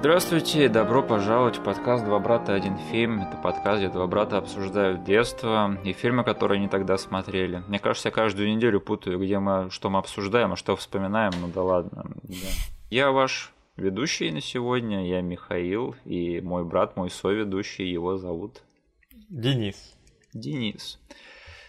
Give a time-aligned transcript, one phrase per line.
[0.00, 3.20] Здравствуйте, добро пожаловать в подкаст «Два брата, один фильм».
[3.20, 7.64] Это подкаст, где два брата обсуждают детство и фильмы, которые они тогда смотрели.
[7.66, 11.48] Мне кажется, я каждую неделю путаю, где мы, что мы обсуждаем, а что вспоминаем, ну
[11.52, 12.04] да ладно.
[12.22, 12.48] Да.
[12.90, 18.62] Я ваш ведущий на сегодня, я Михаил, и мой брат, мой соведущий, его зовут...
[19.28, 19.96] Денис.
[20.32, 21.00] Денис.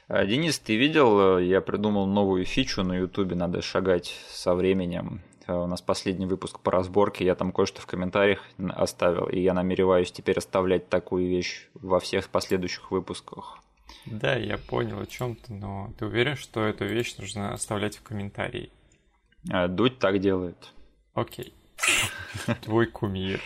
[0.08, 5.24] А, Денис, ты видел, я придумал новую фичу на ютубе, надо шагать со временем.
[5.50, 9.56] А, у нас последний выпуск по разборке, я там кое-что в комментариях оставил, и я
[9.56, 13.58] намереваюсь теперь оставлять такую вещь во всех последующих выпусках.
[14.06, 18.04] Да, я понял о чем ты, но ты уверен, что эту вещь нужно оставлять в
[18.04, 18.72] комментарии?
[19.52, 20.72] А, Дудь так делает.
[21.16, 21.54] Окей.
[22.62, 23.42] Твой кумир.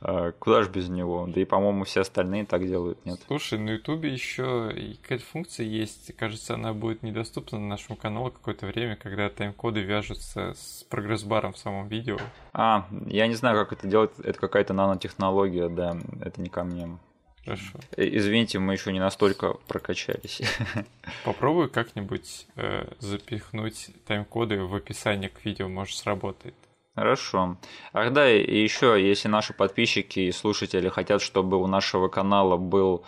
[0.00, 1.26] А, куда же без него?
[1.26, 3.20] Да и, по-моему, все остальные так делают, нет?
[3.26, 4.72] Слушай, на Ютубе еще
[5.02, 6.14] какая-то функция есть.
[6.16, 11.58] Кажется, она будет недоступна на нашему каналу какое-то время, когда тайм-коды вяжутся с прогресс-баром в
[11.58, 12.18] самом видео.
[12.52, 14.10] А, я не знаю, как это делать.
[14.22, 15.96] Это какая-то нанотехнология, да.
[16.20, 16.98] Это не ко мне.
[17.46, 17.78] Хорошо.
[17.96, 20.42] Э, извините, мы еще не настолько прокачались.
[21.24, 26.54] Попробуй как-нибудь э, запихнуть тайм-коды в описание к видео, может сработает.
[26.96, 27.58] Хорошо.
[27.92, 33.04] Ах да, и еще, если наши подписчики и слушатели хотят, чтобы у нашего канала был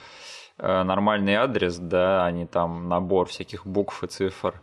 [0.58, 4.60] э, нормальный адрес, да, а не там набор всяких букв и цифр,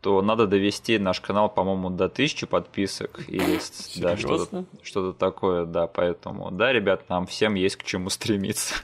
[0.00, 3.58] то надо довести наш канал, по-моему, до тысячи подписок или
[3.96, 8.76] да, что-то, что-то такое, да, поэтому, да, ребят, нам всем есть к чему стремиться.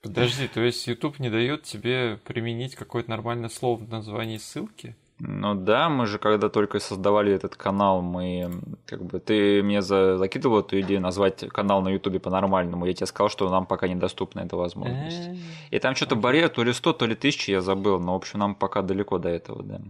[0.00, 4.96] Подожди, то есть YouTube не дает тебе применить какое-то нормальное слово в названии ссылки?
[5.22, 8.50] Ну да, мы же когда только создавали этот канал, мы
[8.86, 12.86] как бы ты мне за, закидывал эту идею назвать канал на Ютубе по-нормальному.
[12.86, 15.30] Я тебе сказал, что нам пока недоступна эта возможность.
[15.70, 18.00] И там что-то барьер, то ли 100, то ли 1000, я забыл.
[18.00, 19.80] Но, в общем, нам пока далеко до этого, да.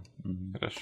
[0.55, 0.81] Хорошо.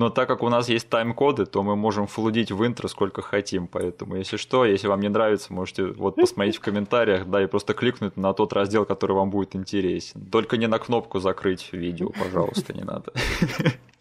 [0.00, 3.66] Но так как у нас есть тайм-коды, то мы можем флудить в интро сколько хотим.
[3.66, 7.74] Поэтому, если что, если вам не нравится, можете вот посмотреть в комментариях, да, и просто
[7.74, 10.24] кликнуть на тот раздел, который вам будет интересен.
[10.32, 13.12] Только не на кнопку закрыть видео, пожалуйста, не надо.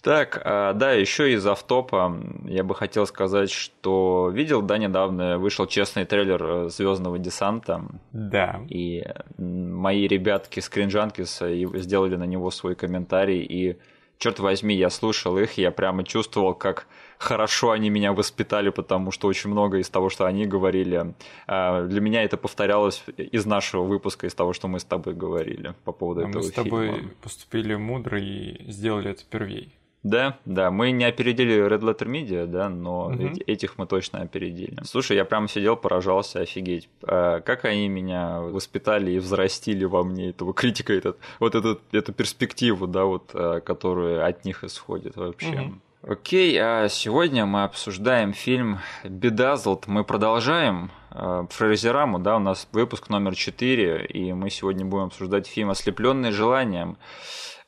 [0.01, 5.68] Так, а, да, еще из автопа я бы хотел сказать, что видел, да, недавно вышел
[5.68, 7.84] честный трейлер э, Звездного десанта.
[8.13, 8.62] Да.
[8.69, 9.03] И
[9.38, 13.78] мои ребятки с Кринжанкиса сделали на него свой комментарий, и
[14.19, 16.88] черт возьми, я слушал их, я прямо чувствовал, как
[17.18, 21.13] хорошо они меня воспитали, потому что очень много из того, что они говорили,
[21.47, 25.74] а, для меня это повторялось из нашего выпуска, из того, что мы с тобой говорили
[25.85, 27.09] по поводу а этого Мы с тобой фильма.
[27.22, 29.74] поступили мудро и сделали это первей.
[30.02, 33.32] Да, да, мы не опередили Red Letter Media, да, но угу.
[33.46, 34.80] этих мы точно опередили.
[34.86, 36.88] Слушай, я прям сидел, поражался, офигеть.
[37.04, 42.14] А как они меня воспитали и взрастили во мне этого критика, этот, вот этот, эту
[42.14, 45.50] перспективу, да, вот, а, которая от них исходит вообще.
[45.50, 46.12] Угу.
[46.14, 49.88] Окей, а сегодня мы обсуждаем фильм «Бедазлд».
[49.88, 55.72] Мы продолжаем Фрейзераму, да, у нас выпуск номер 4, и мы сегодня будем обсуждать фильм
[55.72, 56.98] «Ослепленный желанием».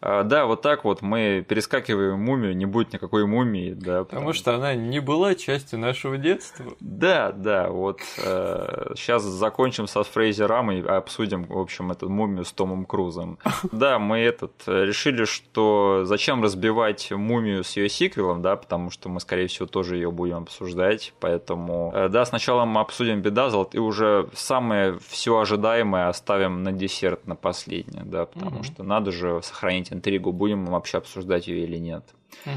[0.02, 4.04] А, да, вот так вот мы перескакиваем мумию, не будет никакой мумии, да.
[4.04, 6.66] Потому, потому что она не была частью нашего детства.
[6.80, 12.52] Да, да, вот э, сейчас закончим со Фрейзером и обсудим, в общем, эту мумию с
[12.52, 13.38] Томом Крузом.
[13.72, 19.20] Да, мы этот решили, что зачем разбивать мумию с ее сиквелом, да, потому что мы,
[19.20, 24.30] скорее всего, тоже ее будем обсуждать, поэтому, э, да, сначала мы обсудим Бедазлт и уже
[24.34, 28.64] самое все ожидаемое оставим на десерт, на последнее, да, потому угу.
[28.64, 32.04] что надо же сохранить интригу, будем мы вообще обсуждать ее или нет.
[32.46, 32.54] Угу.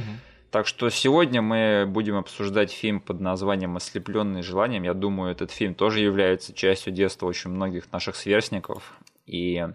[0.50, 4.84] Так что сегодня мы будем обсуждать фильм под названием «Ослепленный желанием».
[4.84, 8.96] Я думаю, этот фильм тоже является частью детства очень многих наших сверстников.
[9.26, 9.66] И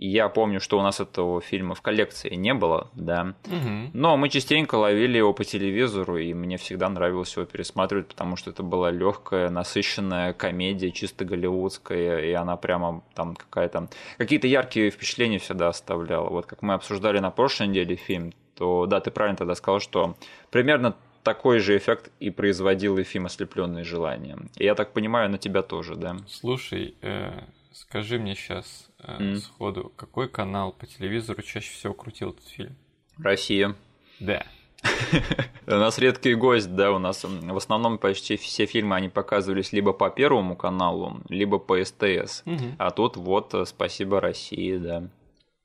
[0.00, 3.34] и я помню, что у нас этого фильма в коллекции не было, да.
[3.44, 3.90] Угу.
[3.92, 8.48] Но мы частенько ловили его по телевизору, и мне всегда нравилось его пересматривать, потому что
[8.48, 13.90] это была легкая, насыщенная комедия, чисто голливудская, и она прямо там какая-то...
[14.16, 16.30] Какие-то яркие впечатления всегда оставляла.
[16.30, 20.16] Вот как мы обсуждали на прошлой неделе фильм, то да, ты правильно тогда сказал, что
[20.50, 24.50] примерно такой же эффект и производил и фильм «Ослепленные желанием».
[24.56, 26.16] И я так понимаю, на тебя тоже, да?
[26.26, 27.42] Слушай, э,
[27.72, 29.36] скажи мне сейчас, mm.
[29.36, 32.76] сходу, какой канал по телевизору чаще всего крутил этот фильм?
[33.18, 33.74] Россия.
[34.18, 34.44] Да.
[35.66, 39.92] У нас редкий гость, да, у нас в основном почти все фильмы, они показывались либо
[39.92, 42.42] по Первому каналу, либо по СТС.
[42.46, 42.76] Угу.
[42.78, 45.08] А тут вот э, спасибо России, да.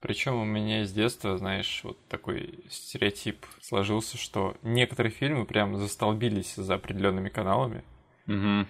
[0.01, 6.55] Причем у меня с детства, знаешь, вот такой стереотип сложился, что некоторые фильмы прям застолбились
[6.55, 7.83] за определенными каналами.
[8.27, 8.67] Угу.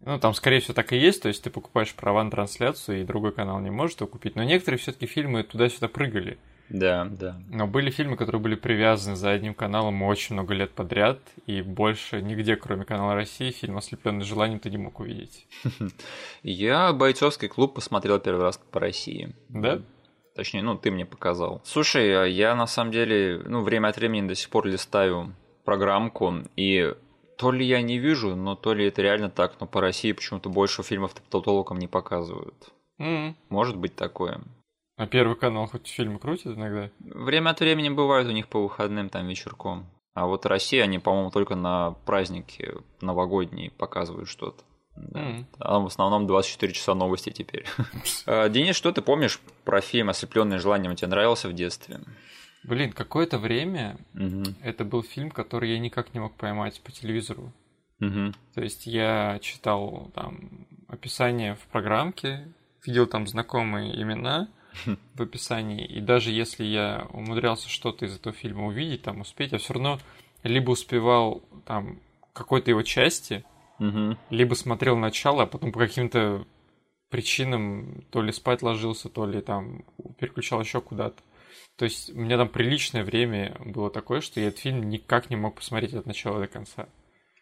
[0.00, 1.22] Ну, там, скорее всего, так и есть.
[1.22, 4.36] То есть ты покупаешь права на трансляцию, и другой канал не может его купить.
[4.36, 6.38] Но некоторые все-таки фильмы туда-сюда прыгали.
[6.68, 7.40] Да, да.
[7.48, 12.20] Но были фильмы, которые были привязаны за одним каналом очень много лет подряд, и больше
[12.20, 15.46] нигде, кроме канала России, фильм «Ослепленный желанием» ты не мог увидеть.
[16.42, 19.34] Я «Бойцовский клуб» посмотрел первый раз по России.
[19.48, 19.80] Да?
[20.34, 21.62] Точнее, ну, ты мне показал.
[21.64, 25.34] Слушай, а я на самом деле, ну, время от времени до сих пор листаю
[25.64, 26.94] программку, и
[27.38, 30.50] то ли я не вижу, но то ли это реально так, но по России почему-то
[30.50, 32.72] больше фильмов толком не показывают.
[33.00, 33.34] Mm.
[33.48, 34.40] Может быть такое.
[34.96, 36.90] А Первый канал хоть фильмы крутит иногда?
[36.98, 39.86] Время от времени бывают у них по выходным там вечерком.
[40.14, 44.64] А вот Россия, они, по-моему, только на праздники новогодние показывают что-то.
[44.96, 45.20] Да.
[45.20, 45.44] Mm.
[45.60, 47.64] А в основном 24 часа новости теперь.
[48.26, 50.96] А, Денис, что ты помнишь про фильм «Ослепленный желанием»?
[50.96, 52.00] Тебе нравился в детстве?
[52.64, 54.44] Блин, какое-то время угу.
[54.62, 57.52] это был фильм, который я никак не мог поймать по телевизору.
[58.00, 58.32] Угу.
[58.54, 62.52] То есть я читал там описание в программке,
[62.84, 64.48] видел там знакомые имена
[65.14, 69.58] в описании, и даже если я умудрялся что-то из этого фильма увидеть, там успеть, я
[69.58, 69.98] все равно
[70.42, 72.00] либо успевал там
[72.32, 73.44] какой-то его части,
[73.78, 74.16] угу.
[74.30, 76.46] либо смотрел начало, а потом по каким-то
[77.10, 79.84] причинам то ли спать ложился, то ли там
[80.18, 81.22] переключал еще куда-то.
[81.78, 85.36] То есть у меня там приличное время было такое, что я этот фильм никак не
[85.36, 86.88] мог посмотреть от начала до конца.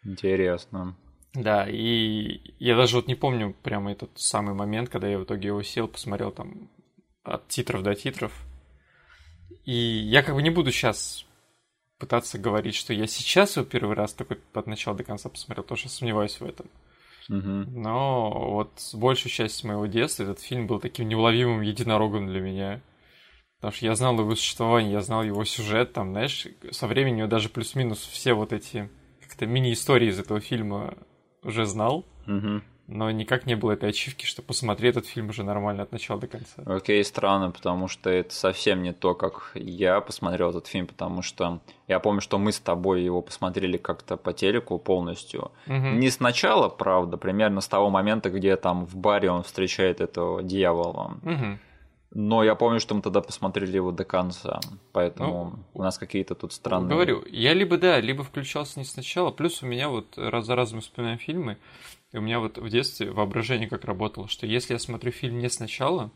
[0.03, 0.95] Интересно.
[1.33, 5.47] Да, и я даже вот не помню прямо этот самый момент, когда я в итоге
[5.47, 6.69] его сел, посмотрел там
[7.23, 8.31] от титров до титров.
[9.65, 11.25] И я как бы не буду сейчас
[11.97, 15.77] пытаться говорить, что я сейчас его первый раз такой от начала до конца посмотрел, потому
[15.79, 16.67] что сомневаюсь в этом.
[17.29, 17.71] Угу.
[17.79, 22.81] Но вот большую часть моего детства этот фильм был таким неуловимым единорогом для меня.
[23.59, 27.49] Потому что я знал его существование, я знал его сюжет, там, знаешь, со временем даже
[27.49, 28.89] плюс-минус все вот эти
[29.21, 30.93] как-то мини-истории из этого фильма
[31.43, 32.05] уже знал.
[32.27, 32.61] Угу.
[32.87, 36.27] Но никак не было этой ачивки, что посмотри этот фильм уже нормально от начала до
[36.27, 36.63] конца.
[36.65, 41.59] Окей, странно, потому что это совсем не то, как я посмотрел этот фильм, потому что
[41.87, 45.51] я помню, что мы с тобой его посмотрели как-то по телеку полностью.
[45.67, 45.75] Угу.
[45.75, 51.17] Не сначала, правда, примерно с того момента, где там в баре он встречает этого дьявола.
[51.23, 51.59] Угу.
[52.19, 54.59] Но я помню, что мы тогда посмотрели его до конца,
[54.91, 56.89] поэтому ну, у нас какие-то тут странные...
[56.89, 60.81] Говорю, я либо да, либо включался не сначала, плюс у меня вот раз за разом
[60.81, 61.57] вспоминаем фильмы,
[62.11, 65.47] и у меня вот в детстве воображение как работало, что если я смотрю фильм не
[65.47, 66.09] сначала,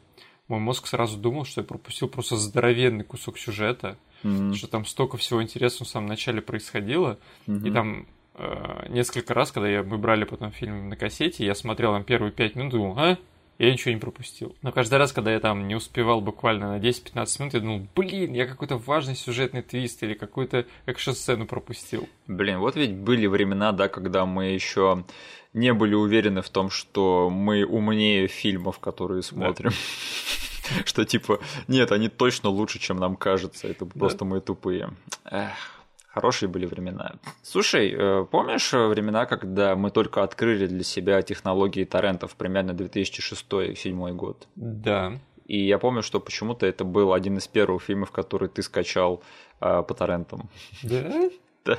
[0.47, 4.55] мой мозг сразу думал, что я пропустил просто здоровенный кусок сюжета, mm-hmm.
[4.55, 7.67] что там столько всего интересного в самом начале происходило, mm-hmm.
[7.67, 11.93] и там э, несколько раз, когда я, мы брали потом фильм на кассете, я смотрел
[11.93, 13.19] там первые пять минут, думал, а,
[13.65, 14.55] я ничего не пропустил.
[14.61, 18.33] Но каждый раз, когда я там не успевал буквально на 10-15 минут, я думал, блин,
[18.33, 22.09] я какой-то важный сюжетный твист или какую-то экшн-сцену пропустил.
[22.27, 25.05] Блин, вот ведь были времена, да, когда мы еще
[25.53, 29.71] не были уверены в том, что мы умнее фильмов, которые смотрим.
[30.85, 33.67] Что типа, нет, они точно лучше, чем нам кажется.
[33.67, 34.91] Это просто мы тупые.
[35.25, 35.80] Эх.
[36.13, 37.13] Хорошие были времена.
[37.41, 44.47] Слушай, э, помнишь времена, когда мы только открыли для себя технологии торрентов, примерно 2006-2007 год?
[44.55, 45.13] Да.
[45.45, 49.21] И я помню, что почему-то это был один из первых фильмов, который ты скачал
[49.61, 50.49] э, по торрентам.
[50.83, 51.29] Да?
[51.63, 51.77] Да.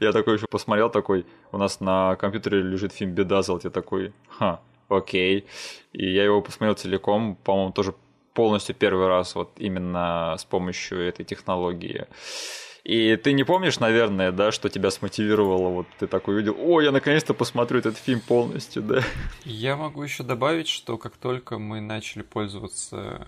[0.00, 4.62] Я такой еще посмотрел, такой, у нас на компьютере лежит фильм «Бедазл», я такой, ха,
[4.88, 5.44] окей.
[5.92, 7.94] И я его посмотрел целиком, по-моему, тоже
[8.32, 12.06] полностью первый раз вот именно с помощью этой технологии.
[12.88, 16.90] И ты не помнишь, наверное, да, что тебя смотивировало, вот ты такой увидел, о, я
[16.90, 19.02] наконец-то посмотрю этот фильм полностью, да?
[19.44, 23.26] Я могу еще добавить, что как только мы начали пользоваться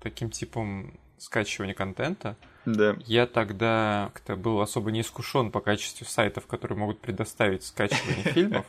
[0.00, 2.96] таким типом скачивания контента, да.
[3.06, 8.66] Я тогда как-то был особо не искушен по качеству сайтов, которые могут предоставить скачивание фильмов.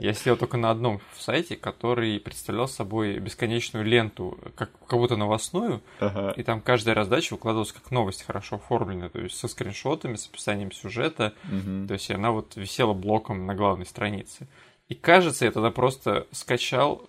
[0.00, 5.82] Я сидел только на одном сайте, который представлял собой бесконечную ленту, как кого-то новостную,
[6.36, 10.72] и там каждая раздача выкладывалась как новость хорошо оформленная, то есть со скриншотами, с описанием
[10.72, 11.34] сюжета,
[11.86, 14.48] то есть она вот висела блоком на главной странице.
[14.88, 17.08] И кажется, я тогда просто скачал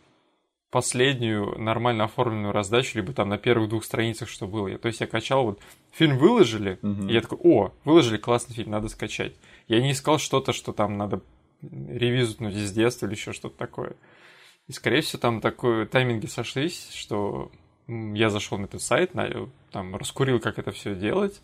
[0.73, 4.69] последнюю нормально оформленную раздачу, либо там на первых двух страницах, что было.
[4.69, 5.59] Я, то есть я качал вот
[5.91, 7.07] фильм выложили, угу.
[7.07, 9.35] и я такой, о, выложили классный фильм, надо скачать.
[9.67, 11.21] Я не искал что-то, что там надо
[11.61, 13.93] ревизутнуть из детства или еще что-то такое.
[14.67, 17.51] И, скорее всего, там такой тайминги сошлись, что
[17.87, 19.11] я зашел на этот сайт,
[19.69, 21.39] там раскурил, как это все делать,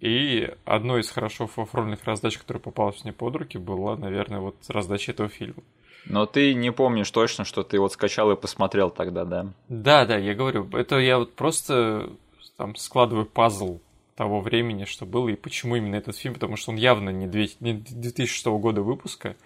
[0.00, 5.12] и одной из хорошо оформленных раздач, которая попалась мне под руки, была, наверное, вот раздача
[5.12, 5.62] этого фильма.
[6.04, 9.52] Но ты не помнишь точно, что ты вот скачал и посмотрел тогда, да?
[9.68, 12.10] Да, да, я говорю, это я вот просто
[12.56, 13.80] там складываю пазл
[14.16, 18.46] того времени, что было, и почему именно этот фильм, потому что он явно не 2006
[18.46, 19.36] года выпуска,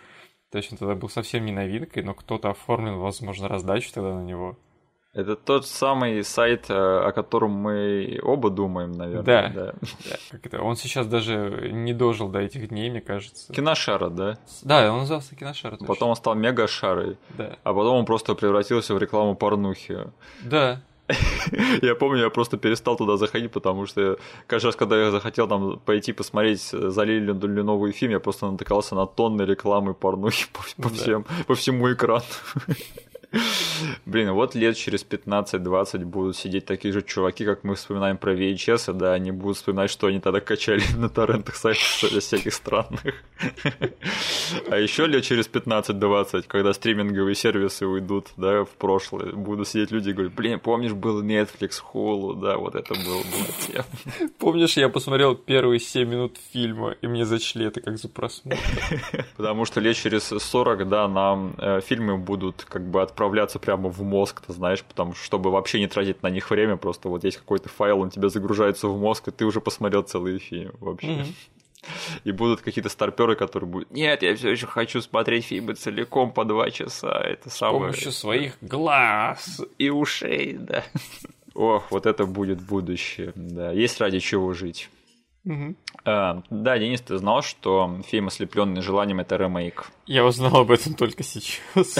[0.50, 4.22] то есть он тогда был совсем не новинкой, но кто-то оформил, возможно, раздачу тогда на
[4.22, 4.56] него.
[5.14, 9.52] Это тот самый сайт, э, о котором мы оба думаем, наверное.
[9.52, 9.72] Да.
[9.74, 10.16] да.
[10.30, 10.62] Как это?
[10.62, 13.52] Он сейчас даже не дожил до этих дней, мне кажется.
[13.52, 14.38] Киношара, да?
[14.62, 15.72] Да, он назывался Киношара.
[15.72, 15.86] Точно.
[15.86, 17.18] Потом он стал мегашарой.
[17.36, 17.58] Да.
[17.62, 19.98] А потом он просто превратился в рекламу порнухи.
[20.42, 20.80] Да.
[21.82, 25.78] Я помню, я просто перестал туда заходить, потому что каждый раз, когда я захотел там
[25.80, 30.88] пойти посмотреть, залили ли новый фильм, я просто натыкался на тонны рекламы порнухи по, по,
[30.88, 32.22] всем, по всему экрану.
[34.06, 38.92] Блин, вот лет через 15-20 будут сидеть такие же чуваки, как мы вспоминаем про VHS,
[38.92, 41.82] да, они будут вспоминать, что они тогда качали на торрентах сайтов
[42.22, 43.14] всяких странных.
[44.68, 50.10] А еще лет через 15-20, когда стриминговые сервисы уйдут, да, в прошлое, будут сидеть люди
[50.10, 53.22] и говорить, блин, помнишь, был Netflix, Hulu, да, вот это было,
[53.66, 53.84] тема.
[54.38, 58.58] Помнишь, я посмотрел первые 7 минут фильма, и мне зачли это как за просмотр.
[59.36, 63.88] Потому что лет через 40, да, нам э, фильмы будут как бы отправляться отправляться прямо
[63.88, 67.22] в мозг, ты знаешь, потому что чтобы вообще не тратить на них время, просто вот
[67.24, 71.06] есть какой-то файл, он тебе загружается в мозг, и ты уже посмотрел целый фильм вообще.
[71.06, 71.34] Mm-hmm.
[72.24, 76.44] И будут какие-то старперы, которые будут, нет, я все еще хочу смотреть фильмы целиком по
[76.44, 77.20] два часа.
[77.20, 77.92] Это самое...
[77.92, 80.84] С помощью своих глаз и ушей, да.
[81.54, 83.70] Ох, вот это будет будущее, да.
[83.70, 84.90] Есть ради чего жить.
[85.44, 85.74] Угу.
[86.04, 89.90] А, да, Денис, ты знал, что фильм «Ослепленный желанием»— это ремейк?
[90.06, 91.60] Я узнал об этом только сейчас.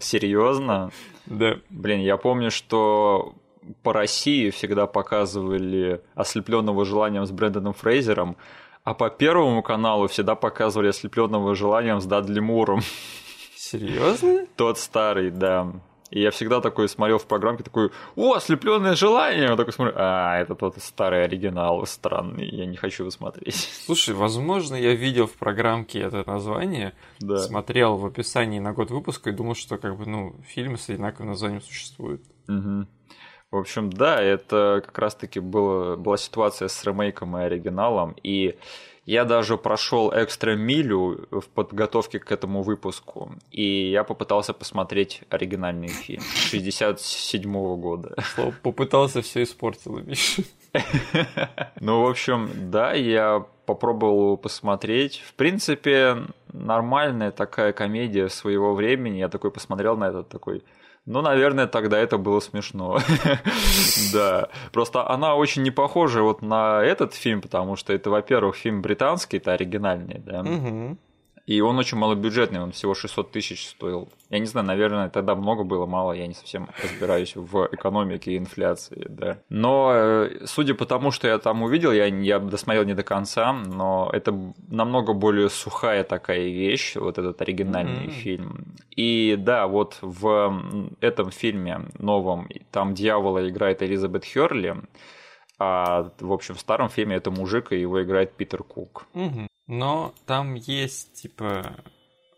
[0.00, 0.90] Серьезно?
[1.26, 1.58] Да.
[1.70, 3.34] Блин, я помню, что
[3.82, 8.36] по России всегда показывали «Ослепленного желанием» с Брэндоном Фрейзером,
[8.84, 12.80] а по Первому каналу всегда показывали «Ослепленного желанием» с Дадли Муром.
[13.56, 14.46] Серьезно?
[14.56, 15.72] Тот старый, да.
[16.10, 19.44] И я всегда такой смотрел в программке, такой, о, ослепленное желание.
[19.44, 23.68] Я такой смотрю, а, это тот старый оригинал, странный, я не хочу его смотреть.
[23.86, 27.38] Слушай, возможно, я видел в программке это название, да.
[27.38, 31.28] смотрел в описании на год выпуска и думал, что как бы, ну, фильмы с одинаковым
[31.28, 32.22] названием существуют.
[32.48, 32.86] Угу.
[33.50, 38.58] В общем, да, это как раз-таки было, была ситуация с ремейком и оригиналом, и
[39.08, 45.88] я даже прошел экстра милю в подготовке к этому выпуску, и я попытался посмотреть оригинальный
[45.88, 48.14] фильм 67 -го года.
[48.34, 50.42] Слово попытался, все испортил, Миша.
[51.80, 55.22] Ну, в общем, да, я попробовал посмотреть.
[55.26, 59.20] В принципе, нормальная такая комедия своего времени.
[59.20, 60.62] Я такой посмотрел на это, такой,
[61.08, 62.98] ну, наверное, тогда это было смешно.
[64.12, 64.48] да.
[64.72, 69.38] Просто она очень не похожа вот на этот фильм, потому что это, во-первых, фильм британский,
[69.38, 70.44] это оригинальный, да.
[71.48, 74.10] И он очень малобюджетный, он всего 600 тысяч стоил.
[74.28, 78.36] Я не знаю, наверное, тогда много было, мало, я не совсем разбираюсь в экономике и
[78.36, 79.38] инфляции, да.
[79.48, 83.54] Но э, судя по тому, что я там увидел, я, я досмотрел не до конца,
[83.54, 84.38] но это
[84.68, 88.22] намного более сухая такая вещь, вот этот оригинальный mm-hmm.
[88.22, 88.74] фильм.
[88.94, 90.62] И да, вот в
[91.00, 94.76] этом фильме новом, там дьявола играет Элизабет Херли,
[95.58, 99.06] а в общем в старом фильме это мужик, и его играет Питер Кук.
[99.14, 99.48] Угу.
[99.66, 101.76] Но там есть, типа,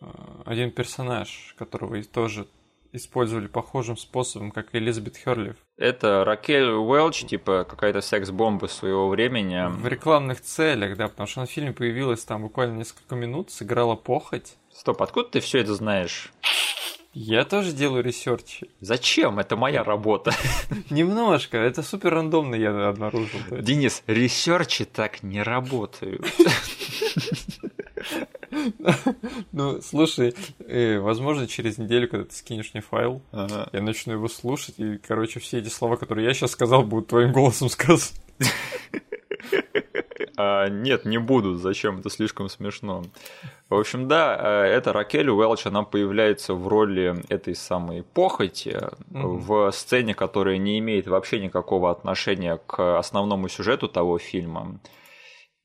[0.00, 0.06] э,
[0.46, 2.46] один персонаж, которого тоже
[2.92, 5.56] использовали похожим способом, как Элизабет Херлиф.
[5.76, 9.70] Это Ракель Уэлч, типа какая-то секс-бомба своего времени.
[9.70, 14.56] В рекламных целях, да, потому что на фильме появилась там буквально несколько минут, сыграла похоть.
[14.72, 16.32] Стоп, откуда ты все это знаешь?
[17.12, 18.70] Я тоже делаю ресерчи.
[18.80, 19.40] Зачем?
[19.40, 20.32] Это моя работа.
[20.90, 21.58] Немножко.
[21.58, 23.40] Это супер рандомно я обнаружил.
[23.50, 26.24] Денис, ресерчи так не работают.
[29.52, 30.34] Ну, слушай,
[30.66, 35.38] э, возможно, через неделю, когда ты скинешь мне файл, я начну его слушать, и, короче,
[35.38, 38.18] все эти слова, которые я сейчас сказал, будут твоим голосом сказаны.
[40.36, 41.54] А, нет, не буду.
[41.54, 41.98] Зачем?
[41.98, 43.02] Это слишком смешно.
[43.68, 48.98] В общем, да, э, это Ракель Уэлч, она появляется в роли этой самой похоти mm-hmm.
[49.12, 54.80] в сцене, которая не имеет вообще никакого отношения к основному сюжету того фильма.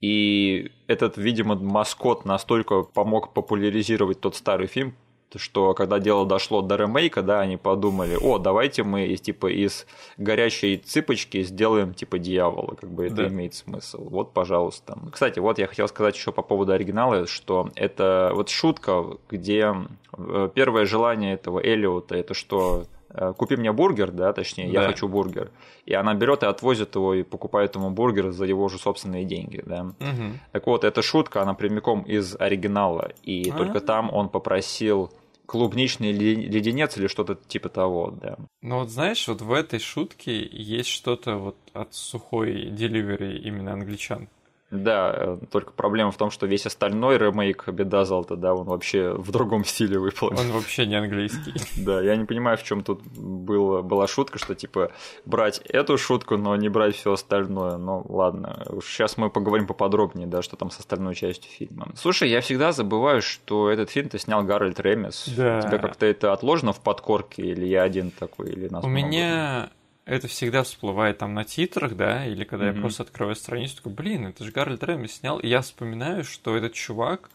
[0.01, 4.96] И этот, видимо, маскот настолько помог популяризировать тот старый фильм,
[5.37, 9.85] что когда дело дошло до ремейка, да, они подумали, о, давайте мы из типа из
[10.17, 13.27] горячей цыпочки сделаем типа дьявола, как бы это да.
[13.27, 14.07] имеет смысл.
[14.09, 14.97] Вот, пожалуйста.
[15.11, 19.73] Кстати, вот я хотел сказать еще по поводу оригинала, что это вот шутка, где
[20.17, 24.81] э, первое желание этого Элиота это что э, купи мне бургер, да, точнее, да.
[24.81, 25.51] я хочу бургер.
[25.85, 29.61] И она берет и отвозит его и покупает ему бургер за его же собственные деньги,
[29.65, 29.83] да.
[29.99, 30.39] Угу.
[30.51, 33.57] Так вот, эта шутка, она прямиком из оригинала, и А-а-а.
[33.57, 35.11] только там он попросил
[35.45, 38.37] клубничный леденец или что-то типа того, да.
[38.61, 44.27] Ну вот знаешь, вот в этой шутке есть что-то вот от сухой деливери именно англичан.
[44.72, 49.31] Да, э, только проблема в том, что весь остальной ремейк Бедазалта, да, он вообще в
[49.31, 50.39] другом стиле выполнен.
[50.39, 51.53] Он вообще не английский.
[51.86, 54.91] Да, я не понимаю, в чем тут было, была шутка, что типа
[55.25, 57.77] брать эту шутку, но не брать все остальное.
[57.77, 61.91] Ну ладно, сейчас мы поговорим поподробнее, да, что там с остальной частью фильма.
[61.95, 65.29] Слушай, я всегда забываю, что этот фильм ты снял Гарольд Ремес.
[65.36, 65.60] Да.
[65.60, 69.07] У тебя как-то это отложено в подкорке, или я один такой, или нас У много?
[69.07, 69.69] меня
[70.05, 72.75] это всегда всплывает там на титрах, да, или когда mm-hmm.
[72.75, 76.55] я просто открываю страницу, такой, блин, это же Гарольд Ремис снял, и я вспоминаю, что
[76.55, 77.29] этот чувак,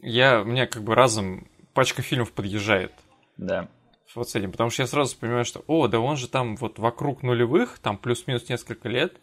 [0.00, 2.92] я, у меня как бы разом пачка фильмов подъезжает.
[3.36, 3.68] Да.
[4.14, 6.78] Вот с этим, потому что я сразу понимаю, что, о, да он же там вот
[6.78, 9.16] вокруг нулевых, там плюс-минус несколько лет,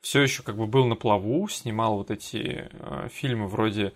[0.00, 3.92] все еще как бы был на плаву, снимал вот эти э, фильмы вроде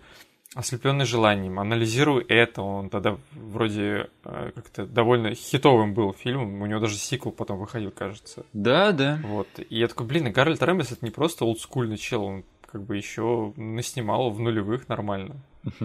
[0.57, 6.79] ослепленный желанием, анализирую это, он тогда вроде э, как-то довольно хитовым был фильмом, у него
[6.79, 8.43] даже сиквел потом выходил, кажется.
[8.53, 9.19] Да, да.
[9.23, 12.97] Вот, и я такой, блин, Гарольд Ремис это не просто олдскульный чел, он как бы
[12.97, 15.35] еще наснимал в нулевых нормально.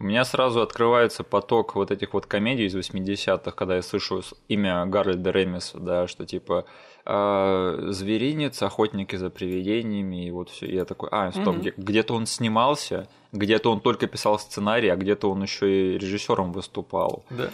[0.00, 4.86] У меня сразу открывается поток вот этих вот комедий из 80-х, когда я слышу имя
[4.86, 6.66] Гарольда Ремеса, да, что типа
[7.04, 10.66] э, зверинец, охотники за привидениями, и вот все.
[10.66, 11.60] Я такой, а, стоп, mm-hmm.
[11.60, 16.52] где- где-то он снимался, где-то он только писал сценарий, а где-то он еще и режиссером
[16.52, 17.24] выступал.
[17.30, 17.50] Да.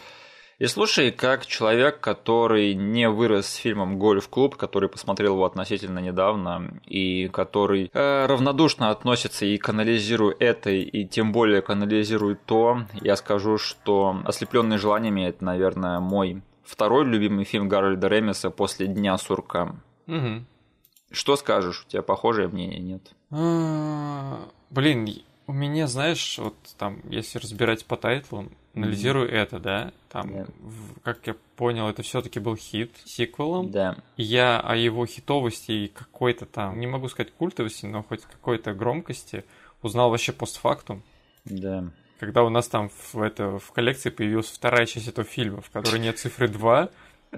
[0.59, 6.81] И слушай, как человек, который не вырос с фильмом «Гольф-клуб», который посмотрел его относительно недавно,
[6.87, 13.59] и который э, равнодушно относится и канализирует это, и тем более канализирует то, я скажу,
[13.59, 19.77] что «Ослепленные желаниями»— это, наверное, мой второй любимый фильм Гарольда Ремеса после «Дня сурка».
[20.07, 20.45] Угу.
[21.11, 21.85] Что скажешь?
[21.87, 23.13] У тебя похожее мнение, нет?
[23.31, 25.09] А, блин,
[25.47, 29.37] у меня, знаешь, вот там, если разбирать по тайтлам, анализирую mm-hmm.
[29.37, 30.51] это, да, там, yeah.
[30.61, 33.71] в, как я понял, это все-таки был хит сиквелом.
[33.71, 33.93] Да.
[33.93, 34.03] Yeah.
[34.17, 39.45] Я о его хитовости и какой-то там, не могу сказать культовости, но хоть какой-то громкости
[39.83, 41.03] узнал вообще постфактум.
[41.45, 41.81] Да.
[41.81, 41.91] Yeah.
[42.21, 46.01] Когда у нас там в, это, в коллекции появилась вторая часть этого фильма, в которой
[46.01, 46.89] нет цифры 2,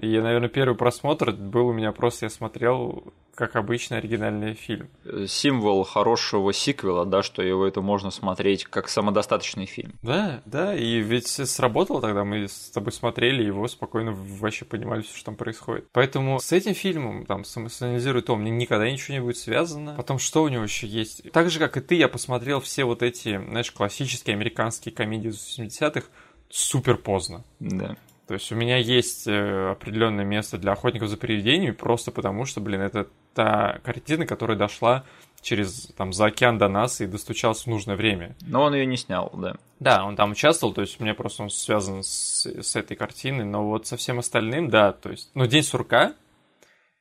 [0.01, 4.89] и, наверное, первый просмотр был у меня просто, я смотрел, как обычный оригинальный фильм.
[5.27, 9.93] Символ хорошего сиквела, да, что его это можно смотреть как самодостаточный фильм.
[10.01, 15.15] Да, да, и ведь сработало тогда, мы с тобой смотрели его, спокойно вообще понимали все,
[15.15, 15.87] что там происходит.
[15.91, 19.93] Поэтому с этим фильмом, там, самосоциализирует то, мне никогда ничего не будет связано.
[19.93, 21.31] Потом, что у него еще есть?
[21.31, 26.07] Так же, как и ты, я посмотрел все вот эти, знаешь, классические американские комедии 80-х
[26.49, 27.43] супер поздно.
[27.59, 27.97] Да.
[28.27, 32.59] То есть у меня есть э, определенное место для охотников за привидениями, просто потому что,
[32.59, 35.05] блин, это та картина, которая дошла
[35.41, 38.35] через там за океан до нас и достучалась в нужное время.
[38.41, 39.55] Но он ее не снял, да.
[39.79, 43.45] Да, он там участвовал, то есть у меня просто он связан с, с этой картиной,
[43.45, 46.13] но вот со всем остальным, да, то есть, ну, День сурка,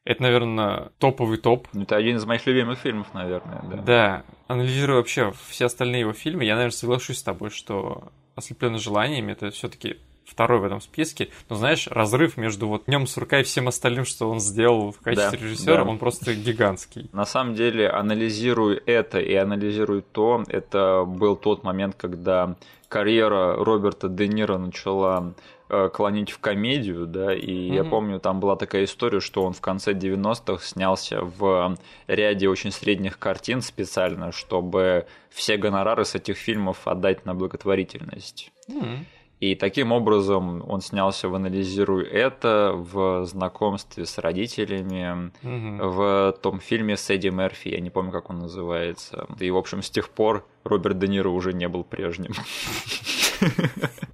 [0.04, 1.66] это, наверное, топовый топ.
[1.74, 3.76] Это один из моих любимых фильмов, наверное, да.
[3.82, 9.32] Да, анализируя вообще все остальные его фильмы, я, наверное, соглашусь с тобой, что «Ослепленный желаниями»
[9.32, 11.28] это все-таки второй в этом списке.
[11.48, 15.38] Но знаешь, разрыв между вот Днем Сурка и всем остальным, что он сделал в качестве
[15.38, 15.90] да, режиссера, да.
[15.90, 17.08] он просто гигантский.
[17.12, 22.56] На самом деле, анализируя это и анализируя то, это был тот момент, когда
[22.88, 25.34] карьера Роберта Де Ниро начала
[25.68, 27.74] э, клонить в комедию, да, и mm-hmm.
[27.74, 32.70] я помню, там была такая история, что он в конце 90-х снялся в ряде очень
[32.70, 38.52] средних картин специально, чтобы все гонорары с этих фильмов отдать на благотворительность.
[38.68, 38.98] Mm-hmm.
[39.38, 45.90] И таким образом он снялся в «Анализируй это», в знакомстве с родителями, угу.
[45.90, 49.26] в том фильме с Эдди Мерфи, я не помню, как он называется.
[49.38, 52.32] И, в общем, с тех пор Роберт Де Ниро уже не был прежним.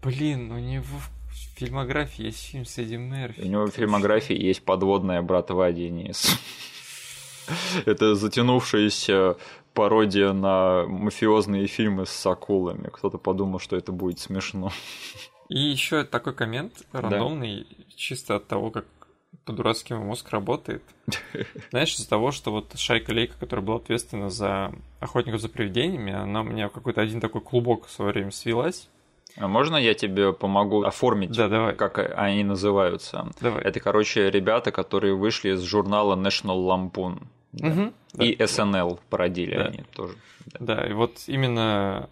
[0.03, 3.43] Блин, у него в фильмографии есть фильм с Эдди Мерфи.
[3.43, 6.37] У него в фильмографии есть подводная братва Денис.
[7.87, 9.37] Это затянувшаяся
[9.75, 12.89] пародия на мафиозные фильмы с акулами.
[12.93, 14.71] Кто-то подумал, что это будет смешно.
[15.49, 17.85] И еще такой коммент рандомный, да.
[17.95, 18.87] чисто от того, как
[19.45, 20.83] по-дурацки мозг работает.
[21.71, 26.41] Знаешь, из-за того, что вот Шайка Лейка, которая была ответственна за охотников за привидениями, она
[26.41, 28.89] у меня в какой-то один такой клубок в свое время свелась.
[29.37, 31.75] А можно я тебе помогу оформить, да, давай.
[31.75, 33.31] как они называются?
[33.41, 33.63] Давай.
[33.63, 37.23] Это, короче, ребята, которые вышли из журнала National Lampoon.
[37.53, 37.69] Да.
[37.69, 37.93] Угу,
[38.25, 38.45] и да.
[38.45, 39.65] SNL породили да.
[39.65, 40.15] они тоже.
[40.47, 40.77] Да.
[40.77, 42.09] да, и вот именно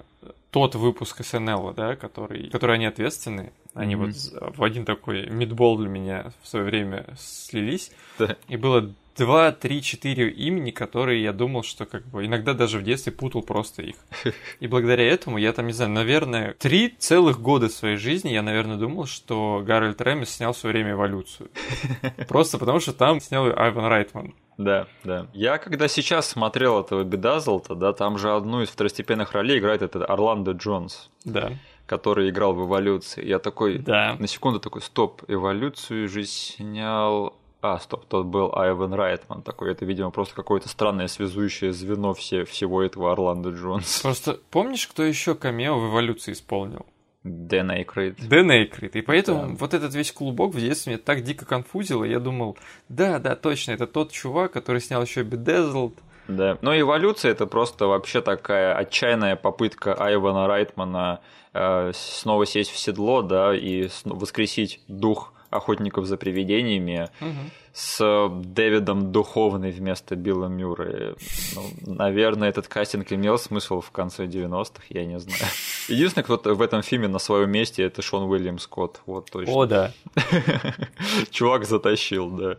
[0.51, 4.39] тот выпуск SNL, да, который, который они ответственны, они mm-hmm.
[4.41, 7.93] вот в один такой мидбол для меня в свое время слились.
[8.19, 8.37] Да.
[8.49, 12.83] И было два, три, четыре имени, которые я думал, что как бы иногда даже в
[12.83, 13.97] детстве путал просто их.
[14.61, 18.77] И благодаря этому я там, не знаю, наверное, три целых года своей жизни я, наверное,
[18.77, 21.51] думал, что Гарольд Ремис снял в свое время эволюцию.
[22.29, 24.35] Просто потому, что там снял Айван Райтман.
[24.61, 25.27] Да, да.
[25.33, 30.09] Я когда сейчас смотрел этого Бедазлта, да, там же одну из второстепенных ролей играет этот
[30.09, 31.09] Орландо Джонс.
[31.25, 31.53] Да.
[31.87, 33.27] Который играл в эволюции.
[33.27, 34.17] Я такой да.
[34.19, 39.73] на секунду такой, стоп, эволюцию же снял а, стоп, тот был Айвен Райтман такой.
[39.73, 44.01] Это, видимо, просто какое-то странное связующее звено все, всего этого Орландо Джонс.
[44.03, 46.87] Просто помнишь, кто еще камео в эволюции исполнил?
[47.23, 48.29] Дэн Эйкройд.
[48.29, 48.97] Дэн Эйкройд.
[48.97, 49.55] И поэтому да.
[49.59, 52.05] вот этот весь клубок в детстве меня так дико конфузило.
[52.05, 52.57] Я думал,
[52.89, 55.95] да, да, точно, это тот чувак, который снял еще Bedazzled.
[56.29, 56.59] Да.
[56.63, 61.21] Но эволюция это просто вообще такая отчаянная попытка Айвана Райтмана
[61.53, 67.29] э, снова сесть в седло, да, и воскресить дух охотников за привидениями угу.
[67.73, 71.15] С Дэвидом Духовный вместо Билла Мюррея.
[71.55, 75.41] Ну, наверное, этот кастинг имел смысл в конце 90-х, я не знаю.
[75.89, 79.01] Единственный, кто в этом фильме на своем месте, это Шон Уильям Скотт.
[79.07, 79.55] Вот точно.
[79.55, 79.93] О, да.
[81.31, 82.57] Чувак затащил, да.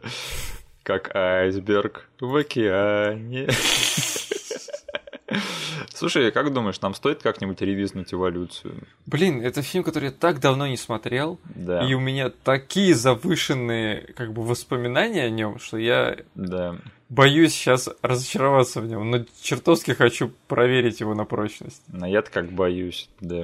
[0.83, 3.47] Как айсберг в океане.
[5.93, 8.83] Слушай, как думаешь, нам стоит как-нибудь ревизнуть эволюцию?
[9.05, 11.87] Блин, это фильм, который я так давно не смотрел, да.
[11.87, 16.77] и у меня такие завышенные как бы воспоминания о нем, что я да
[17.11, 21.83] боюсь сейчас разочароваться в нем, но чертовски хочу проверить его на прочность.
[21.89, 23.43] Но я как боюсь, да.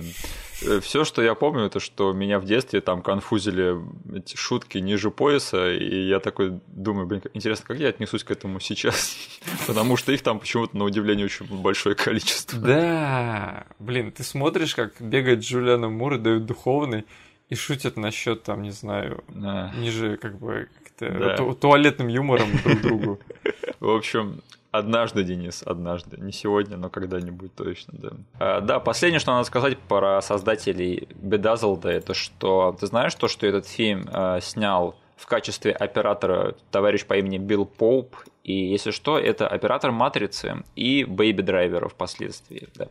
[0.62, 3.76] Э, Все, что я помню, это что меня в детстве там конфузили
[4.16, 8.62] эти шутки ниже пояса, и я такой думаю, блин, интересно, как я отнесусь к этому
[8.62, 9.18] сейчас?
[9.68, 12.60] Потому что их там почему-то, на удивление, очень большое количество.
[12.60, 17.04] Да, блин, ты смотришь, как бегает Джулиана Мур и дают духовный,
[17.50, 19.74] и шутят насчет, там, не знаю, да.
[19.78, 20.70] ниже, как бы,
[21.00, 21.36] да.
[21.36, 23.20] ту туалетным юмором друг другу.
[23.80, 24.42] В общем,
[24.78, 26.18] Однажды, Денис, однажды.
[26.18, 28.10] Не сегодня, но когда-нибудь точно, да.
[28.38, 32.76] А, да, последнее, что надо сказать про создателей Bedazzled, это что...
[32.80, 37.66] Ты знаешь то, что этот фильм а, снял в качестве оператора товарищ по имени Билл
[37.66, 42.88] Поуп, и, если что, это оператор «Матрицы» и «Бэйби Драйвера» впоследствии, да.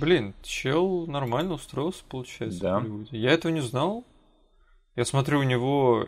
[0.00, 2.60] Блин, чел нормально устроился, получается.
[2.60, 2.84] Да.
[3.10, 4.04] Я этого не знал.
[4.96, 6.06] Я смотрю, у него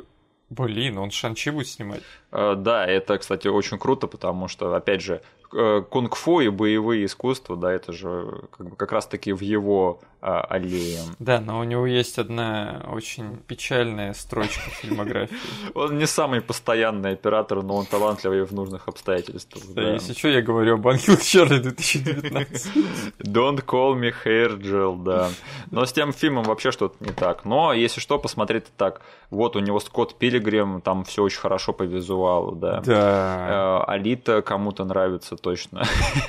[0.50, 2.02] Блин, он Шанчи будет снимать?
[2.32, 7.72] Э, да, это, кстати, очень круто, потому что, опять же, кунг-фу и боевые искусства, да,
[7.72, 11.00] это же как, бы как раз-таки в его а, аллее.
[11.18, 15.34] Да, но у него есть одна очень печальная строчка в фильмографии.
[15.74, 19.64] Он не самый постоянный оператор, но он талантливый в нужных обстоятельствах.
[19.68, 19.92] Да, да.
[19.94, 22.72] если что, я говорю об Ангел Чарли 2019.
[23.20, 25.30] Don't call me hair gel, да.
[25.70, 27.44] Но с тем фильмом вообще что-то не так.
[27.44, 29.00] Но, если что, посмотреть так.
[29.30, 32.82] Вот у него Скотт Пилигрим, там все очень хорошо по визуалу, да.
[32.84, 33.84] Да.
[33.86, 35.84] Э, Алита кому-то нравится точно.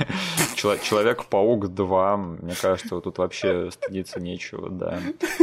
[0.55, 4.99] Человек-паук 2, мне кажется, вот тут вообще стыдиться нечего, да.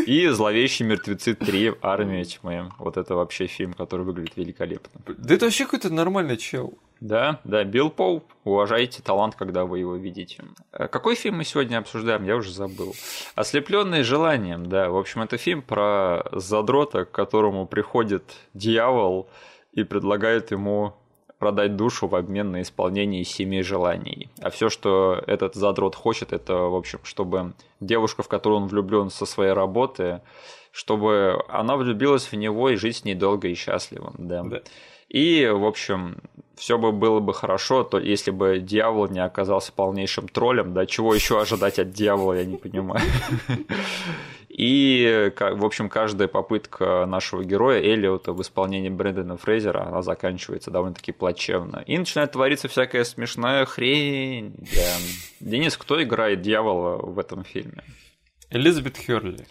[0.07, 2.71] И Зловещие мертвецы 3, Армия тьмы.
[2.79, 5.01] Вот это вообще фильм, который выглядит великолепно.
[5.07, 6.75] Да это вообще какой-то нормальный чел.
[7.01, 8.25] Да, да, Билл Поуп.
[8.45, 10.45] Уважайте талант, когда вы его видите.
[10.73, 12.25] Э, какой фильм мы сегодня обсуждаем?
[12.25, 12.95] Я уже забыл.
[13.37, 14.91] Ослепленные желанием, да.
[14.91, 19.29] В общем, это фильм про задрота, к которому приходит дьявол
[19.73, 20.95] и предлагает ему
[21.39, 24.29] продать душу в обмен на исполнение семи желаний.
[24.41, 29.11] А все, что этот задрот хочет, это, в общем, чтобы девушка, в которую он влюблен
[29.11, 30.21] со своей работы,
[30.73, 34.13] чтобы она влюбилась в него и жить с ней долго и счастливо.
[34.19, 34.43] Да.
[34.43, 34.63] да.
[35.09, 36.19] И, в общем,
[36.59, 41.15] все бы было бы хорошо, то если бы дьявол не оказался полнейшим троллем, да, чего
[41.15, 43.01] еще ожидать от дьявола, я не понимаю.
[44.49, 51.13] И, в общем, каждая попытка нашего героя Эллиота в исполнении Брэндона Фрейзера, она заканчивается довольно-таки
[51.13, 51.85] плачевно.
[51.87, 54.57] И начинает твориться всякая смешная хрень.
[54.59, 54.97] Да.
[55.39, 57.85] Денис, кто играет дьявола в этом фильме?
[58.51, 59.47] Элизабет Херли.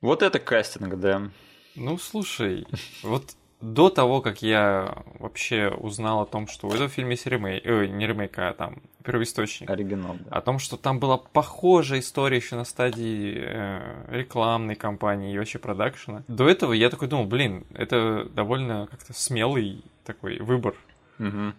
[0.00, 1.30] Вот это кастинг, да.
[1.74, 2.66] Ну, слушай,
[3.02, 7.64] вот до того, как я вообще узнал о том, что в этом фильме есть ремейк,
[7.64, 9.70] э, не ремейк, а там первоисточник.
[9.70, 10.36] Оригинал, да.
[10.36, 15.58] О том, что там была похожая история еще на стадии э, рекламной кампании и вообще
[15.58, 16.24] продакшена.
[16.28, 20.74] До этого я такой думал, блин, это довольно как-то смелый такой выбор.
[21.18, 21.52] Угу.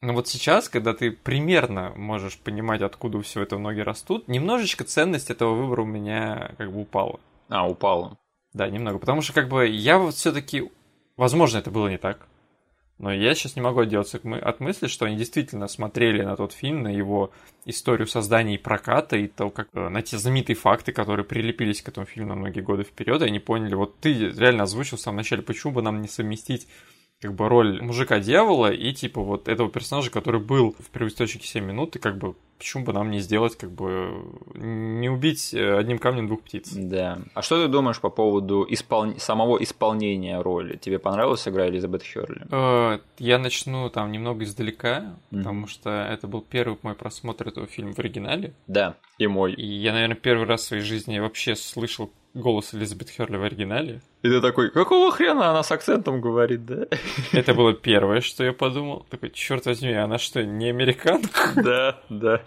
[0.00, 5.30] Но вот сейчас, когда ты примерно можешь понимать, откуда все это ноги растут, немножечко ценность
[5.30, 7.18] этого выбора у меня как бы упала.
[7.48, 8.16] А, упала.
[8.52, 8.98] Да, немного.
[8.98, 10.70] Потому что как бы я вот все-таки
[11.18, 12.28] Возможно, это было не так.
[12.98, 16.82] Но я сейчас не могу отделаться от мысли, что они действительно смотрели на тот фильм,
[16.82, 17.32] на его
[17.64, 21.88] историю создания и проката, и то, как э, на те знаменитые факты, которые прилепились к
[21.88, 25.18] этому фильму на многие годы вперед, и они поняли, вот ты реально озвучил в самом
[25.18, 26.66] начале, почему бы нам не совместить
[27.20, 31.96] как бы роль мужика-дьявола и типа вот этого персонажа, который был в первоисточнике 7 минут,
[31.96, 36.26] и как бы почему бы нам не сделать, как бы не убить э, одним камнем
[36.26, 36.72] двух птиц.
[36.72, 37.20] Да.
[37.34, 39.18] А что ты думаешь по поводу испол...
[39.18, 40.76] самого исполнения роли?
[40.76, 42.46] Тебе понравилась игра Элизабет Херли?
[42.50, 45.38] Э, я начну там немного издалека, mm-hmm.
[45.38, 48.54] потому что это был первый мой просмотр этого фильма в оригинале.
[48.66, 49.54] Да, и мой.
[49.54, 54.00] И я, наверное, первый раз в своей жизни вообще слышал голос Элизабет Херли в оригинале.
[54.22, 56.86] И ты такой, какого хрена она с акцентом говорит, да?
[57.32, 59.06] Это было первое, что я подумал.
[59.10, 61.52] Такой, черт возьми, она что, не американка?
[61.56, 62.42] Да, да.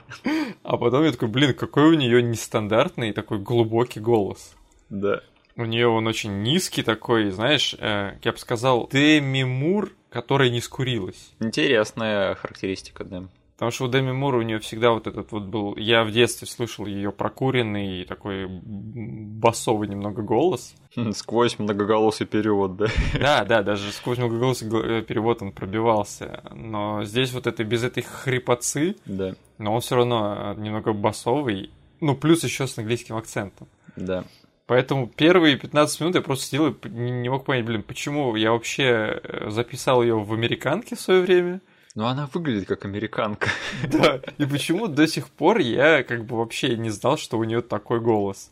[0.63, 4.55] А потом я такой, блин, какой у нее нестандартный такой глубокий голос.
[4.89, 5.21] Да.
[5.55, 10.61] У нее он очень низкий такой, знаешь, э, я бы сказал, Деми Мур, которая не
[10.61, 11.33] скурилась.
[11.39, 13.23] Интересная характеристика, да.
[13.61, 15.75] Потому что у Дэми Мур у нее всегда вот этот вот был...
[15.77, 20.73] Я в детстве слышал ее прокуренный такой басовый немного голос.
[21.13, 22.87] Сквозь многоголосый перевод, да?
[23.13, 26.41] Да, да, даже сквозь многоголосый э, перевод он пробивался.
[26.55, 29.35] Но здесь вот это без этой хрипотцы, да.
[29.59, 31.69] но он все равно немного басовый.
[31.99, 33.67] Ну, плюс еще с английским акцентом.
[33.95, 34.23] Да.
[34.65, 39.21] Поэтому первые 15 минут я просто сидел и не мог понять, блин, почему я вообще
[39.21, 41.61] э, записал ее в американке в свое время,
[41.95, 43.49] но она выглядит как американка.
[43.91, 47.61] Да, и почему до сих пор я как бы вообще не знал, что у нее
[47.61, 48.51] такой голос.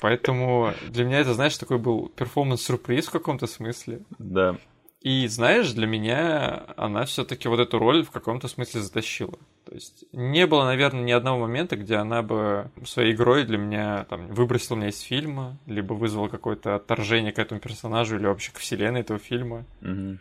[0.00, 4.00] Поэтому для меня это, знаешь, такой был перформанс-сюрприз в каком-то смысле.
[4.18, 4.56] Да.
[5.00, 9.38] И знаешь, для меня она все-таки вот эту роль в каком-то смысле затащила.
[9.64, 14.04] То есть не было, наверное, ни одного момента, где она бы своей игрой для меня
[14.10, 18.58] там выбросила меня из фильма, либо вызвала какое-то отторжение к этому персонажу или вообще к
[18.58, 19.64] вселенной этого фильма.
[19.80, 20.18] Угу.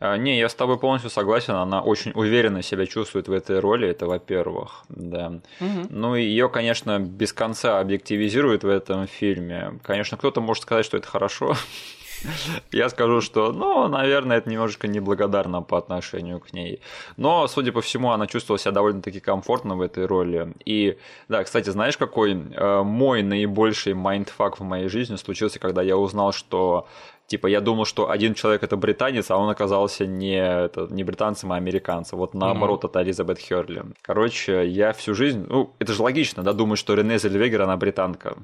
[0.00, 1.54] А, не, я с тобой полностью согласен.
[1.54, 3.86] Она очень уверенно себя чувствует в этой роли.
[3.86, 5.40] Это, во-первых, да.
[5.60, 5.88] Угу.
[5.90, 9.78] Ну и ее, конечно, без конца объективизируют в этом фильме.
[9.82, 11.54] Конечно, кто-то может сказать, что это хорошо.
[12.72, 16.80] Я скажу, что, ну, наверное, это немножечко неблагодарно по отношению к ней.
[17.16, 20.54] Но, судя по всему, она чувствовала себя довольно-таки комфортно в этой роли.
[20.64, 25.96] И, да, кстати, знаешь, какой э, мой наибольший mindfuck в моей жизни случился, когда я
[25.96, 26.86] узнал, что
[27.30, 31.52] Типа, я думал, что один человек это британец, а он оказался не, это, не британцем,
[31.52, 32.18] а американцем.
[32.18, 32.88] Вот наоборот, mm-hmm.
[32.88, 33.84] это Элизабет Херли.
[34.02, 35.46] Короче, я всю жизнь...
[35.48, 38.36] Ну, это же логично, да, думаю, что Рене Зельвегер, она британка.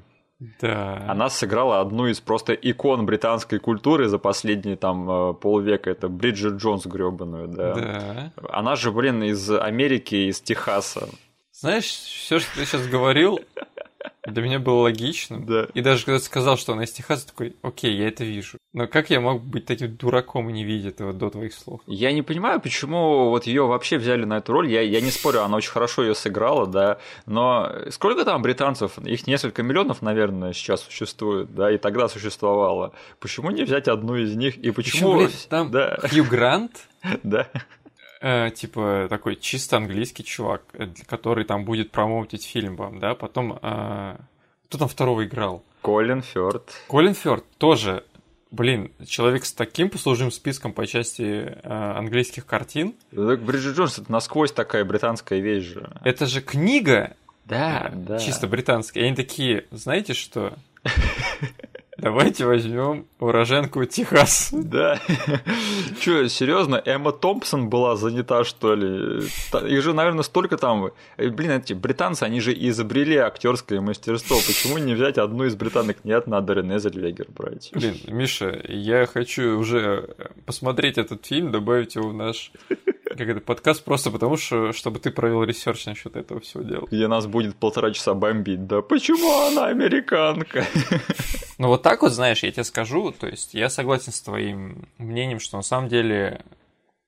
[0.61, 1.03] Да.
[1.05, 5.89] Она сыграла одну из просто икон британской культуры за последние там э, полвека.
[5.89, 7.73] Это Бриджит Джонс гребаную, да.
[7.73, 8.31] Да.
[8.53, 11.09] Она же, блин, из Америки, из Техаса.
[11.51, 13.41] Знаешь, все, что ты сейчас говорил,
[14.25, 15.39] для меня было логично.
[15.39, 15.67] Да.
[15.73, 18.57] И даже когда ты сказал, что она из Техаса, такой, окей, я это вижу.
[18.73, 21.81] Но как я мог быть таким дураком и не видеть этого до твоих слов?
[21.87, 24.69] Я не понимаю, почему вот ее вообще взяли на эту роль.
[24.69, 26.99] Я, я не спорю, она очень хорошо ее сыграла, да.
[27.25, 28.97] Но сколько там британцев?
[28.99, 32.93] Их несколько миллионов, наверное, сейчас существует, да, и тогда существовало.
[33.19, 34.57] Почему не взять одну из них?
[34.57, 35.15] И почему...
[35.15, 35.97] Еще, блин, там да.
[36.09, 36.71] Хью Грант?
[37.23, 37.47] Да
[38.21, 43.59] э, типа такой чисто английский чувак, э, который там будет промоутить фильм вам, да, потом
[43.61, 44.15] э,
[44.67, 45.63] кто там второго играл?
[45.81, 46.69] Колин Фёрд.
[46.87, 48.03] Колин Фёрд тоже,
[48.51, 52.93] блин, человек с таким послужным списком по части э, английских картин.
[53.15, 55.89] Так Бриджит Джонс это насквозь такая британская вещь же.
[56.03, 57.15] Это же книга.
[57.45, 58.19] Да, э, да.
[58.19, 59.01] Чисто британская.
[59.01, 60.53] И они такие, знаете что?
[61.97, 64.49] Давайте возьмем уроженку Техас.
[64.51, 64.99] Да.
[65.99, 69.27] Че, серьезно, Эмма Томпсон была занята, что ли?
[69.67, 70.91] Их же, наверное, столько там.
[71.17, 74.35] Э, блин, эти британцы, они же изобрели актерское мастерство.
[74.35, 75.97] Почему не взять одну из британок?
[76.03, 77.71] Нет, надо Рене Зельвегер брать.
[77.73, 82.51] Блин, Миша, я хочу уже посмотреть этот фильм, добавить его в наш
[83.09, 86.87] как это, подкаст просто потому, что чтобы ты провел research насчет этого всего дела.
[86.89, 90.65] Где нас будет полтора часа бомбить, да почему она американка?
[91.57, 95.39] Ну вот так вот, знаешь, я тебе скажу, то есть я согласен с твоим мнением,
[95.39, 96.41] что на самом деле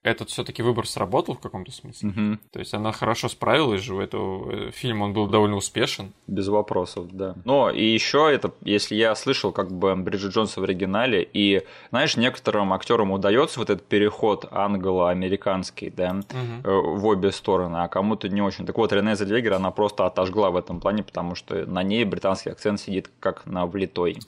[0.02, 2.08] этот все-таки выбор сработал в каком-то смысле.
[2.08, 2.38] Угу.
[2.52, 6.12] То есть она хорошо справилась же, у этого э, фильма он был довольно успешен.
[6.26, 7.34] Без вопросов, да.
[7.44, 12.16] Но и еще это, если я слышал как бы Бриджит Джонс в оригинале, и, знаешь,
[12.16, 16.20] некоторым актерам удается вот этот переход англо-американский, да,
[16.64, 16.96] угу.
[16.96, 18.64] в обе стороны, а кому-то не очень.
[18.64, 22.50] Так вот, Рене Зельвегер, она просто отожгла в этом плане, потому что на ней британский
[22.50, 24.18] акцент сидит как на влитой.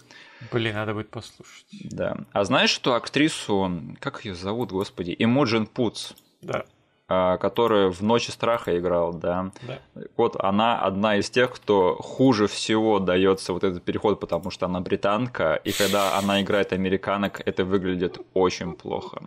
[0.51, 1.67] Блин, надо будет послушать.
[1.71, 2.17] Да.
[2.33, 6.13] А знаешь, что актрису, как ее зовут, господи, Эмоджин Пуц?
[6.41, 6.65] Да.
[7.09, 9.53] а, которая в «Ночи страха» играла, да.
[9.63, 9.79] да.
[10.17, 14.81] Вот она одна из тех, кто хуже всего дается вот этот переход, потому что она
[14.81, 19.23] британка, и когда она играет американок, это выглядит очень плохо.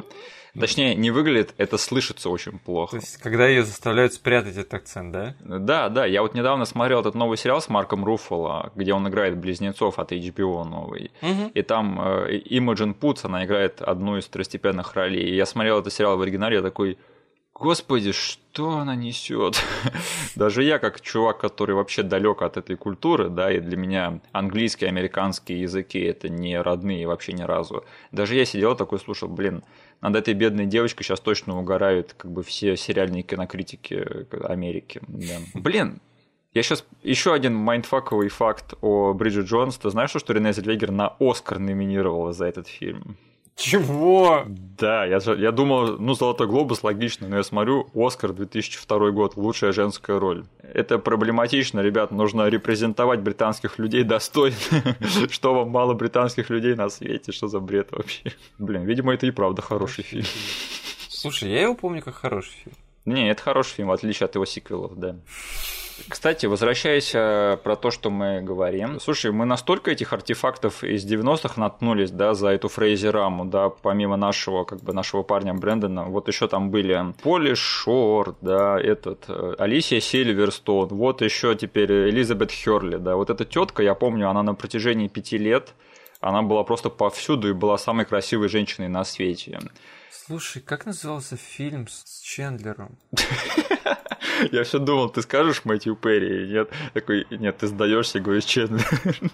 [0.60, 2.92] Точнее, не выглядит, это слышится очень плохо.
[2.92, 5.36] То есть, когда ее заставляют спрятать этот акцент, да?
[5.42, 6.06] Да, да.
[6.06, 10.12] Я вот недавно смотрел этот новый сериал с Марком Руффало, где он играет близнецов от
[10.12, 11.12] HBO новый.
[11.22, 11.52] Угу.
[11.54, 15.30] И там э, Имаджин Путс, она играет одну из второстепенных ролей.
[15.30, 16.98] И я смотрел этот сериал в оригинале, я такой,
[17.58, 19.64] Господи, что она несет?
[20.36, 24.88] Даже я, как чувак, который вообще далек от этой культуры, да, и для меня английский,
[24.88, 27.86] американский языки это не родные вообще ни разу.
[28.12, 29.64] Даже я сидел такой, слушал, блин,
[30.02, 35.02] над этой бедной девочкой сейчас точно угорают как бы все сериальные кинокритики Америки.
[35.08, 35.38] Да.
[35.54, 36.02] Блин,
[36.54, 39.78] я сейчас еще один майндфаковый факт о Бриджит Джонс.
[39.78, 43.18] Ты знаешь, что Рене Зельвегер на Оскар номинировала за этот фильм?
[43.56, 44.44] Чего?
[44.48, 49.72] Да, я, я думал, ну, Золотой глобус логично, но я смотрю, Оскар 2002 год, лучшая
[49.72, 50.44] женская роль.
[50.62, 54.58] Это проблематично, ребят, нужно репрезентовать британских людей достойно.
[55.30, 58.34] Что вам мало британских людей на свете, что за бред вообще?
[58.60, 60.26] Блин, видимо, это и правда хороший фильм.
[61.08, 62.76] Слушай, я его помню как хороший фильм.
[63.06, 65.16] Не, это хороший фильм, в отличие от его сиквелов, да.
[66.10, 69.00] Кстати, возвращаясь э, про то, что мы говорим.
[69.00, 74.18] Слушай, мы настолько этих артефактов из 90-х наткнулись, да, за эту Фрейзи Раму, да, помимо
[74.18, 76.06] нашего, как бы, нашего парня Брэндона.
[76.06, 82.52] Вот еще там были Поли Шор, да, этот, э, Алисия Сильверстон, вот еще теперь Элизабет
[82.52, 83.16] Херли, да.
[83.16, 85.74] Вот эта тетка, я помню, она на протяжении пяти лет
[86.22, 89.60] она была просто повсюду и была самой красивой женщиной на свете.
[90.24, 92.98] Слушай, как назывался фильм с Чендлером?
[94.52, 96.70] Я все думал, ты скажешь Мэтью Перри, нет?
[96.94, 98.86] Такой, нет, ты сдаешься, говоришь Чендлер.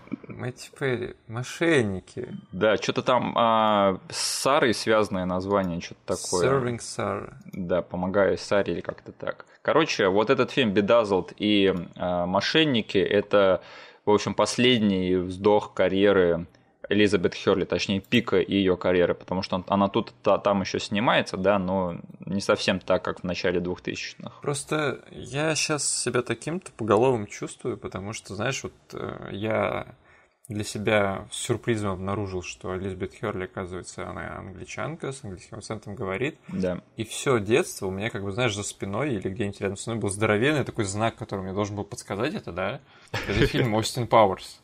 [0.28, 2.36] Мэтью Перри, мошенники.
[2.52, 6.50] Да, что-то там а, с Сарой связанное название, что-то такое.
[6.50, 7.34] Serving Sarah.
[7.54, 9.46] Да, помогая Саре или как-то так.
[9.62, 13.62] Короче, вот этот фильм Bedazzled и а, Мошенники– это,
[14.06, 16.48] в общем, последний вздох карьеры
[16.90, 21.98] Элизабет Херли, точнее, пика ее карьеры, потому что она тут там еще снимается, да, но
[22.26, 24.34] не совсем так, как в начале 2000-х.
[24.42, 29.96] Просто я сейчас себя таким-то поголовым чувствую, потому что, знаешь, вот э, я
[30.52, 36.38] для себя с сюрпризом обнаружил, что Элизабет Херли, оказывается, она англичанка, с английским акцентом говорит.
[36.50, 36.82] Да.
[36.98, 40.02] И все детство у меня, как бы, знаешь, за спиной или где-нибудь рядом со мной
[40.02, 42.82] был здоровенный такой знак, который мне должен был подсказать это, да?
[43.12, 44.62] Это фильм Остин Пауэрс.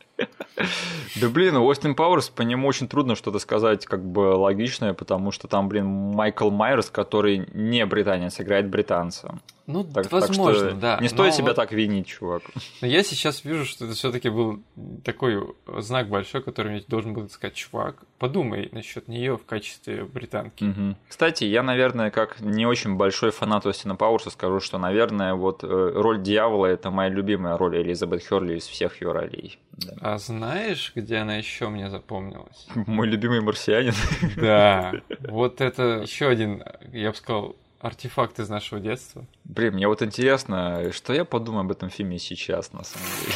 [1.16, 5.32] Да блин, у Остин Пауэрс по нему очень трудно что-то сказать как бы логичное, потому
[5.32, 9.40] что там, блин, Майкл Майерс, который не британец, играет британца.
[9.68, 10.98] Ну, так, возможно, так что да.
[11.02, 11.58] Не стоит себя вот...
[11.58, 12.42] так винить, чувак.
[12.82, 14.64] Но я сейчас вижу, что это все-таки был
[15.04, 15.46] такой
[15.80, 20.64] знак большой, который мне должен был сказать, чувак, подумай насчет нее в качестве британки.
[20.64, 20.96] Угу.
[21.10, 25.68] Кстати, я, наверное, как не очень большой фанат Остина Пауэрса, скажу, что, наверное, вот э,
[25.68, 29.60] роль дьявола это моя любимая роль Элизабет Херли из всех ее ролей.
[29.72, 29.94] Да.
[30.00, 32.68] А знаешь, где она еще мне запомнилась?
[32.88, 33.94] Мой любимый марсианин.
[34.38, 34.94] Да.
[35.28, 39.26] Вот это еще один, я бы сказал, артефакт из нашего детства.
[39.44, 43.34] Блин, мне вот интересно, что я подумаю об этом фильме сейчас, на самом деле.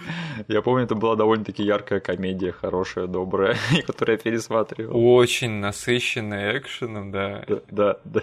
[0.46, 4.96] Я помню, это была довольно-таки яркая комедия, хорошая, добрая, которую я пересматривал.
[4.96, 7.44] Очень насыщенная экшеном, да.
[7.48, 8.22] Да, да, да.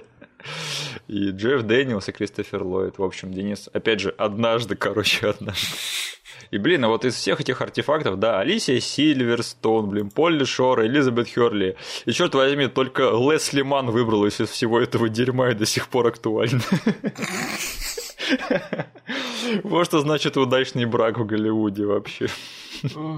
[1.07, 2.97] И Джефф Дэниелс и Кристофер Ллойд.
[2.97, 5.67] В общем, Денис, опять же, однажды, короче, однажды.
[6.51, 11.27] И, блин, а вот из всех этих артефактов, да, Алисия Сильверстон, блин, Полли Шор, Элизабет
[11.27, 11.75] Херли.
[12.05, 16.07] И, черт возьми, только Лесли Ман выбралась из всего этого дерьма и до сих пор
[16.07, 16.61] актуальна.
[19.63, 22.27] Вот что значит удачный брак в Голливуде вообще.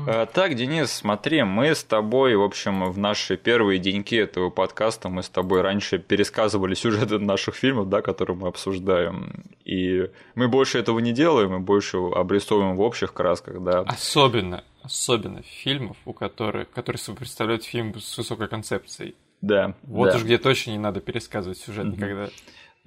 [0.08, 5.10] А, так, Денис, смотри, мы с тобой, в общем, в наши первые деньки этого подкаста,
[5.10, 9.46] мы с тобой раньше пересказывали сюжеты наших фильмов, да, которые мы обсуждаем.
[9.65, 13.82] И мы больше этого не делаем, мы больше обрисовываем в общих красках, да.
[13.82, 19.15] Особенно, особенно фильмов, у которых, которые собой представляют фильм с высокой концепцией.
[19.41, 19.76] Да.
[19.84, 20.17] Вот да.
[20.17, 21.91] уж где точно не надо пересказывать сюжет mm-hmm.
[21.91, 22.30] никогда.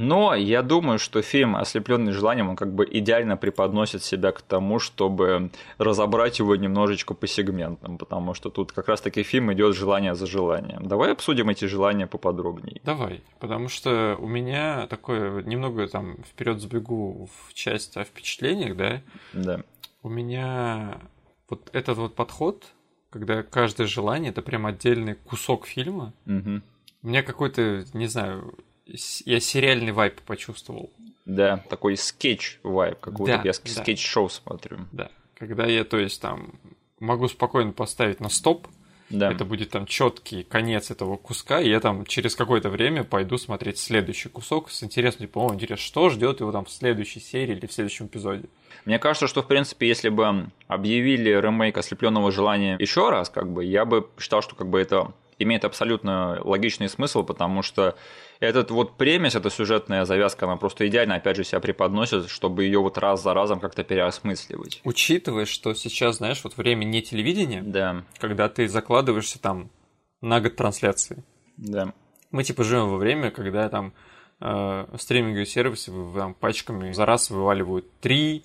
[0.01, 4.79] Но я думаю, что фильм «Ослепленный желанием» он как бы идеально преподносит себя к тому,
[4.79, 10.27] чтобы разобрать его немножечко по сегментам, потому что тут как раз-таки фильм идет желание за
[10.27, 10.89] желанием.
[10.89, 12.81] Давай обсудим эти желания поподробнее.
[12.83, 19.03] Давай, потому что у меня такое немного там вперед сбегу в часть о впечатлениях, да?
[19.35, 19.61] Да.
[20.03, 20.99] У меня
[21.51, 22.65] вот этот вот подход,
[23.11, 26.15] когда каждое желание это прям отдельный кусок фильма.
[26.25, 26.63] Угу.
[27.03, 28.55] У меня какой-то, не знаю,
[29.25, 30.91] я сериальный vibe почувствовал.
[31.27, 33.53] Да, такой скетч- vibe, как будто да, я да.
[33.53, 34.79] скетч-шоу смотрю.
[34.91, 36.55] Да, когда я, то есть, там,
[36.99, 38.67] могу спокойно поставить на стоп
[39.11, 39.33] Да.
[39.33, 43.79] Это будет там четкий конец этого куска, и я там через какое-то время пойду смотреть
[43.79, 47.67] следующий кусок с интересным, типа, о, интересно, что ждет его там в следующей серии или
[47.67, 48.45] в следующем эпизоде.
[48.85, 53.65] Мне кажется, что, в принципе, если бы объявили ремейк ослепленного желания еще раз, как бы,
[53.65, 57.97] я бы считал, что как бы это имеет абсолютно логичный смысл, потому что
[58.39, 62.81] этот вот премис, эта сюжетная завязка, она просто идеально, опять же, себя преподносит, чтобы ее
[62.81, 64.81] вот раз за разом как-то переосмысливать.
[64.85, 68.05] Учитывая, что сейчас, знаешь, вот время не телевидения, да.
[68.19, 69.71] когда ты закладываешься там
[70.21, 71.25] на год трансляции.
[71.57, 71.93] Да.
[72.31, 73.93] Мы типа живем во время, когда там
[74.41, 78.45] э, стриминговые сервисы там, пачками за раз вываливают 3,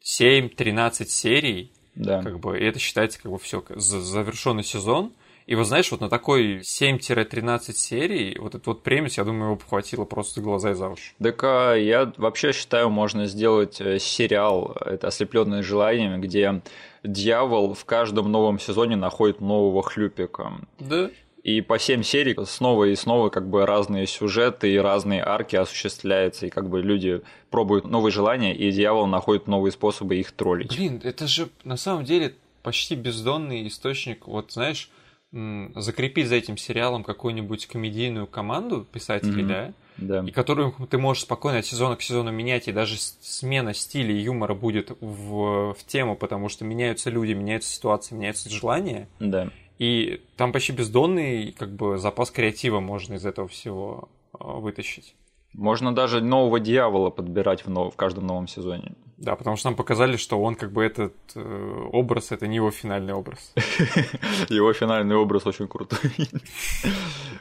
[0.00, 1.72] 7, 13 серий.
[1.94, 2.22] Да.
[2.22, 5.12] Как бы, и это считается как бы все завершенный сезон.
[5.50, 9.56] И вот знаешь, вот на такой 7-13 серий, вот этот вот премис, я думаю, его
[9.56, 11.12] похватило просто глаза и за уши.
[11.20, 16.62] Так а, я вообще считаю, можно сделать э, сериал, это «Ослепленные желаниями», где
[17.02, 20.52] дьявол в каждом новом сезоне находит нового хлюпика.
[20.78, 21.10] Да.
[21.42, 26.46] И по 7 серий снова и снова как бы разные сюжеты и разные арки осуществляются,
[26.46, 30.76] и как бы люди пробуют новые желания, и дьявол находит новые способы их троллить.
[30.76, 34.88] Блин, это же на самом деле почти бездонный источник, вот знаешь,
[35.32, 39.72] закрепить за этим сериалом какую-нибудь комедийную команду писателей, mm-hmm.
[39.96, 40.20] да?
[40.22, 44.12] да, и которую ты можешь спокойно от сезона к сезону менять, и даже смена стиля
[44.12, 49.08] и юмора будет в, в тему, потому что меняются люди, меняются ситуации, меняются желания.
[49.20, 49.50] Да.
[49.78, 55.14] И там почти бездонный как бы запас креатива можно из этого всего а, вытащить.
[55.54, 57.94] Можно даже нового дьявола подбирать в, нов...
[57.94, 58.94] в каждом новом сезоне.
[59.20, 62.70] Да, потому что нам показали, что он как бы этот э, образ, это не его
[62.70, 63.52] финальный образ.
[64.48, 65.98] Его финальный образ очень крутой.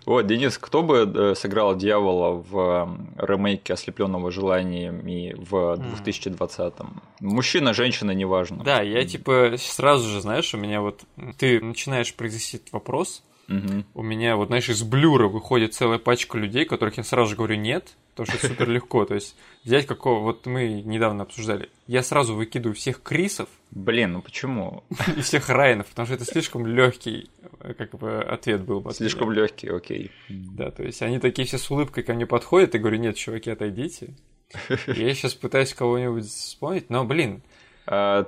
[0.05, 7.01] Вот, Денис, кто бы э, сыграл дьявола в ремейке «Ослепленного желаниями» в 2020-м?
[7.19, 8.63] Мужчина, женщина, неважно.
[8.63, 11.01] Да, я типа сразу же, знаешь, у меня вот...
[11.37, 13.83] Ты начинаешь произносить вопрос, Угу.
[13.95, 17.55] У меня, вот, знаешь, из блюра выходит целая пачка людей, которых я сразу же говорю
[17.55, 19.05] нет, потому что супер легко.
[19.05, 23.49] То есть взять какого, вот мы недавно обсуждали, я сразу выкидываю всех Крисов.
[23.71, 24.83] Блин, ну почему?
[25.17, 27.29] И всех Райанов, потому что это слишком легкий
[27.77, 28.93] как бы ответ был бы.
[28.93, 30.11] Слишком легкий, окей.
[30.29, 33.49] Да, то есть они такие все с улыбкой ко мне подходят и говорю, нет, чуваки,
[33.49, 34.13] отойдите.
[34.87, 37.41] Я сейчас пытаюсь кого-нибудь вспомнить, но, блин,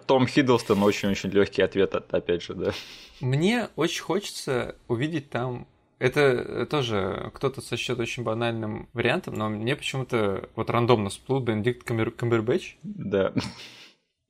[0.08, 2.72] том Хиддлстон очень-очень легкий ответ, опять же, да.
[3.20, 5.68] Мне очень хочется увидеть там
[6.02, 12.10] это тоже кто-то сочтет очень банальным вариантом, но мне почему-то вот рандомно всплыл Бенедикт Камбер...
[12.10, 12.78] Камбербэтч.
[12.82, 13.34] Да.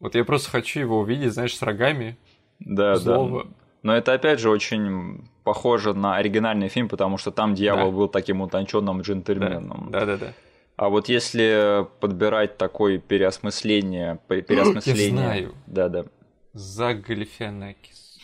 [0.01, 2.17] Вот я просто хочу его увидеть, знаешь, с рогами.
[2.59, 3.45] Да, злого.
[3.45, 3.49] да.
[3.83, 7.97] Но это опять же очень похоже на оригинальный фильм, потому что там дьявол да.
[7.97, 9.89] был таким утонченным джентльменом.
[9.91, 10.33] Да, да, да.
[10.81, 15.05] А вот если подбирать такое переосмысление, переосмысление...
[15.05, 15.55] Я знаю.
[15.67, 16.05] Да, да.
[16.53, 18.17] За Галифианакис.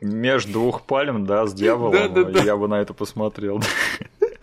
[0.00, 3.62] Между двух пальм, да, с дьяволом, я бы на это посмотрел.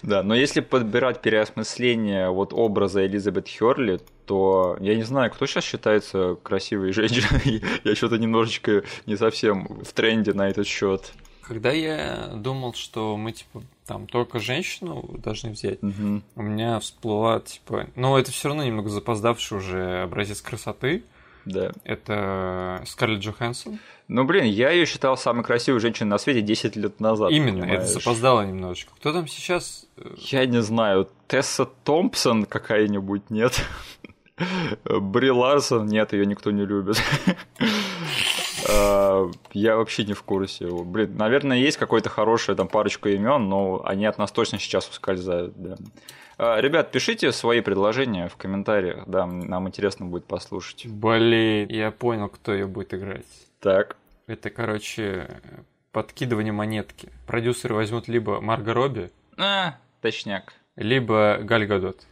[0.03, 5.65] Да, но если подбирать переосмысление вот образа Элизабет Херли, то я не знаю, кто сейчас
[5.65, 7.61] считается красивой женщиной.
[7.83, 11.11] Я что-то немножечко не совсем в тренде на этот счет.
[11.47, 16.21] Когда я думал, что мы типа там только женщину должны взять, угу.
[16.35, 21.03] у меня всплыла типа, ну это все равно немного запоздавший уже образец красоты.
[21.45, 21.71] Да.
[21.83, 23.79] Это Скарлетт Джоханссон.
[24.07, 27.31] Ну, блин, я ее считал самой красивой женщиной на свете 10 лет назад.
[27.31, 27.83] Именно, понимаешь?
[27.83, 28.93] это запоздало немножечко.
[28.95, 29.85] Кто там сейчас?
[30.17, 31.07] Я не знаю.
[31.27, 33.63] Тесса Томпсон какая-нибудь, нет?
[34.85, 37.01] Бри Ларсон, нет, ее никто не любит.
[38.69, 40.67] А, я вообще не в курсе.
[40.67, 45.53] Блин, наверное, есть какой-то хорошая там парочка имен, но они от нас точно сейчас ускользают,
[45.55, 45.77] да.
[46.37, 50.87] А, ребят, пишите свои предложения в комментариях, да, нам интересно будет послушать.
[50.87, 53.25] Блин, я понял, кто ее будет играть.
[53.59, 53.97] Так.
[54.27, 55.29] Это, короче,
[55.91, 57.09] подкидывание монетки.
[57.27, 62.05] Продюсеры возьмут либо Марго Робби, а, точняк, либо Галь Гадот.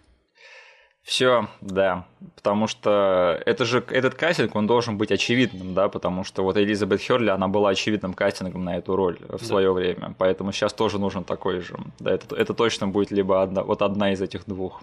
[1.04, 2.06] Все, да.
[2.36, 7.02] Потому что это же этот кастинг, он должен быть очевидным, да, потому что вот Элизабет
[7.02, 9.74] Херли, она была очевидным кастингом на эту роль в свое да.
[9.74, 10.16] время.
[10.18, 11.76] Поэтому сейчас тоже нужен такой же.
[12.00, 14.82] Да, это, это точно будет либо одна, вот одна из этих двух.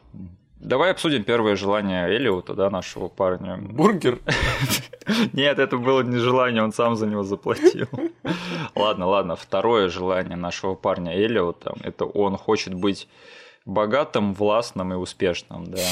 [0.60, 3.56] Давай обсудим первое желание Элиота, да, нашего парня.
[3.56, 4.18] Бургер?
[5.32, 7.88] Нет, это было не желание, он сам за него заплатил.
[8.74, 13.08] Ладно, ладно, второе желание нашего парня Элиота, это он хочет быть
[13.64, 15.86] богатым, властным и успешным, да.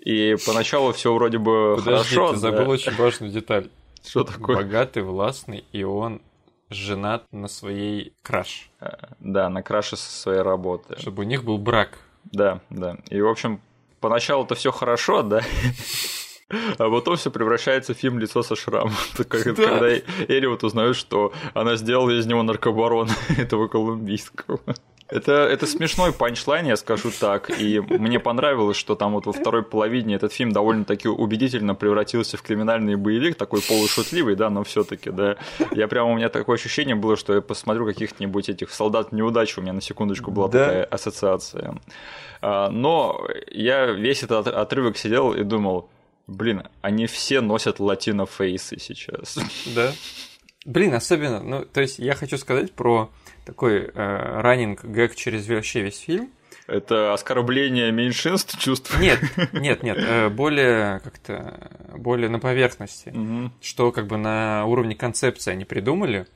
[0.00, 2.32] И поначалу все вроде бы Подожди, хорошо.
[2.32, 2.70] Ты забыл да.
[2.70, 3.70] очень важную деталь.
[4.06, 4.56] Что такое?
[4.56, 6.20] Богатый, властный, и он
[6.68, 8.70] женат на своей краш.
[8.80, 10.96] А, да, на краше со своей работы.
[10.98, 11.98] Чтобы у них был брак.
[12.24, 12.98] Да, да.
[13.08, 13.60] И, в общем,
[14.00, 15.40] поначалу-то все хорошо, да.
[16.78, 18.92] А потом все превращается в фильм «Лицо со шрамом».
[19.16, 19.96] Когда
[20.28, 24.60] Элиот узнает, что она сделала из него наркобарона этого колумбийского.
[25.08, 27.50] Это, это смешной панчлайн, я скажу так.
[27.60, 32.42] И мне понравилось, что там вот во второй половине этот фильм довольно-таки убедительно превратился в
[32.42, 35.36] криминальный боевик, такой полушутливый, да, но все таки да.
[35.72, 39.60] Я прямо, у меня такое ощущение было, что я посмотрю каких-нибудь этих солдат неудач, у
[39.60, 40.66] меня на секундочку была да.
[40.66, 41.78] такая ассоциация.
[42.40, 45.90] А, но я весь этот отрывок сидел и думал,
[46.26, 49.38] блин, они все носят латино-фейсы сейчас.
[49.74, 49.92] Да.
[50.64, 53.10] Блин, особенно, ну, то есть я хочу сказать про
[53.44, 56.30] такой э, раннинг гэг через вообще весь фильм.
[56.66, 58.98] Это оскорбление меньшинств чувств?
[58.98, 59.20] Нет,
[59.52, 63.52] нет, нет, э, более как-то, более на поверхности, угу.
[63.60, 66.26] что как бы на уровне концепции они придумали,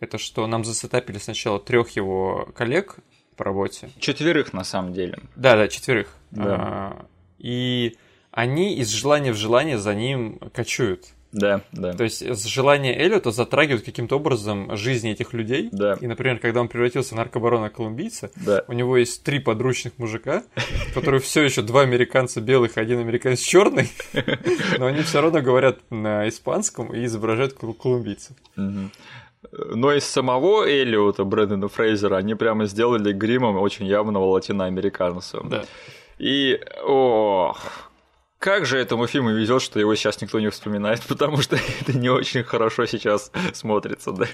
[0.00, 2.96] это что нам засетапили сначала трех его коллег
[3.36, 3.90] по работе.
[3.98, 5.18] Четверых на самом деле.
[5.36, 6.16] Да, да, четверых.
[6.30, 6.44] Да.
[6.46, 7.06] А,
[7.38, 7.96] и
[8.30, 11.08] они из желания в желание за ним кочуют.
[11.34, 11.92] Да, да.
[11.92, 15.68] То есть желание Эллиота затрагивает каким-то образом жизни этих людей.
[15.72, 15.98] Да.
[16.00, 18.64] И, например, когда он превратился в наркобарона колумбийца, да.
[18.68, 20.44] у него есть три подручных мужика,
[20.94, 23.90] которые все еще два американца белых, один американец черный,
[24.78, 28.36] но они все равно говорят на испанском и изображают колумбийцев.
[28.56, 35.40] Но из самого Эллиота, Брэндона Фрейзера, они прямо сделали гримом очень явного латиноамериканца.
[35.44, 35.64] Да.
[36.18, 37.90] И, ох,
[38.44, 42.10] как же этому фильму везет, что его сейчас никто не вспоминает, потому что это не
[42.10, 44.26] очень хорошо сейчас смотрится, да?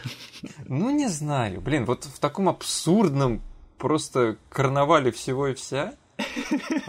[0.66, 1.60] Ну, не знаю.
[1.60, 3.40] Блин, вот в таком абсурдном
[3.78, 5.94] просто карнавале всего и вся,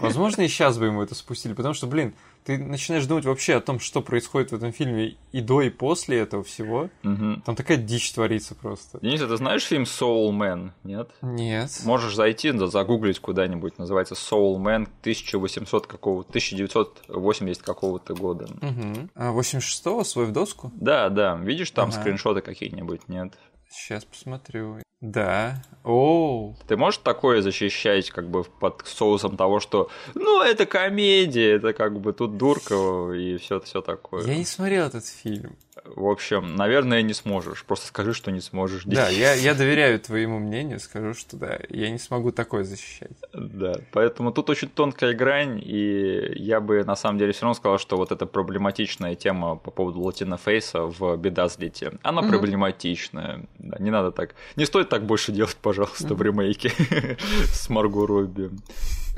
[0.00, 2.12] возможно, и сейчас бы ему это спустили, потому что, блин,
[2.44, 6.18] ты начинаешь думать вообще о том, что происходит в этом фильме и до, и после
[6.18, 6.90] этого всего.
[7.04, 7.42] Угу.
[7.44, 8.98] Там такая дичь творится просто.
[9.00, 11.10] Денис, ты знаешь фильм Soul Man, нет?
[11.22, 11.70] Нет.
[11.84, 13.78] Можешь зайти, да, загуглить куда-нибудь.
[13.78, 18.44] Называется Soul Man 1800 какого 1980 какого-то года.
[18.44, 19.08] Угу.
[19.14, 20.72] А 86-го свой в доску?
[20.74, 21.36] Да, да.
[21.36, 22.00] Видишь там ага.
[22.00, 23.34] скриншоты какие-нибудь, нет?
[23.72, 24.78] Сейчас посмотрю.
[25.00, 25.62] Да.
[25.82, 26.54] О.
[26.68, 31.98] Ты можешь такое защищать, как бы под соусом того, что ну это комедия, это как
[31.98, 34.24] бы тут дурка и все все такое.
[34.26, 35.56] Я не смотрел этот фильм.
[35.84, 37.64] В общем, наверное, не сможешь.
[37.64, 38.84] Просто скажи, что не сможешь.
[38.84, 43.10] Да, я, я доверяю твоему мнению, скажу, что да, я не смогу такое защищать.
[43.32, 47.78] Да, поэтому тут очень тонкая грань, и я бы на самом деле все равно сказал,
[47.78, 52.28] что вот эта проблематичная тема по поводу латинофейса в Бедазлите, она mm-hmm.
[52.28, 53.46] проблематичная.
[53.58, 54.34] Да, не надо так.
[54.56, 56.14] Не стоит так больше делать, пожалуйста, mm-hmm.
[56.14, 56.72] в ремейке
[57.52, 58.50] с Марго Робби.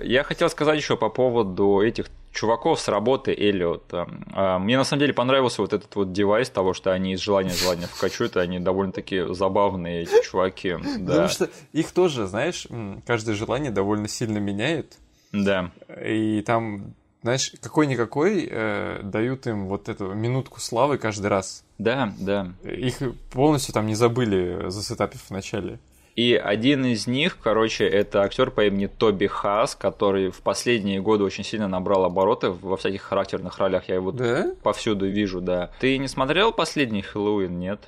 [0.03, 4.09] Я хотел сказать еще по поводу этих чуваков с работы Эллиота.
[4.33, 7.55] А, мне на самом деле понравился вот этот вот девайс того, что они из желания
[7.55, 10.77] желания вкачут, они довольно-таки забавные эти чуваки.
[10.99, 11.13] Да.
[11.13, 12.67] Потому что их тоже, знаешь,
[13.07, 14.97] каждое желание довольно сильно меняет.
[15.33, 15.71] Да.
[16.05, 21.65] И там знаешь, какой-никакой э, дают им вот эту минутку славы каждый раз.
[21.79, 22.53] Да, да.
[22.63, 22.99] Их
[23.33, 25.79] полностью там не забыли засетапив в начале.
[26.17, 31.25] И один из них, короче, это актер по имени Тоби Хас, который в последние годы
[31.25, 33.89] очень сильно набрал обороты во всяких характерных ролях.
[33.89, 34.55] Я его да?
[34.63, 35.71] повсюду вижу, да.
[35.81, 37.81] Ты не смотрел последний Хэллоуин, нет?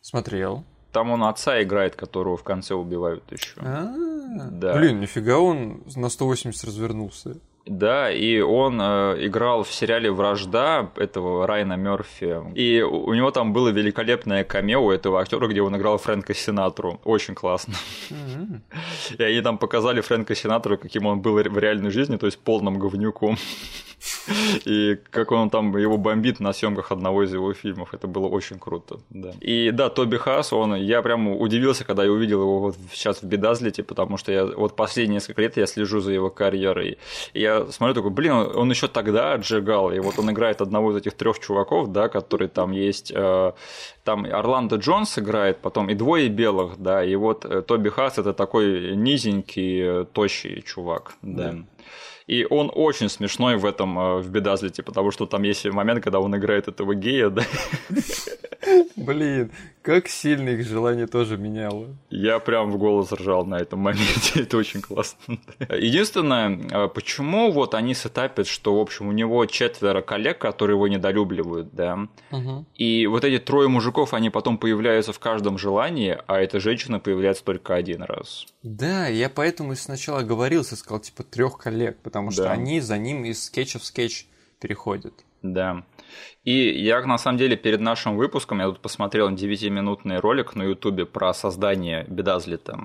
[0.00, 0.64] Смотрел.
[0.92, 3.60] Там он отца играет, которого в конце убивают еще.
[3.60, 4.74] Да.
[4.74, 7.36] Блин, нифига он на 180 развернулся.
[7.66, 12.40] Да, и он э, играл в сериале «Вражда» этого Райана Мерфи.
[12.54, 17.00] И у него там было великолепное камео у этого актера, где он играл Фрэнка Синатру.
[17.04, 17.74] Очень классно.
[18.10, 18.60] Mm-hmm.
[19.18, 22.78] И они там показали Фрэнка Синатру, каким он был в реальной жизни, то есть полным
[22.78, 23.36] говнюком.
[24.64, 27.94] И как он там его бомбит на съемках одного из его фильмов.
[27.94, 29.00] Это было очень круто.
[29.10, 29.32] Да.
[29.40, 33.26] И да, Тоби Хас, он, я прям удивился, когда я увидел его вот сейчас в
[33.26, 36.98] Бедазлете, потому что я вот последние несколько лет я слежу за его карьерой.
[37.34, 39.92] И я смотрю такой, блин, он еще тогда отжигал.
[39.92, 43.12] И вот он играет одного из этих трех чуваков, да, которые там есть.
[43.14, 43.52] Э,
[44.04, 48.32] там Орландо Джонс играет, потом и двое белых, да, и вот э, Тоби Хас это
[48.32, 51.52] такой низенький, э, тощий чувак, да.
[51.52, 51.58] да.
[52.30, 56.20] И он очень смешной в этом, э, в Бедазлите, потому что там есть момент, когда
[56.20, 57.42] он играет этого гея, да.
[58.94, 59.50] Блин,
[59.82, 61.88] как сильно их желание тоже меняло.
[62.10, 65.38] Я прям в голос ржал на этом моменте, это очень классно.
[65.68, 70.88] Единственное, э, почему вот они сетапят, что, в общем, у него четверо коллег, которые его
[70.88, 71.98] недолюбливают, да,
[72.30, 72.66] угу.
[72.74, 77.44] и вот эти трое мужиков, они потом появляются в каждом желании, а эта женщина появляется
[77.44, 78.46] только один раз.
[78.62, 82.52] Да, я поэтому сначала говорил, сказал, типа, трех коллег, потому что да.
[82.52, 84.26] они за ним из скетча в скетч
[84.60, 85.14] переходят.
[85.42, 85.84] Да.
[86.44, 91.06] И я, на самом деле, перед нашим выпуском, я тут посмотрел 9-минутный ролик на Ютубе
[91.06, 92.78] про создание Бедазлита.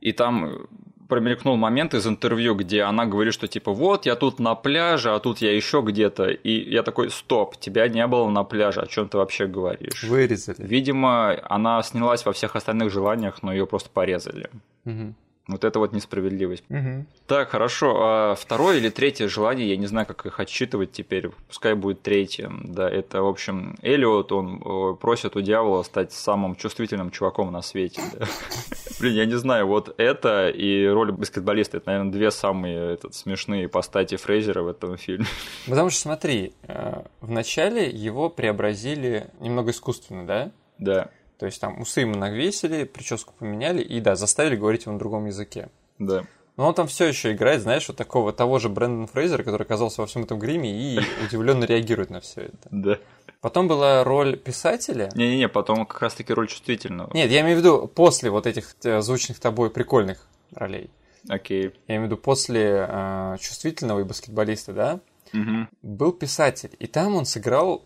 [0.00, 0.66] И там
[1.08, 5.18] промелькнул момент из интервью, где она говорит, что типа вот я тут на пляже, а
[5.18, 6.24] тут я еще где-то.
[6.28, 10.02] И я такой, стоп, тебя не было на пляже, о чем ты вообще говоришь?
[10.04, 10.66] Вырезали.
[10.66, 14.50] Видимо, она снялась во всех остальных желаниях, но ее просто порезали.
[14.84, 15.14] Угу.
[15.46, 16.64] Вот это вот несправедливость.
[16.70, 17.04] Угу.
[17.26, 17.96] Так, хорошо.
[18.00, 21.30] А второе или третье желание, я не знаю, как их отсчитывать теперь.
[21.48, 22.50] Пускай будет третье.
[22.62, 28.00] Да, это, в общем, Элиот, он просит у дьявола стать самым чувствительным чуваком на свете.
[28.18, 28.26] Да.
[29.00, 33.68] Блин, я не знаю, вот это и роль баскетболиста, это, наверное, две самые этот, смешные
[33.68, 35.26] постати Фрейзера в этом фильме.
[35.66, 40.52] Потому что, смотри, э, вначале его преобразили немного искусственно, да?
[40.78, 41.10] Да.
[41.38, 45.26] То есть там усы ему навесили, прическу поменяли и, да, заставили говорить его на другом
[45.26, 45.68] языке.
[45.98, 46.24] Да.
[46.56, 50.02] Но он там все еще играет, знаешь, вот такого того же Брэндона Фрейзера, который оказался
[50.02, 52.68] во всем этом гриме и удивленно реагирует на все это.
[52.70, 52.98] Да.
[53.40, 55.10] Потом была роль писателя.
[55.14, 57.10] Не-не-не, потом как раз-таки роль чувствительного.
[57.12, 60.90] Нет, я имею в виду после вот этих э, звучных тобой прикольных ролей.
[61.28, 61.74] Окей.
[61.88, 65.00] Я имею в виду после э, чувствительного и баскетболиста, да?
[65.32, 65.68] Угу.
[65.82, 66.70] Был писатель.
[66.78, 67.84] И там он сыграл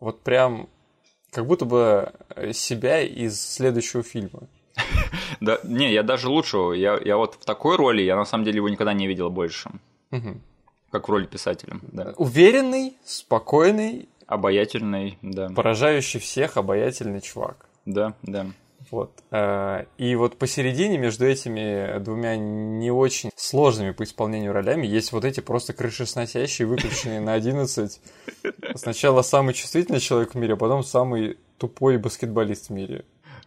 [0.00, 0.68] вот прям
[1.30, 4.40] как будто бы э, себя из следующего фильма.
[5.40, 6.56] Да, не, я даже лучше.
[6.74, 9.70] Я, я вот в такой роли, я на самом деле его никогда не видел больше.
[10.10, 10.40] Угу.
[10.90, 12.14] Как в роли писателя, да.
[12.16, 14.08] Уверенный, спокойный.
[14.26, 15.48] Обаятельный, да.
[15.48, 17.66] Поражающий всех обаятельный чувак.
[17.86, 18.46] Да, да.
[18.90, 19.12] Вот.
[19.30, 25.24] Э, и вот посередине между этими двумя не очень сложными по исполнению ролями есть вот
[25.24, 28.00] эти просто крышесносящие, выключенные на 11.
[28.74, 33.04] Сначала самый чувствительный человек в мире, а потом самый тупой баскетболист в мире.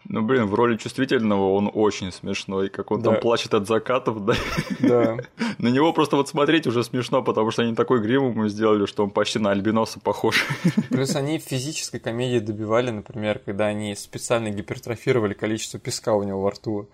[0.07, 3.11] Ну, блин, в роли чувствительного он очень смешной, как он да.
[3.11, 4.33] там плачет от закатов, да?
[4.79, 5.17] Да.
[5.57, 9.03] На него просто вот смотреть уже смешно, потому что они такой грим ему сделали, что
[9.03, 10.45] он почти на альбиноса похож.
[10.89, 16.41] Плюс они в физической комедии добивали, например, когда они специально гипертрофировали количество песка у него
[16.41, 16.89] во рту.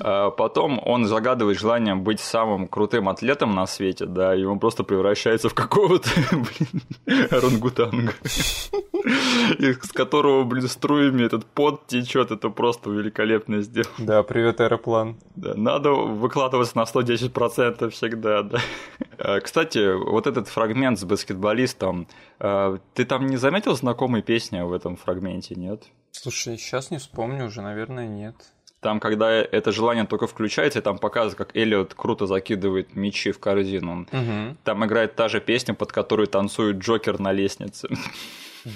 [0.00, 4.84] А потом он загадывает желание быть самым крутым атлетом на свете, да, и он просто
[4.84, 8.12] превращается в какого-то, блин, орангутанга.
[9.58, 13.94] Из которого, блин, струями этот пот течет, это просто великолепно сделано.
[13.98, 15.16] Да, привет, аэроплан.
[15.34, 18.58] Да, надо выкладываться на 110% всегда, да.
[19.18, 22.06] А, кстати, вот этот фрагмент с баскетболистом,
[22.38, 25.84] а, ты там не заметил знакомые песни в этом фрагменте, нет?
[26.10, 28.36] Слушай, сейчас не вспомню уже, наверное, нет.
[28.80, 33.40] Там, когда это желание только включается, и там показывают, как Эллиот круто закидывает мячи в
[33.40, 34.06] корзину.
[34.12, 34.56] Угу.
[34.64, 37.88] Там играет та же песня, под которую танцует Джокер на лестнице.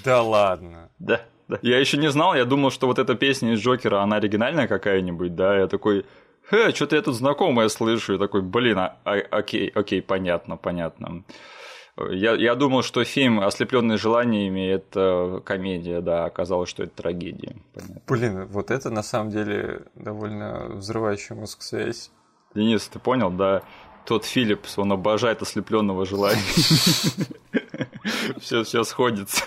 [0.04, 0.88] Да ладно.
[0.98, 1.20] Да.
[1.62, 5.34] Я еще не знал, я думал, что вот эта песня из Джокера, она оригинальная какая-нибудь,
[5.34, 6.04] да, я такой,
[6.50, 11.24] э, что-то я тут знакомое слышу, и такой, блин, а, а, окей, окей, понятно, понятно.
[12.10, 17.56] Я, я думал, что фильм «Ослепленный желаниями»– это комедия, да, оказалось, что это трагедия.
[17.74, 18.02] Понятно.
[18.06, 22.10] Блин, вот это на самом деле довольно взрывающая мозг связь.
[22.54, 23.62] Денис, ты понял, да?
[24.04, 26.40] Тот Филлипс, он обожает ослепленного желания.
[28.40, 29.42] Все, все сходится,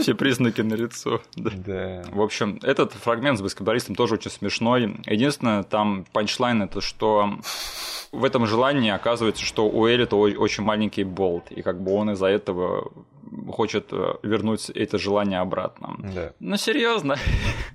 [0.00, 1.20] все признаки на лицо.
[1.34, 2.02] Да.
[2.10, 4.96] В общем, этот фрагмент с баскетболистом тоже очень смешной.
[5.06, 7.38] Единственное, там панчлайн это, что
[8.12, 12.26] в этом желании оказывается, что у Элита очень маленький болт, и как бы он из-за
[12.26, 12.92] этого
[13.50, 15.96] хочет э, вернуть это желание обратно.
[15.98, 16.32] Да.
[16.38, 17.16] Ну, серьезно.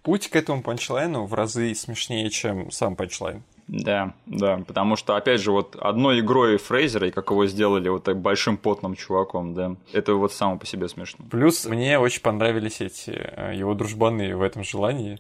[0.04, 3.44] Путь к этому панчлайну в разы смешнее, чем сам панчлайн.
[3.72, 8.04] Да, да, потому что, опять же, вот одной игрой Фрейзера, и как его сделали вот
[8.04, 11.26] так большим потным чуваком, да, это вот само по себе смешно.
[11.32, 15.20] Плюс мне очень понравились эти э, его дружбаны в этом желании.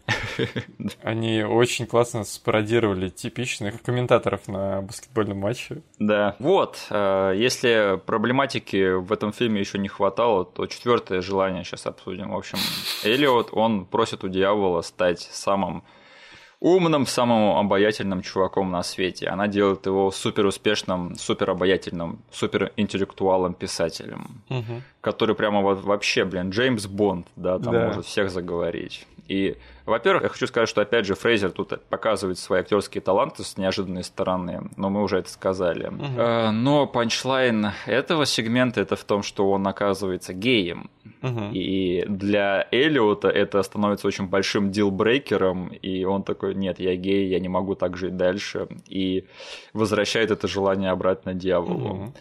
[1.01, 5.81] Они очень классно спародировали типичных комментаторов на баскетбольном матче.
[5.97, 6.35] Да.
[6.39, 12.31] Вот, э, если проблематики в этом фильме еще не хватало, то четвертое желание сейчас обсудим.
[12.31, 12.57] В общем,
[13.05, 15.83] Элиот, он просит у дьявола стать самым
[16.61, 19.27] умным, самым обаятельным чуваком на свете.
[19.27, 24.81] Она делает его супер успешным, супер обаятельным, супер интеллектуалом писателем, угу.
[25.01, 27.87] который прямо вот вообще, блин, Джеймс Бонд, да, там да.
[27.87, 29.07] может всех заговорить.
[29.31, 33.55] И, во-первых, я хочу сказать, что опять же Фрейзер тут показывает свои актерские таланты с
[33.55, 35.87] неожиданной стороны, но мы уже это сказали.
[35.87, 36.51] Угу.
[36.51, 40.89] Но панчлайн этого сегмента это в том, что он оказывается геем.
[41.23, 41.51] Угу.
[41.53, 47.39] И для Элиота это становится очень большим дилбрейкером, и он такой, нет, я гей, я
[47.39, 49.27] не могу так жить дальше, и
[49.71, 51.93] возвращает это желание обратно дьяволу.
[51.93, 52.13] Угу.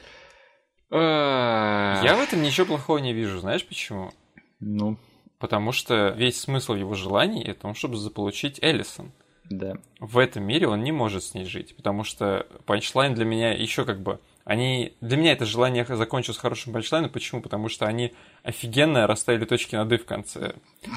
[0.92, 4.12] Я в этом ничего плохого не вижу, знаешь почему?
[4.60, 4.96] Ну,
[5.40, 9.10] Потому что весь смысл его желаний это том, чтобы заполучить Эллисон.
[9.48, 9.74] Да.
[9.98, 13.84] В этом мире он не может с ней жить, потому что панчлайн для меня еще
[13.84, 14.94] как бы они...
[15.00, 17.10] Для меня это желание закончилось хорошим панчлайном.
[17.10, 17.40] Почему?
[17.40, 18.12] Потому что они
[18.42, 20.54] офигенно расставили точки над «и» в конце.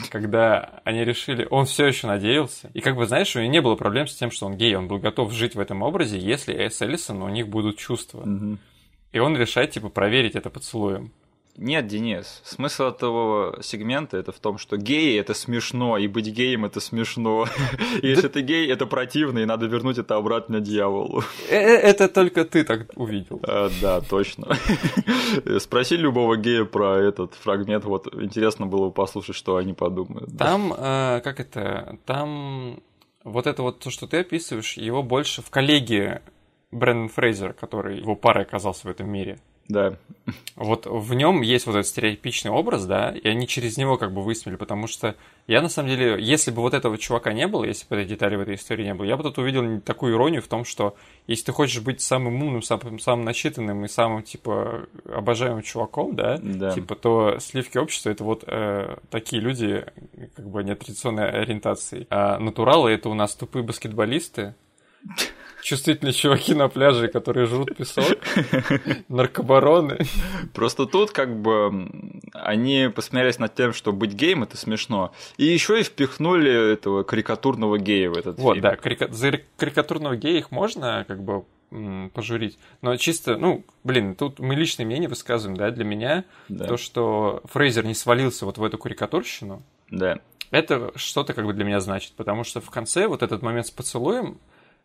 [0.09, 1.47] Когда они решили...
[1.49, 2.69] Он все еще надеялся.
[2.73, 4.75] И как бы, знаешь, у него не было проблем с тем, что он гей.
[4.75, 8.21] Он был готов жить в этом образе, если с Эллисон у них будут чувства.
[8.21, 8.57] Угу.
[9.11, 11.11] И он решает, типа, проверить это поцелуем.
[11.55, 16.65] Нет, Денис, смысл этого сегмента это в том, что геи это смешно, и быть геем
[16.65, 17.45] это смешно.
[18.01, 21.23] Если ты гей, это противно, и надо вернуть это обратно дьяволу.
[21.49, 23.39] Э, э, это только ты так увидел.
[23.43, 24.57] А, да, точно.
[25.59, 30.35] Спроси любого гея про этот фрагмент, вот интересно было бы послушать, что они подумают.
[30.35, 32.79] Там, э, как это, там
[33.23, 36.23] вот это вот то, что ты описываешь, его больше в коллеге
[36.71, 39.39] Брэндон Фрейзер, который его парой оказался в этом мире.
[39.68, 39.95] Да.
[40.55, 44.22] Вот в нем есть вот этот стереотипичный образ, да, и они через него как бы
[44.22, 45.16] высмели, потому что
[45.47, 48.36] я на самом деле, если бы вот этого чувака не было, если бы этой детали
[48.36, 50.95] в этой истории не было, я бы тут увидел такую иронию в том, что
[51.28, 56.38] если ты хочешь быть самым умным, самым, самым начитанным и самым, типа, обожаемым чуваком, да,
[56.41, 56.72] да.
[56.72, 59.86] типа, то сливки общества это вот э, такие люди,
[60.36, 62.07] как бы нетрадиционной ориентации.
[62.09, 64.55] А натуралы это у нас тупые баскетболисты,
[65.64, 68.18] чувствительные чуваки на пляже, которые жрут песок,
[69.07, 69.99] наркобароны.
[70.53, 71.89] Просто тут как бы
[72.34, 75.14] они посмеялись над тем, что быть геем это смешно.
[75.38, 78.64] И еще и впихнули этого карикатурного гея в этот вот, фильм.
[78.64, 79.07] да, карика...
[79.11, 81.45] за карикатурного гея их можно как бы
[82.14, 82.59] пожурить.
[82.82, 86.68] Но чисто, ну, блин, тут мы личное мнение высказываем, да, для меня да.
[86.68, 90.20] то, что Фрейзер не свалился вот в эту карикатурщину, да.
[90.51, 93.72] это что-то как бы для меня значит, потому что в конце вот этот момент с
[93.72, 94.38] поцелуем,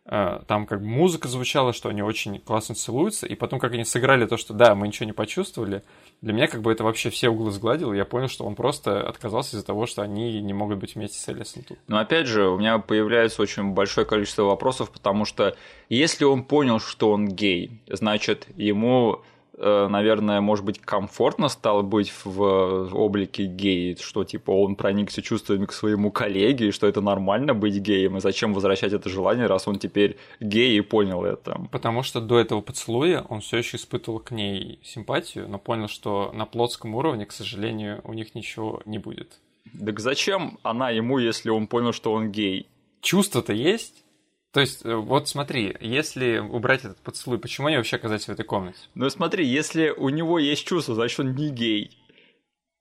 [0.09, 4.25] там как бы музыка звучала, что они очень классно целуются, и потом как они сыграли
[4.25, 5.83] то, что да, мы ничего не почувствовали,
[6.21, 9.07] для меня как бы это вообще все углы сгладил, и я понял, что он просто
[9.07, 11.77] отказался из-за того, что они не могут быть вместе с Элисон тут.
[11.87, 15.55] Но опять же, у меня появляется очень большое количество вопросов, потому что
[15.89, 22.13] если он понял, что он гей, значит, ему Э, наверное, может быть, комфортно стало быть
[22.23, 27.53] в облике гея, что, типа, он проникся чувствами к своему коллеге, и что это нормально
[27.53, 31.61] быть геем, и зачем возвращать это желание, раз он теперь гей и понял это.
[31.71, 36.31] Потому что до этого поцелуя он все еще испытывал к ней симпатию, но понял, что
[36.33, 39.39] на плотском уровне, к сожалению, у них ничего не будет.
[39.77, 42.67] Так зачем она ему, если он понял, что он гей?
[43.01, 44.03] Чувство-то есть,
[44.51, 48.45] то есть, э, вот смотри, если убрать этот поцелуй, почему они вообще оказались в этой
[48.45, 48.79] комнате?
[48.95, 51.97] Ну смотри, если у него есть чувство, значит он не гей.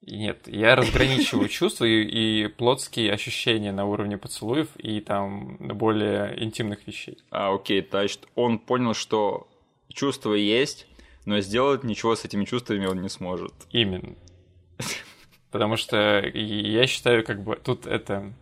[0.00, 6.86] Нет, я разграничиваю чувства и, и плотские ощущения на уровне поцелуев и там более интимных
[6.86, 7.18] вещей.
[7.30, 9.48] А, окей, значит, он понял, что
[9.92, 10.86] чувства есть,
[11.26, 13.52] но сделать ничего с этими чувствами он не сможет.
[13.70, 14.14] Именно.
[15.50, 18.32] Потому что я считаю, как бы тут это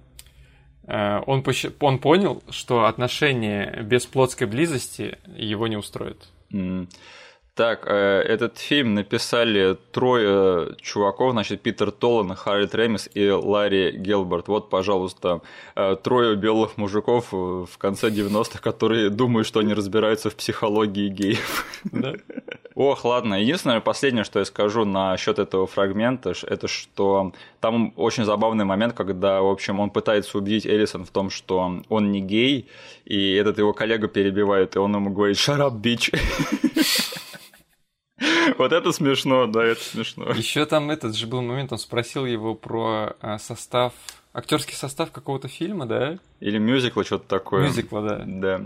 [0.87, 1.45] Э, он,
[1.81, 6.29] он понял, что отношения без плотской близости его не устроят.
[6.53, 6.89] Mm.
[7.57, 14.49] Так, э, этот фильм написали трое чуваков, значит, Питер Толлан, Харри Тремис и Ларри Гелберт.
[14.49, 15.41] Вот, пожалуйста,
[15.75, 21.67] э, трое белых мужиков в конце 90-х, которые думают, что они разбираются в психологии геев.
[21.85, 22.13] Да.
[22.77, 23.41] Ох, ладно.
[23.41, 29.41] Единственное, последнее, что я скажу насчет этого фрагмента, это что там очень забавный момент, когда,
[29.41, 32.69] в общем, он пытается убедить Элисон в том, что он не гей,
[33.07, 36.15] и этот его коллега перебивает, и он ему говорит «Shut bitch!»
[38.59, 40.31] Вот это смешно, да, это смешно.
[40.33, 43.93] Еще там этот же был момент, он спросил его про а, состав,
[44.33, 46.19] актерский состав какого-то фильма, да?
[46.41, 47.65] Или мюзикла, что-то такое.
[47.65, 48.25] Мюзикла, да.
[48.27, 48.61] Да.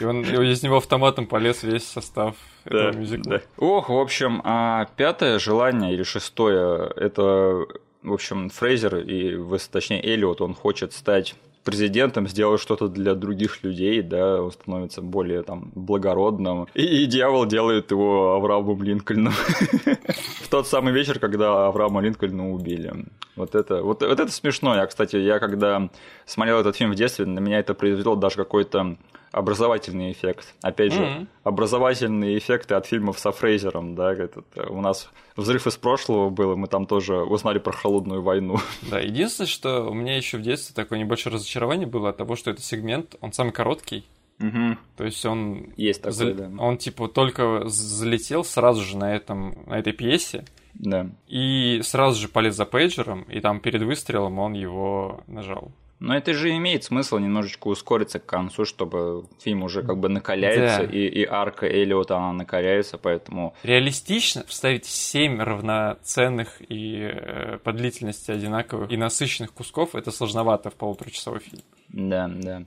[0.00, 3.32] И он из него автоматом полез весь состав да, этого мюзикла.
[3.32, 3.42] Да.
[3.58, 7.66] Ох, в общем, а пятое желание или шестое, это,
[8.02, 11.34] в общем, Фрейзер и, точнее, Эллиот, он хочет стать
[11.64, 16.66] президентом, сделать что-то для других людей, да, он становится более там благородным.
[16.74, 19.32] И, и дьявол делает его Авраамом Линкольном.
[20.42, 23.04] В тот самый вечер, когда Авраама Линкольна убили.
[23.36, 24.74] Вот это, вот, вот это смешно.
[24.74, 25.88] Я, кстати, я когда
[26.26, 28.96] смотрел этот фильм в детстве, на меня это произвело даже какой-то
[29.32, 30.54] образовательный эффект.
[30.62, 31.26] Опять же, mm-hmm.
[31.44, 36.56] образовательные эффекты от фильмов со Фрейзером, да, этот, э, у нас взрыв из прошлого был,
[36.56, 38.58] мы там тоже узнали про холодную войну.
[38.90, 42.50] Да, единственное, что у меня еще в детстве такое небольшое разочарование было от того, что
[42.50, 44.04] этот сегмент, он самый короткий.
[44.40, 44.78] Угу.
[44.96, 45.72] То есть он...
[45.76, 46.34] Есть такой, за...
[46.34, 46.50] да.
[46.58, 50.44] Он типа только залетел сразу же на, этом, на этой пьесе.
[50.74, 51.10] Да.
[51.28, 55.72] И сразу же полез за пейджером, и там перед выстрелом он его нажал.
[56.00, 60.86] Но это же имеет смысл немножечко ускориться к концу, чтобы фильм уже как бы накаляется,
[60.86, 60.92] да.
[60.92, 63.54] и, и арка Эллиота, она накаляется, поэтому...
[63.62, 70.74] Реалистично вставить семь равноценных и э, по длительности одинаковых и насыщенных кусков, это сложновато в
[70.74, 71.62] полуторачасовой фильм.
[71.88, 72.62] Да, да.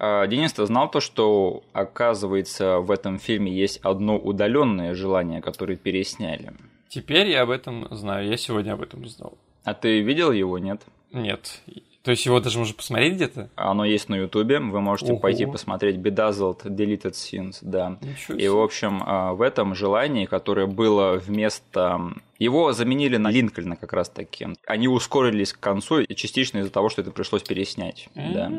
[0.00, 5.76] А, Денис, ты знал то, что, оказывается, в этом фильме есть одно удаленное желание, которое
[5.76, 6.52] пересняли?
[6.88, 9.38] Теперь я об этом знаю, я сегодня об этом узнал.
[9.62, 10.82] А ты видел его, нет?
[11.12, 11.62] Нет.
[12.02, 13.48] То есть его даже можно посмотреть где-то?
[13.54, 15.20] Оно есть на Ютубе, вы можете Ого.
[15.20, 17.98] пойти посмотреть Bedazzled Deleted Scenes, да.
[18.28, 22.12] И, в общем, а, в этом желании, которое было вместо...
[22.38, 24.48] Его заменили на Линкольна как раз таки.
[24.66, 28.50] Они ускорились к концу, и частично из-за того, что это пришлось переснять, да.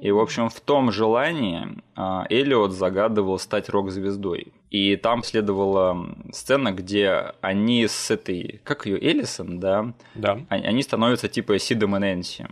[0.00, 4.52] И, в общем, в том желании а, Эллиот загадывал стать рок-звездой.
[4.70, 8.60] И там следовала сцена, где они с этой...
[8.64, 8.98] Как ее?
[8.98, 9.92] Эллисон, да?
[10.14, 10.40] Да.
[10.48, 12.46] Они становятся типа Сидом и Нэнси.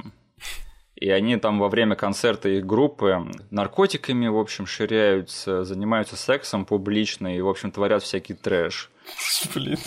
[1.01, 7.35] И они там во время концерта их группы наркотиками, в общем, ширяются, занимаются сексом публично
[7.35, 8.91] и, в общем, творят всякий трэш.
[9.55, 9.79] Блин.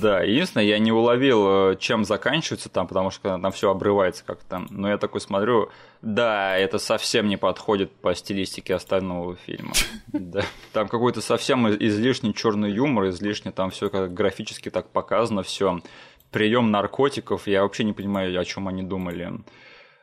[0.00, 4.64] Да, единственное, я не уловил, э, чем заканчивается там, потому что там все обрывается как-то.
[4.70, 5.68] Но я такой смотрю,
[6.00, 9.72] да, это совсем не подходит по стилистике остального фильма.
[10.12, 10.44] Да.
[10.72, 15.80] Там какой-то совсем излишний черный юмор, излишне там все как графически так показано, все.
[16.30, 19.32] Прием наркотиков, я вообще не понимаю, о чем они думали.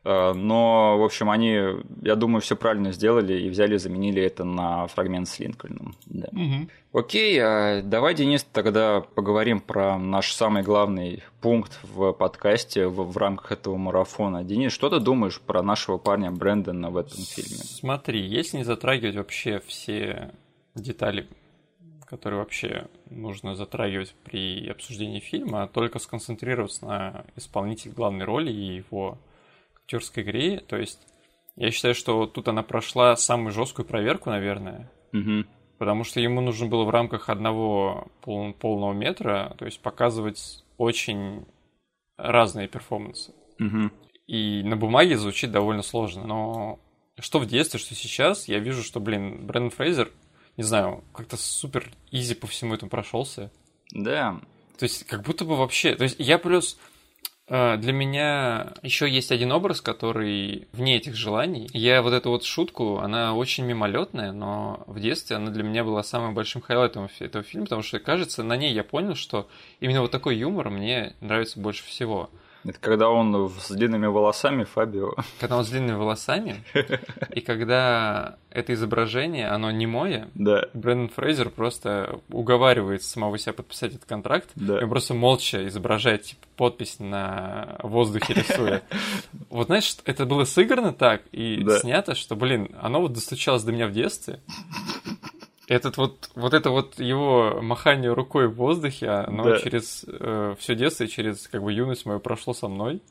[0.03, 1.59] Э, но, в общем, они,
[2.01, 5.95] я думаю, все правильно сделали и взяли, заменили это на фрагмент с Линкольном.
[6.05, 6.27] Да.
[6.31, 6.99] Угу.
[6.99, 13.17] Окей, а давай, Денис, тогда поговорим про наш самый главный пункт в подкасте в, в
[13.17, 14.43] рамках этого марафона.
[14.43, 17.57] Денис, что ты думаешь про нашего парня Брэндона в этом фильме?
[17.57, 20.31] Смотри, если не затрагивать вообще все
[20.75, 21.27] детали
[22.09, 28.77] которые вообще нужно затрагивать при обсуждении фильма, а только сконцентрироваться на исполнителе главной роли и
[28.77, 29.19] его
[29.89, 30.59] актерской игре.
[30.59, 30.99] То есть
[31.55, 34.91] я считаю, что тут она прошла самую жесткую проверку, наверное.
[35.13, 35.45] Угу.
[35.79, 41.45] Потому что ему нужно было в рамках одного пол- полного метра, то есть показывать очень
[42.17, 43.33] разные перформансы.
[43.59, 43.91] Угу.
[44.27, 46.25] И на бумаге звучит довольно сложно.
[46.25, 46.79] Но
[47.17, 50.11] что в детстве, что сейчас, я вижу, что, блин, Брэндон Фрейзер,
[50.57, 53.51] не знаю, как-то супер easy по всему этому прошелся.
[53.91, 54.39] Да.
[54.77, 55.95] То есть, как будто бы вообще...
[55.95, 56.77] То есть, я плюс
[57.49, 61.67] для меня еще есть один образ, который вне этих желаний.
[61.73, 66.03] Я вот эту вот шутку, она очень мимолетная, но в детстве она для меня была
[66.03, 69.47] самым большим highlight ом этого фильма, потому что, кажется, на ней я понял, что
[69.79, 72.29] именно вот такой юмор мне нравится больше всего.
[72.65, 75.13] Это когда он с длинными волосами, Фабио.
[75.39, 76.63] Когда он с длинными волосами,
[77.33, 80.65] и когда это изображение, оно не мое, да.
[80.73, 84.79] Брэндон Фрейзер просто уговаривает самого себя подписать этот контракт, да.
[84.79, 88.81] и он просто молча изображает типа, подпись на воздухе рисуя.
[89.49, 91.79] Вот знаешь, это было сыграно так и да.
[91.79, 94.39] снято, что, блин, оно вот достучалось до меня в детстве.
[95.69, 99.59] Этот вот, вот это вот его махание рукой в воздухе, оно да.
[99.59, 103.03] через э, все детство и через как бы юность мою прошло со мной.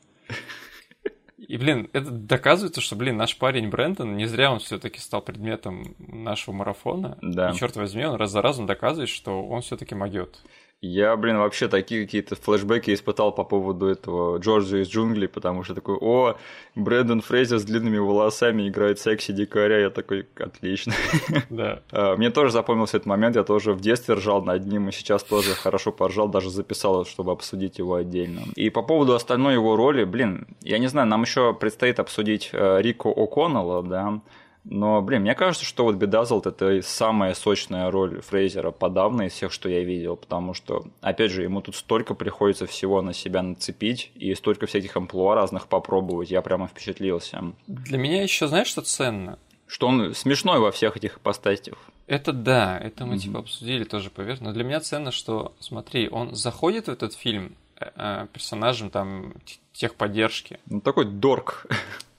[1.37, 5.95] И, блин, это доказывается, что, блин, наш парень Брэндон, не зря он все-таки стал предметом
[5.99, 7.17] нашего марафона.
[7.21, 7.51] Да.
[7.51, 10.41] И, черт возьми, он раз за разом доказывает, что он все-таки могет.
[10.81, 15.75] Я, блин, вообще такие какие-то флешбеки испытал по поводу этого Джорджа из джунглей, потому что
[15.75, 16.37] такой, о,
[16.75, 20.93] Брэндон Фрейзер с длинными волосами играет секси дикаря, я такой, отлично.
[21.49, 21.81] Да.
[21.91, 25.23] А, мне тоже запомнился этот момент, я тоже в детстве ржал над ним, и сейчас
[25.23, 28.41] тоже хорошо поржал, даже записал, чтобы обсудить его отдельно.
[28.55, 32.81] И по поводу остальной его роли, блин, я не знаю, нам еще предстоит обсудить э,
[32.81, 34.21] Рико О'Коннелла, да,
[34.65, 39.51] но, блин, мне кажется, что вот Бедазлд это самая сочная роль Фрейзера подавно из всех,
[39.51, 44.11] что я видел, потому что, опять же, ему тут столько приходится всего на себя нацепить
[44.15, 47.53] и столько всяких амплуа разных попробовать, я прямо впечатлился.
[47.67, 49.39] Для меня еще, знаешь, что ценно?
[49.65, 51.77] Что он смешной во всех этих ипостасях.
[52.07, 53.19] Это да, это мы mm-hmm.
[53.19, 54.41] типа обсудили тоже поверх.
[54.41, 59.33] Но для меня ценно, что, смотри, он заходит в этот фильм э, э персонажем там
[59.73, 60.59] техподдержки.
[60.65, 61.67] Ну, такой dork.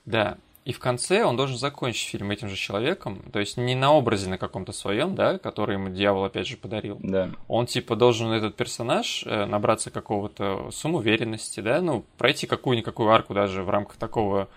[0.07, 3.93] Да, и в конце он должен закончить фильм этим же человеком, то есть не на
[3.93, 6.99] образе на каком-то своем, да, который ему дьявол опять же подарил.
[7.01, 7.31] Да.
[7.49, 13.63] Он типа должен этот персонаж э, набраться какого-то самоуверенности, да, ну пройти какую-никакую арку даже
[13.63, 14.49] в рамках такого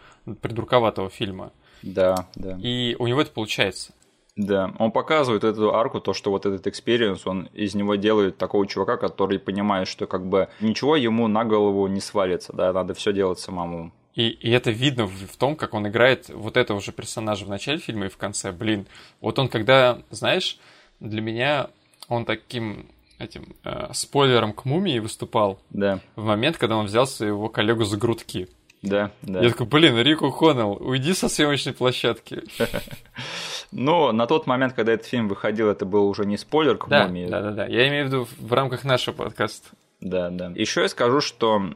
[0.41, 1.51] придурковатого фильма.
[1.81, 2.57] Да, да.
[2.61, 3.93] И у него это получается.
[4.35, 8.65] Да, он показывает эту арку, то, что вот этот experience, он из него делает такого
[8.65, 13.13] чувака, который понимает, что как бы ничего ему на голову не свалится, да, надо все
[13.13, 13.91] делать самому.
[14.15, 17.49] И, и это видно в, в том, как он играет вот этого же персонажа в
[17.49, 18.51] начале фильма и в конце.
[18.51, 18.85] Блин,
[19.21, 20.59] вот он когда, знаешь,
[20.99, 21.69] для меня
[22.07, 22.87] он таким
[23.19, 25.99] этим э, спойлером к мумии выступал да.
[26.15, 28.49] в момент, когда он взял своего коллегу за грудки.
[28.81, 29.41] Да, да.
[29.41, 32.43] Я такой, блин, Рико Хоннелл, уйди со съемочной площадки.
[33.71, 37.07] Но на тот момент, когда этот фильм выходил, это был уже не спойлер к да,
[37.07, 37.27] мумии.
[37.27, 37.65] Да, да, да.
[37.65, 39.69] Я имею в виду в рамках нашего подкаста.
[40.01, 40.51] Да, да.
[40.53, 41.73] Еще я скажу, что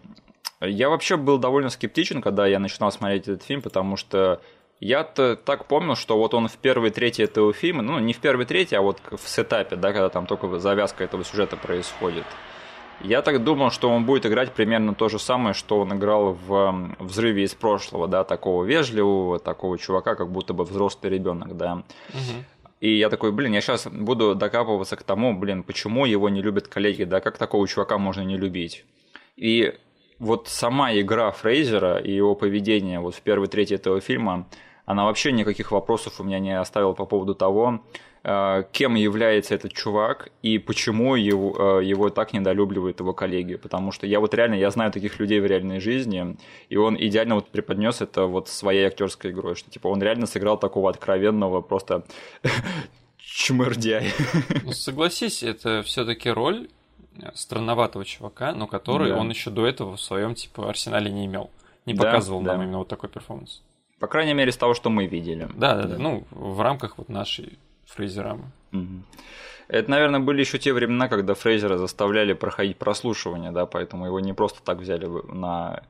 [0.62, 4.41] я вообще был довольно скептичен, когда я начинал смотреть этот фильм, потому что
[4.80, 8.45] я-то так помнил, что вот он в первой трети этого фильма, ну, не в первой
[8.45, 12.26] трети, а вот в сетапе, да, когда там только завязка этого сюжета происходит.
[13.01, 16.95] Я так думал, что он будет играть примерно то же самое, что он играл в
[16.99, 21.84] «Взрыве из прошлого», да, такого вежливого, такого чувака, как будто бы взрослый ребенок, да.
[22.10, 22.43] Угу.
[22.82, 26.68] И я такой, блин, я сейчас буду докапываться к тому, блин, почему его не любят
[26.68, 28.84] коллеги, да, как такого чувака можно не любить.
[29.36, 29.76] И
[30.20, 34.47] вот сама игра Фрейзера и его поведение вот в первой трети этого фильма,
[34.86, 37.82] она вообще никаких вопросов у меня не оставила по поводу того,
[38.24, 43.55] э, кем является этот чувак и почему его, э, его так недолюбливают его коллеги.
[43.55, 46.38] Потому что я вот реально, я знаю таких людей в реальной жизни,
[46.70, 50.57] и он идеально вот преподнес это вот своей актерской игрой, что типа он реально сыграл
[50.57, 52.05] такого откровенного просто
[53.18, 54.13] чмырдяй.
[54.63, 56.70] Ну, согласись, это все-таки роль
[57.34, 59.18] странноватого чувака, но который да.
[59.18, 61.49] он еще до этого в своем типа арсенале не имел.
[61.86, 62.53] Не да, показывал да.
[62.53, 63.61] нам именно вот такой перформанс.
[63.99, 65.49] По крайней мере, с того, что мы видели.
[65.55, 65.97] Да, да, да.
[65.97, 68.51] Ну, в рамках вот нашей фрейзерамы.
[68.74, 69.03] Угу.
[69.70, 74.34] Это, наверное, были еще те времена, когда Фрейзера заставляли проходить прослушивание, да, поэтому его не
[74.34, 75.82] просто так взяли на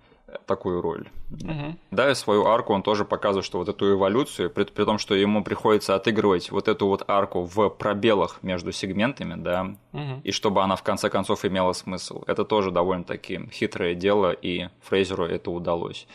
[0.45, 1.09] такую роль.
[1.32, 1.75] Угу.
[1.91, 5.15] Да, и свою арку он тоже показывает, что вот эту эволюцию, при, при том, что
[5.15, 10.21] ему приходится отыгрывать вот эту вот арку в пробелах между сегментами, да, угу.
[10.23, 12.23] и чтобы она в конце концов имела смысл.
[12.28, 16.07] Это тоже довольно-таки хитрое дело, и Фрейзеру это удалось.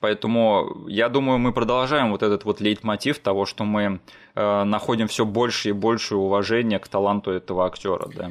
[0.00, 4.00] Поэтому я думаю, мы продолжаем вот этот вот лейтмотив того, что мы
[4.34, 8.30] э, находим все больше и больше уважения к таланту этого актера, да.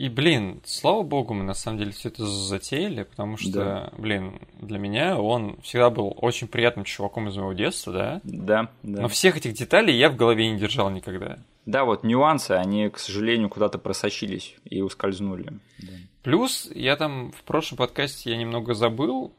[0.00, 3.92] И, блин, слава богу, мы на самом деле все это затеяли, потому что, да.
[3.98, 8.20] блин, для меня он всегда был очень приятным чуваком из моего детства, да?
[8.24, 9.02] Да, да.
[9.02, 11.36] Но всех этих деталей я в голове не держал никогда.
[11.66, 15.52] Да, вот нюансы, они, к сожалению, куда-то просочились и ускользнули.
[15.82, 15.92] Да.
[16.22, 19.34] Плюс я там в прошлом подкасте я немного забыл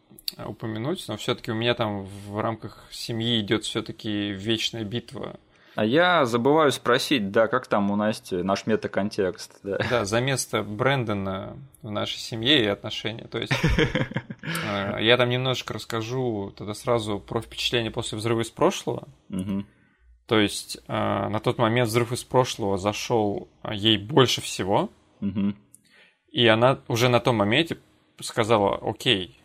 [0.46, 5.40] упомянуть, но все-таки у меня там в рамках семьи идет все-таки вечная битва
[5.76, 9.60] а я забываю спросить, да, как там у Насти наш метаконтекст.
[9.64, 13.26] Да, да за место Брэндона в нашей семье и отношения.
[13.26, 13.54] То есть
[14.66, 19.08] э, я там немножко расскажу тогда сразу про впечатление после взрыва из прошлого.
[20.26, 24.90] То есть э, на тот момент взрыв из прошлого зашел ей больше всего.
[26.32, 27.78] И она уже на том моменте
[28.20, 29.40] сказала, окей,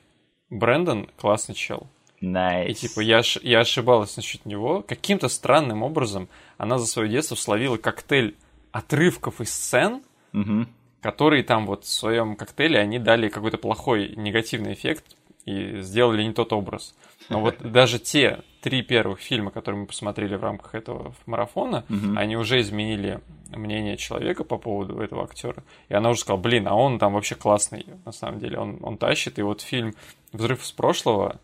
[0.50, 1.88] Брэндон классный чел.
[2.26, 2.68] Nice.
[2.68, 4.82] И типа я, я ошибалась насчет него.
[4.82, 8.36] Каким-то странным образом она за свое детство словила коктейль
[8.72, 10.02] отрывков из сцен,
[10.32, 10.66] угу.
[11.00, 15.04] которые там вот в своем коктейле они дали какой-то плохой негативный эффект
[15.44, 16.94] и сделали не тот образ.
[17.28, 22.16] Но вот даже те три первых фильма, которые мы посмотрели в рамках этого марафона, угу.
[22.16, 23.20] они уже изменили
[23.54, 25.62] мнение человека по поводу этого актера.
[25.88, 28.58] И она уже сказала, блин, а он там вообще классный, на самом деле.
[28.58, 29.38] Он, он тащит.
[29.38, 29.94] И вот фильм
[30.32, 31.38] «Взрыв из прошлого»,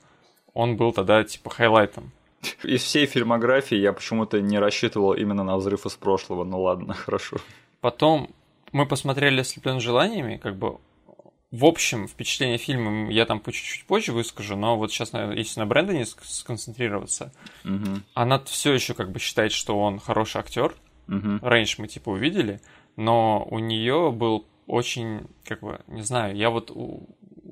[0.55, 2.13] он был тогда типа хайлайтом.
[2.65, 6.45] Из всей фильмографии я почему-то не рассчитывал именно на взрыв из прошлого.
[6.45, 7.37] Ну ладно, хорошо.
[7.81, 8.31] Потом
[8.73, 10.79] мы посмотрели «Ослеплен желаниями», как бы
[11.53, 15.67] в общем, впечатление фильма я там по чуть-чуть позже выскажу, но вот сейчас, если на
[15.67, 17.31] Брэндоне сконцентрироваться,
[17.63, 18.01] угу.
[18.15, 20.75] она все еще как бы считает, что он хороший актер.
[21.09, 21.41] Угу.
[21.43, 22.63] Рейндж мы типа увидели,
[22.97, 26.71] но у нее был очень, как бы, не знаю, я вот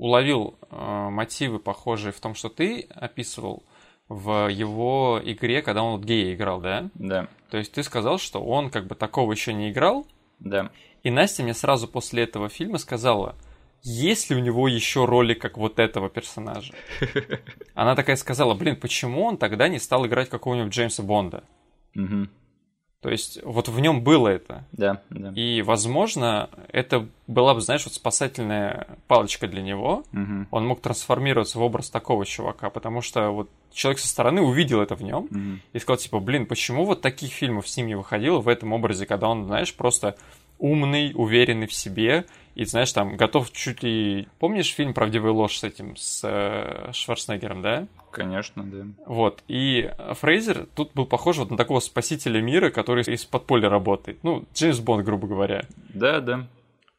[0.00, 3.62] уловил э, мотивы, похожие в том, что ты описывал
[4.08, 6.88] в его игре, когда он вот гея играл, да?
[6.94, 7.28] Да.
[7.50, 10.06] То есть ты сказал, что он как бы такого еще не играл.
[10.38, 10.70] Да.
[11.02, 13.36] И Настя мне сразу после этого фильма сказала,
[13.82, 16.72] есть ли у него еще роли как вот этого персонажа?
[17.74, 21.44] Она такая сказала, блин, почему он тогда не стал играть какого-нибудь Джеймса Бонда?
[21.94, 22.26] Угу.
[23.00, 24.64] То есть вот в нем было это.
[24.72, 25.32] Да, да.
[25.34, 30.04] И, возможно, это была бы, знаешь, вот спасательная палочка для него.
[30.12, 30.46] Угу.
[30.50, 34.96] Он мог трансформироваться в образ такого чувака, потому что вот человек со стороны увидел это
[34.96, 35.60] в нем угу.
[35.72, 39.06] и сказал, типа, блин, почему вот таких фильмов с ним не выходило в этом образе,
[39.06, 40.16] когда он, знаешь, просто
[40.60, 44.28] умный, уверенный в себе, и, знаешь, там, готов чуть ли...
[44.38, 47.86] Помнишь фильм «Правдивая ложь» с этим, с э, Шварценеггером, да?
[48.10, 48.86] Конечно, да.
[49.06, 49.90] Вот, и
[50.20, 54.18] Фрейзер тут был похож вот на такого спасителя мира, который из подполья работает.
[54.22, 55.64] Ну, Джеймс Бонд, грубо говоря.
[55.94, 56.46] Да, да.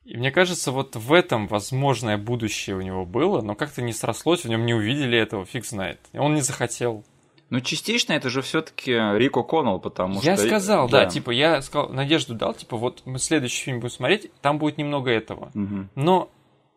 [0.05, 4.43] И мне кажется, вот в этом возможное будущее у него было, но как-то не срослось,
[4.43, 5.99] в нем не увидели этого, фиг знает.
[6.13, 7.03] Он не захотел.
[7.51, 10.43] Ну, частично это же все-таки Рико Коннелл, потому я что...
[10.43, 11.03] Я сказал, да.
[11.03, 14.77] да, типа, я сказал, надежду дал, типа, вот мы следующий фильм будем смотреть, там будет
[14.77, 15.51] немного этого.
[15.53, 15.89] Угу.
[15.95, 16.29] Но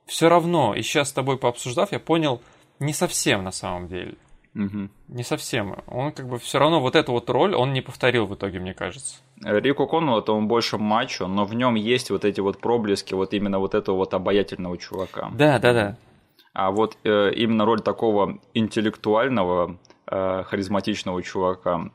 [0.06, 2.42] все равно, и сейчас с тобой пообсуждав, я понял,
[2.80, 4.16] не совсем на самом деле.
[4.56, 4.88] Угу.
[5.08, 5.76] Не совсем.
[5.86, 8.74] Он как бы все равно вот эту вот роль он не повторил в итоге, мне
[8.74, 9.18] кажется.
[9.42, 13.32] Рико Коннелл это он больше мачо, но в нем есть вот эти вот проблески вот
[13.32, 15.30] именно вот этого вот обаятельного чувака.
[15.34, 15.96] Да, да, да.
[16.52, 19.76] А вот э, именно роль такого интеллектуального,
[20.06, 21.90] э, харизматичного чувака,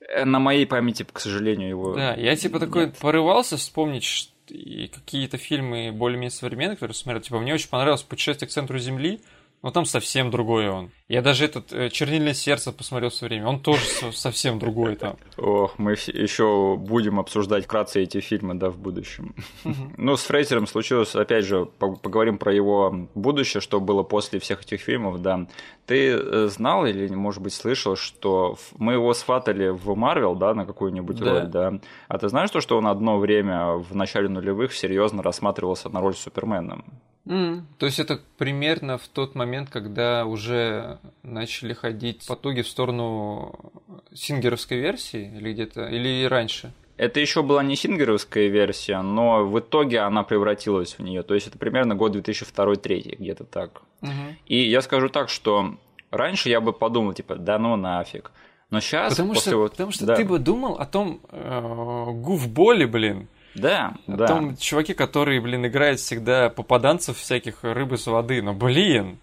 [0.00, 1.94] э, на моей памяти, к сожалению, его.
[1.94, 2.98] Да, я типа такой нет.
[2.98, 7.22] порывался вспомнить какие-то фильмы более-менее современные, которые смотрел.
[7.22, 9.20] Типа, мне очень понравилось «Путешествие к центру Земли»,
[9.62, 10.90] но там совсем другой он.
[11.08, 13.46] Я даже этот э, «Чернильное сердце» посмотрел все время.
[13.46, 13.82] Он тоже
[14.12, 15.16] совсем другой там.
[15.36, 19.34] Ох, мы еще будем обсуждать вкратце эти фильмы, да, в будущем.
[19.96, 24.80] Ну, с Фрейзером случилось, опять же, поговорим про его будущее, что было после всех этих
[24.80, 25.46] фильмов, да.
[25.86, 30.66] Ты э, знал или, может быть, слышал, что мы его сфатали в Марвел, да, на
[30.66, 31.74] какую-нибудь роль, да?
[32.08, 36.14] А ты знаешь то, что он одно время в начале нулевых серьезно рассматривался на роль
[36.14, 36.82] Супермена?
[37.24, 37.62] Mm.
[37.78, 43.72] То есть это примерно в тот момент, когда уже начали ходить потуги в сторону
[44.12, 46.72] сингеровской версии или где-то, или раньше?
[46.96, 51.22] Это еще была не сингеровская версия, но в итоге она превратилась в нее.
[51.22, 53.82] То есть это примерно год 2002-2003, где-то так.
[54.02, 54.10] Угу.
[54.46, 55.76] И я скажу так, что
[56.10, 58.30] раньше я бы подумал, типа, да ну нафиг.
[58.70, 59.14] Но сейчас...
[59.14, 60.16] Потому что, вот, потому что да.
[60.16, 64.26] ты бы думал о том э, гуфболе, блин, да, о да.
[64.26, 68.42] том чуваке, который, блин, играет всегда попаданцев всяких рыбы с воды.
[68.42, 69.18] Но, блин,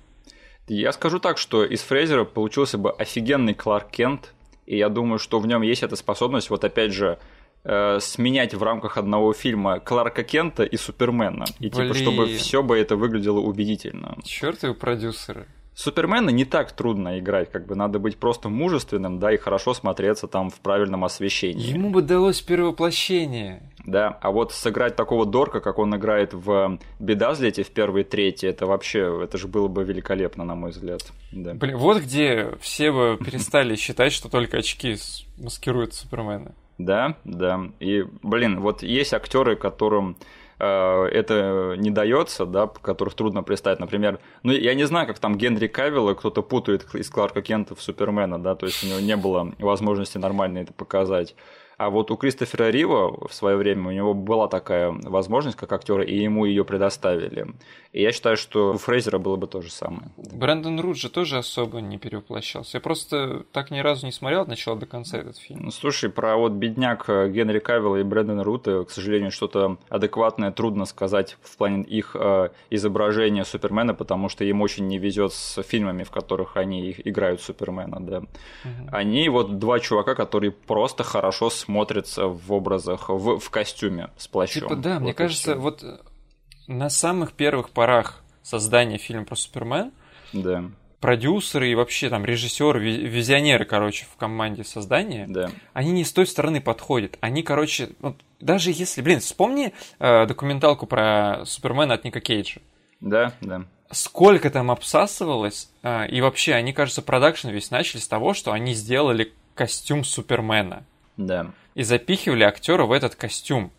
[0.67, 4.33] я скажу так, что из Фрейзера получился бы офигенный Кларк Кент,
[4.65, 7.17] и я думаю, что в нем есть эта способность, вот опять же,
[7.63, 11.45] э, сменять в рамках одного фильма Кларка Кента и Супермена.
[11.59, 11.93] И Блин.
[11.93, 14.17] типа, чтобы все бы это выглядело убедительно.
[14.23, 15.47] Чертовы продюсеры.
[15.79, 20.27] Супермена не так трудно играть, как бы надо быть просто мужественным, да, и хорошо смотреться
[20.27, 21.71] там в правильном освещении.
[21.71, 23.63] Ему бы далось перевоплощение.
[23.85, 28.65] Да, а вот сыграть такого Дорка, как он играет в Бедазлете в первой трети, это
[28.65, 31.01] вообще, это же было бы великолепно, на мой взгляд.
[31.31, 31.53] Да.
[31.53, 34.97] Блин, вот где все бы перестали считать, что только очки
[35.37, 36.51] маскируют Супермена.
[36.77, 37.61] Да, да.
[37.79, 43.79] И, блин, вот есть актеры, которым Э, это не дается, да, которых трудно представить.
[43.79, 47.81] Например, ну я не знаю, как там Генри Кавилла кто-то путает из Кларка Кента в
[47.81, 51.35] Супермена, да, то есть у него не было возможности нормально это показать.
[51.79, 56.03] А вот у Кристофера Рива в свое время у него была такая возможность как актера,
[56.03, 57.47] и ему ее предоставили.
[57.93, 60.11] И я считаю, что у Фрейзера было бы то же самое.
[60.17, 62.77] Брэндон Руд же тоже особо не перевоплощался.
[62.77, 65.61] Я просто так ни разу не смотрел от начала до конца этот фильм.
[65.63, 70.51] Ну, слушай, про вот бедняк э, Генри Кавилла и Брэндона Рута, к сожалению, что-то адекватное
[70.51, 75.63] трудно сказать в плане их э, изображения Супермена, потому что им очень не везет с
[75.63, 78.17] фильмами, в которых они играют Супермена, да.
[78.17, 78.89] Угу.
[78.91, 84.63] Они вот два чувака, которые просто хорошо смотрятся в образах, в, в костюме с плащом.
[84.63, 85.55] Типа, да, вот мне кажется, все.
[85.55, 85.83] вот
[86.65, 89.91] на самых первых порах создания фильма про Супермен
[90.33, 90.63] да.
[90.99, 95.51] продюсеры и вообще там режиссеры, визионеры, короче, в команде создания, да.
[95.73, 97.19] они не с той стороны подходят.
[97.21, 102.61] Они, короче, вот, даже если, блин, вспомни э, документалку про Супермена от Ника Кейджа.
[102.99, 103.65] Да, да.
[103.91, 108.73] Сколько там обсасывалось, э, и вообще, они, кажется, продакшн весь начали с того, что они
[108.73, 110.83] сделали костюм Супермена.
[111.19, 111.51] Да.
[111.75, 113.71] И запихивали актера в этот костюм.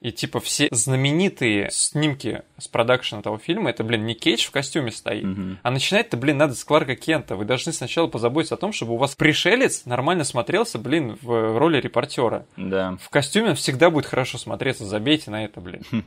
[0.00, 4.90] И типа все знаменитые снимки с продакшена этого фильма, это, блин, не Кейдж в костюме
[4.90, 5.56] стоит, угу.
[5.62, 7.34] а начинать-то, блин, надо с Кларка Кента.
[7.34, 11.80] Вы должны сначала позаботиться о том, чтобы у вас пришелец нормально смотрелся, блин, в роли
[11.80, 12.44] репортера.
[12.58, 12.98] Да.
[13.00, 15.82] В костюме всегда будет хорошо смотреться, забейте на это, блин.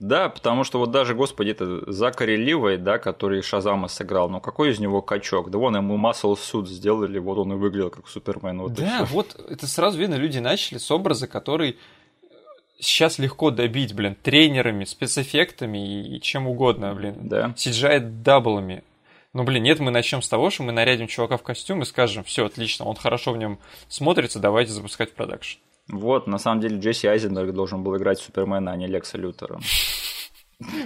[0.00, 4.70] Да, потому что вот даже, господи, это Закари Ливой, да, который Шазама сыграл, ну какой
[4.70, 5.50] из него качок?
[5.50, 8.60] Да вон ему Muscle Suit сделали, вот он и выглядел как Супермен.
[8.60, 11.78] Вот да, вот это сразу видно, люди начали с образа, который
[12.78, 17.16] сейчас легко добить, блин, рендерами, спецэффектами и чем угодно, блин.
[17.22, 17.54] Да.
[17.56, 18.84] CGI- double ами.
[19.32, 22.24] Ну, блин, нет, мы начнем с того, что мы нарядим чувака в костюм и скажем,
[22.24, 25.58] все, отлично, он хорошо в нем смотрится, давайте запускать в продакшн.
[25.88, 29.58] Вот, на самом деле Джесси Айзенберг должен был играть Супермена, а не Лекса Лютера.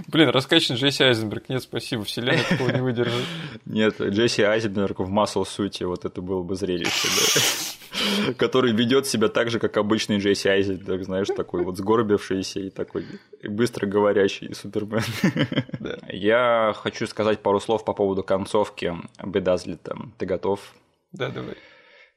[0.08, 1.48] Блин, раскачан Джесси Айзенберг.
[1.48, 3.24] Нет, спасибо, вселенная такого не выдержит.
[3.64, 8.32] Нет, Джесси Айзенберг в Масл Сути, вот это было бы зрелище, да.
[8.34, 13.06] Который ведет себя так же, как обычный Джесси Айзенберг, знаешь, такой вот сгорбившийся и такой
[13.42, 15.02] быстро говорящий Супермен.
[15.80, 15.98] Да.
[16.08, 18.94] Я хочу сказать пару слов по поводу концовки
[19.24, 19.96] Бедазлита.
[20.18, 20.60] Ты готов?
[21.12, 21.56] Да, давай.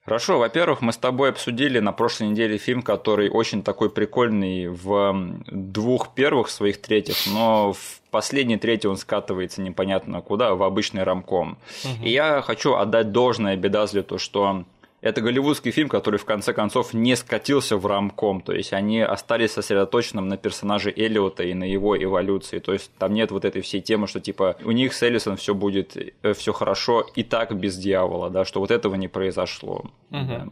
[0.06, 5.40] Хорошо, во-первых, мы с тобой обсудили на прошлой неделе фильм, который очень такой прикольный в
[5.48, 11.58] двух первых своих третьих, но в последней трети он скатывается непонятно куда, в обычный рамком.
[11.84, 12.06] Угу.
[12.06, 14.66] И я хочу отдать должное Бедазлиту, что
[15.02, 19.52] это голливудский фильм, который в конце концов не скатился в рамком, то есть они остались
[19.52, 23.82] сосредоточенным на персонаже Эллиота и на его эволюции, то есть там нет вот этой всей
[23.82, 27.78] темы, что типа у них с Эллисон все будет э, все хорошо и так без
[27.78, 29.86] дьявола, да, что вот этого не произошло.
[30.12, 30.26] Угу.
[30.28, 30.48] Да.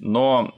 [0.00, 0.54] Но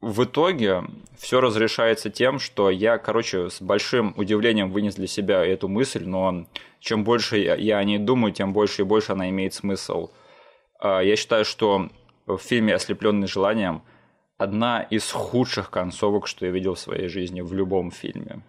[0.00, 0.84] в итоге
[1.18, 6.46] все разрешается тем, что я, короче, с большим удивлением вынес для себя эту мысль, но
[6.78, 10.10] чем больше я о ней думаю, тем больше и больше она имеет смысл.
[10.78, 11.90] А, я считаю, что
[12.36, 13.82] в фильме «Ослепленный желанием»
[14.38, 18.42] одна из худших концовок, что я видел в своей жизни в любом фильме.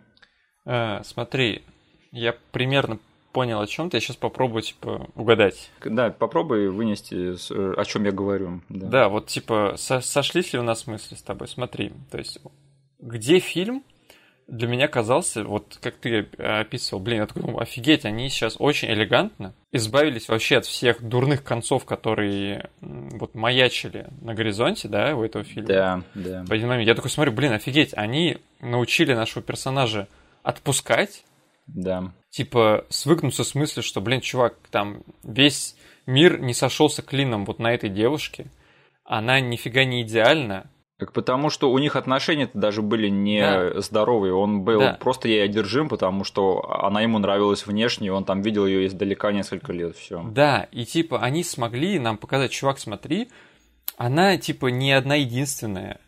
[0.66, 1.64] А, смотри,
[2.12, 3.00] я примерно
[3.32, 3.98] понял, о чем ты.
[3.98, 5.70] Я сейчас попробую, типа, угадать.
[5.84, 7.34] Да, попробуй вынести,
[7.80, 8.62] о чем я говорю.
[8.70, 11.48] Да, да вот, типа, со сошлись ли у нас мысли с тобой?
[11.48, 12.40] Смотри, то есть,
[13.00, 13.84] где фильм,
[14.48, 18.90] для меня казался, вот как ты описывал, блин, я такой, ну, офигеть, они сейчас очень
[18.90, 25.44] элегантно избавились вообще от всех дурных концов, которые вот маячили на горизонте, да, у этого
[25.44, 25.68] фильма.
[25.68, 26.44] Да, да.
[26.46, 30.08] В один момент я такой смотрю, блин, офигеть, они научили нашего персонажа
[30.44, 31.24] отпускать.
[31.68, 32.12] Да.
[32.30, 37.74] Типа свыкнуться с мыслью, что, блин, чувак, там весь мир не сошелся клином вот на
[37.74, 38.48] этой девушке.
[39.04, 40.70] Она нифига не идеальна,
[41.02, 43.82] так потому что у них отношения даже были не да.
[43.82, 44.36] здоровые.
[44.36, 44.98] Он был да.
[45.00, 49.74] просто ей одержим, потому что она ему нравилась внешне, он там видел ее издалека несколько
[49.74, 49.98] лет.
[49.98, 50.24] Все.
[50.24, 53.30] Да, и типа они смогли нам показать, чувак, смотри,
[53.98, 56.00] она типа не одна единственная.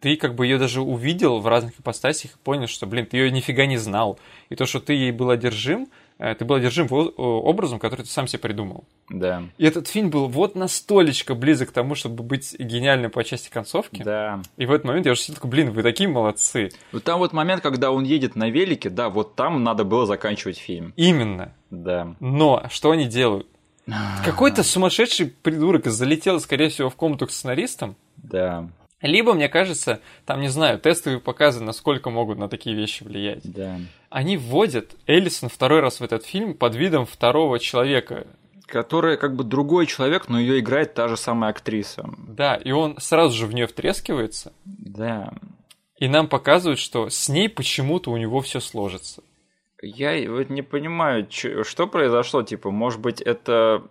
[0.00, 3.30] Ты как бы ее даже увидел в разных ипостасях и понял, что, блин, ты ее
[3.30, 4.18] нифига не знал.
[4.48, 5.88] И то, что ты ей был одержим,
[6.38, 8.84] ты был одержим образом, который ты сам себе придумал.
[9.08, 9.44] Да.
[9.56, 14.02] И этот фильм был вот настолько близок к тому, чтобы быть гениальным по части концовки.
[14.02, 14.42] Да.
[14.58, 16.70] И в этот момент я уже сидел такой, блин, вы такие молодцы.
[16.92, 20.58] Вот там вот момент, когда он едет на велике, да, вот там надо было заканчивать
[20.58, 20.92] фильм.
[20.96, 21.54] Именно.
[21.70, 22.14] Да.
[22.20, 23.46] Но что они делают?
[24.24, 27.96] Какой-то сумасшедший придурок залетел, скорее всего, в комнату к сценаристам.
[28.16, 28.68] Да.
[29.02, 33.40] Либо, мне кажется, там, не знаю, тестовые показы, насколько могут на такие вещи влиять.
[33.44, 33.78] Да.
[34.10, 38.26] Они вводят Эллисон второй раз в этот фильм под видом второго человека.
[38.66, 42.08] Которая как бы другой человек, но ее играет та же самая актриса.
[42.18, 44.52] Да, и он сразу же в нее втрескивается.
[44.64, 45.32] Да.
[45.96, 49.22] И нам показывают, что с ней почему-то у него все сложится.
[49.82, 53.82] Я вот не понимаю, что произошло, типа, может быть, это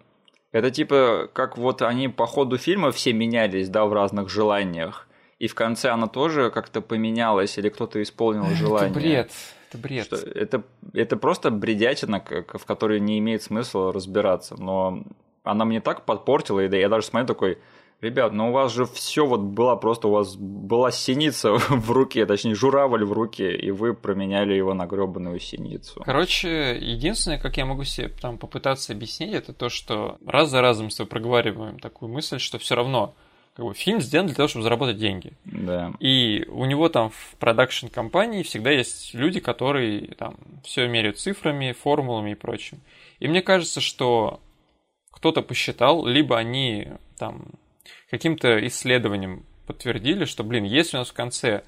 [0.51, 5.07] это типа, как вот они по ходу фильма все менялись, да, в разных желаниях.
[5.37, 8.89] И в конце она тоже как-то поменялась, или кто-то исполнил желание.
[8.89, 9.31] Это бред.
[9.69, 10.05] Это бред.
[10.05, 10.63] Что, это,
[10.93, 14.55] это просто бредятина, в которой не имеет смысла разбираться.
[14.57, 15.03] Но
[15.43, 17.59] она мне так подпортила, и я даже смотрю такой,
[18.01, 22.25] Ребят, ну у вас же все вот было просто, у вас была синица в руке,
[22.25, 26.01] точнее журавль в руке, и вы променяли его на гребаную синицу.
[26.05, 30.89] Короче, единственное, как я могу себе там попытаться объяснить, это то, что раз за разом
[30.89, 33.15] с тобой проговариваем такую мысль, что все равно
[33.55, 35.33] как бы, фильм сделан для того, чтобы заработать деньги.
[35.43, 35.91] Да.
[35.99, 42.31] И у него там в продакшн-компании всегда есть люди, которые там все меряют цифрами, формулами
[42.31, 42.79] и прочим.
[43.19, 44.39] И мне кажется, что
[45.11, 47.47] кто-то посчитал, либо они там
[48.09, 51.63] каким-то исследованием подтвердили, что, блин, если у нас в конце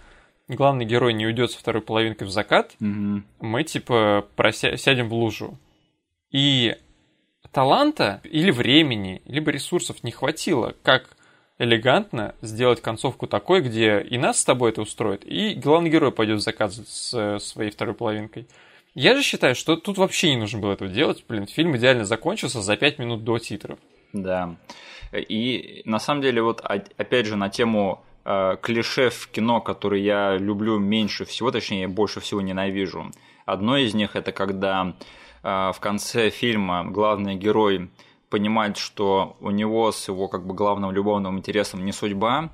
[0.47, 3.23] главный герой не уйдет со второй половинкой в закат, угу.
[3.39, 5.57] мы типа прося- сядем в лужу.
[6.31, 6.75] И
[7.51, 11.15] таланта или времени, либо ресурсов не хватило, как
[11.59, 16.39] элегантно сделать концовку такой, где и нас с тобой это устроит, и главный герой пойдет
[16.39, 18.47] в закат с своей второй половинкой.
[18.93, 21.23] Я же считаю, что тут вообще не нужно было этого делать.
[21.29, 23.79] Блин, фильм идеально закончился за 5 минут до титров.
[24.11, 24.55] Да.
[25.13, 30.37] И на самом деле, вот опять же, на тему э, клише в кино, которые я
[30.37, 33.11] люблю меньше всего, точнее, больше всего ненавижу.
[33.45, 34.93] Одно из них это когда
[35.43, 37.89] э, в конце фильма главный герой
[38.29, 42.49] понимает, что у него с его как бы главным любовным интересом не судьба,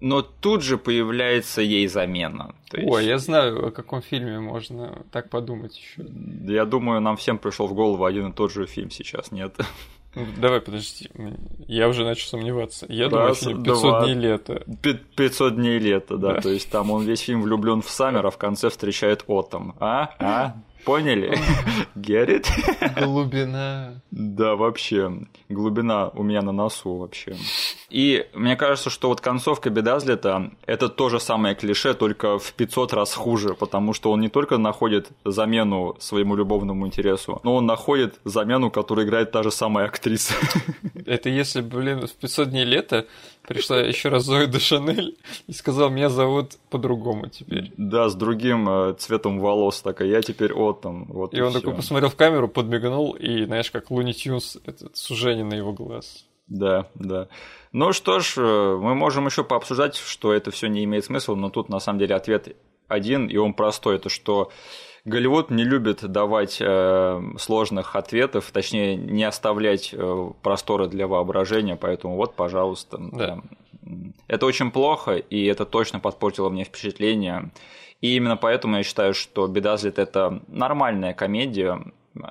[0.00, 2.54] но тут же появляется ей замена.
[2.70, 2.90] То есть...
[2.90, 6.06] Ой, я знаю, о каком фильме можно так подумать еще.
[6.50, 9.54] Я думаю, нам всем пришел в голову один и тот же фильм сейчас, нет?
[10.14, 11.08] Давай, подожди.
[11.68, 12.86] Я уже начал сомневаться.
[12.88, 14.64] Я Раз, думаю, 500 два, дней лета.
[15.16, 16.34] 500 дней лета, да.
[16.34, 16.40] да.
[16.40, 19.76] То есть там он весь фильм влюблен в Саммер, а в конце встречает Отом.
[19.78, 20.10] А?
[20.18, 20.54] А?
[20.84, 21.38] Поняли?
[21.94, 22.46] It?
[23.04, 24.00] Глубина.
[24.10, 25.12] Да, вообще.
[25.48, 27.36] Глубина у меня на носу вообще.
[27.90, 32.92] И мне кажется, что вот концовка Бедазлета– это то же самое клише, только в 500
[32.92, 38.20] раз хуже, потому что он не только находит замену своему любовному интересу, но он находит
[38.24, 40.34] замену, которую играет та же самая актриса.
[41.06, 43.06] Это если, блин, в 500 дней лета
[43.46, 45.16] пришла еще раз Зоя де Шанель
[45.48, 47.72] и сказала, меня зовут по-другому теперь.
[47.76, 51.06] Да, с другим э, цветом волос, так, а я теперь Оттон.
[51.08, 51.60] Вот и, и он всё.
[51.60, 56.26] такой посмотрел в камеру, подмигнул, и, знаешь, как Луни Тюнс, это сужение на его глаз.
[56.50, 57.28] Да, да.
[57.72, 61.48] Ну что ж, э, мы можем еще пообсуждать, что это все не имеет смысла, но
[61.48, 62.56] тут на самом деле ответ
[62.88, 64.50] один, и он простой, это что
[65.04, 72.16] Голливуд не любит давать э, сложных ответов, точнее, не оставлять э, простора для воображения, поэтому
[72.16, 72.98] вот, пожалуйста.
[72.98, 73.40] Да.
[74.26, 77.50] Это очень плохо, и это точно подпортило мне впечатление.
[78.00, 81.80] И именно поэтому я считаю, что «Бедазлит»— это нормальная комедия,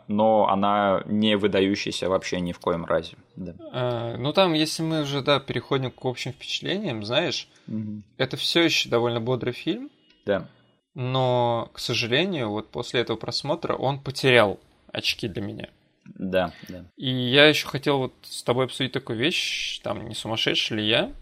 [0.07, 3.15] но она не выдающаяся вообще ни в коем разе.
[3.35, 3.55] Да.
[3.71, 8.03] А, ну там, если мы уже да, переходим к общим впечатлениям, знаешь, угу.
[8.17, 9.89] это все еще довольно бодрый фильм.
[10.25, 10.47] Да.
[10.95, 14.59] Но, к сожалению, вот после этого просмотра он потерял
[14.91, 15.69] очки для меня.
[16.05, 16.85] Да, да.
[16.97, 21.13] И я еще хотел вот с тобой обсудить такую вещь, там, не сумасшедший ли я,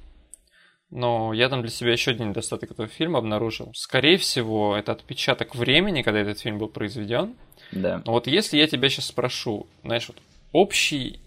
[0.90, 3.72] но я там для себя еще один недостаток этого фильма обнаружил.
[3.74, 7.36] Скорее всего, это отпечаток времени, когда этот фильм был произведен.
[7.72, 8.02] Да.
[8.06, 10.18] Но вот если я тебя сейчас спрошу, знаешь, вот
[10.52, 11.20] общий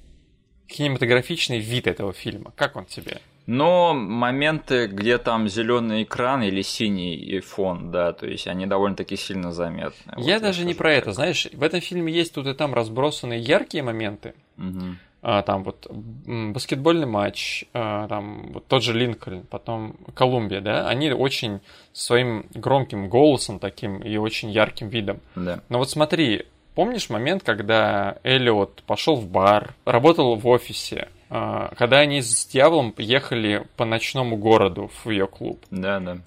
[0.67, 3.21] кинематографичный вид этого фильма, как он тебе?
[3.47, 9.51] Но моменты, где там зеленый экран или синий фон, да, то есть они довольно-таки сильно
[9.51, 10.15] заметны.
[10.19, 11.03] Я вот даже не про так.
[11.03, 14.35] это, знаешь, в этом фильме есть тут и там разбросаны яркие моменты.
[14.57, 14.97] Угу.
[15.23, 21.11] А, там вот баскетбольный матч, а, там вот тот же Линкольн, потом Колумбия, да, они
[21.11, 21.61] очень
[21.93, 25.21] своим громким голосом таким и очень ярким видом.
[25.37, 25.61] Да.
[25.69, 31.99] Но вот смотри, помнишь момент, когда Эллиот пошел в бар, работал в офисе, а, когда
[31.99, 35.63] они с дьяволом ехали по ночному городу в ее клуб?
[35.71, 36.19] Да, да.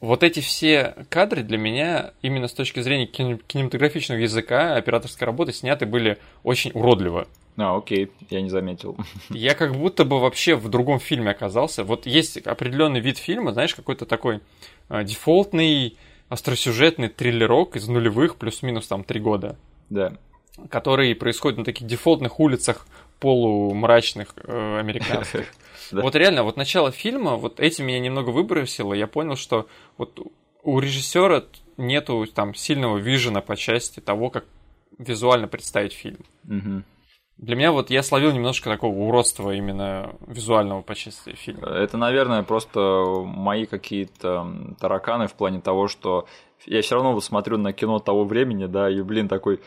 [0.00, 5.86] Вот эти все кадры для меня именно с точки зрения кинематографичного языка, операторской работы сняты
[5.86, 7.28] были очень уродливо.
[7.56, 8.96] А, окей, я не заметил.
[9.30, 11.84] Я как будто бы вообще в другом фильме оказался.
[11.84, 14.40] Вот есть определенный вид фильма, знаешь, какой-то такой
[14.88, 15.98] э, дефолтный,
[16.30, 19.58] остросюжетный триллерок из нулевых, плюс-минус там три года.
[19.90, 20.14] Да.
[20.70, 22.86] Который происходит на таких дефолтных улицах
[23.20, 25.46] полумрачных э, американских.
[25.90, 28.94] Вот реально, вот начало фильма, вот этим меня немного выбросило.
[28.94, 29.68] Я понял, что
[29.98, 30.18] вот
[30.62, 31.44] у режиссера
[31.76, 34.46] нету там сильного вижена по части того, как
[34.98, 36.24] визуально представить фильм.
[36.48, 36.82] Угу.
[37.42, 41.70] Для меня вот я словил немножко такого уродства именно визуального по части фильма.
[41.70, 42.80] Это, наверное, просто
[43.26, 44.46] мои какие-то
[44.78, 46.26] тараканы в плане того, что
[46.66, 49.60] я все равно вот смотрю на кино того времени, да, и, блин, такой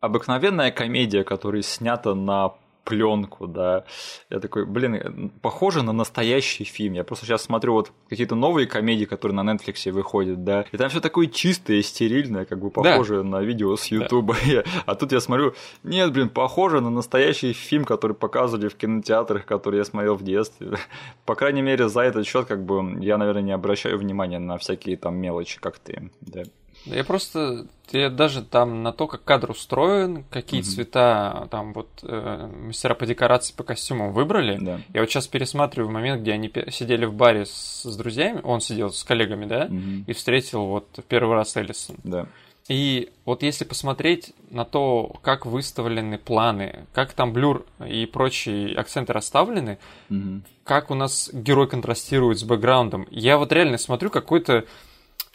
[0.00, 2.54] обыкновенная комедия, которая снята на
[2.84, 3.84] пленку, да.
[4.30, 6.94] Я такой, блин, похоже на настоящий фильм.
[6.94, 10.64] Я просто сейчас смотрю вот какие-то новые комедии, которые на Netflix выходят, да.
[10.72, 13.22] И там все такое чистое, стерильное, как бы похоже да.
[13.24, 14.36] на видео с Ютуба.
[14.52, 14.64] Да.
[14.86, 19.78] А тут я смотрю, нет, блин, похоже на настоящий фильм, который показывали в кинотеатрах, который
[19.78, 20.76] я смотрел в детстве.
[21.24, 24.96] По крайней мере, за этот счет, как бы, я, наверное, не обращаю внимания на всякие
[24.96, 26.42] там мелочи, как ты, да.
[26.84, 30.64] Я просто, я даже там на то, как кадр устроен, какие mm-hmm.
[30.64, 34.58] цвета там вот э, мастера по декорации, по костюмам выбрали.
[34.60, 34.80] Да.
[34.92, 38.90] Я вот сейчас пересматриваю момент, где они сидели в баре с, с друзьями, он сидел
[38.90, 40.04] с коллегами, да, mm-hmm.
[40.06, 41.96] и встретил вот первый раз Эллисон.
[42.02, 42.26] Да.
[42.68, 49.12] И вот если посмотреть на то, как выставлены планы, как там блюр и прочие акценты
[49.12, 49.78] расставлены,
[50.10, 50.40] mm-hmm.
[50.64, 54.64] как у нас герой контрастирует с бэкграундом, я вот реально смотрю какой-то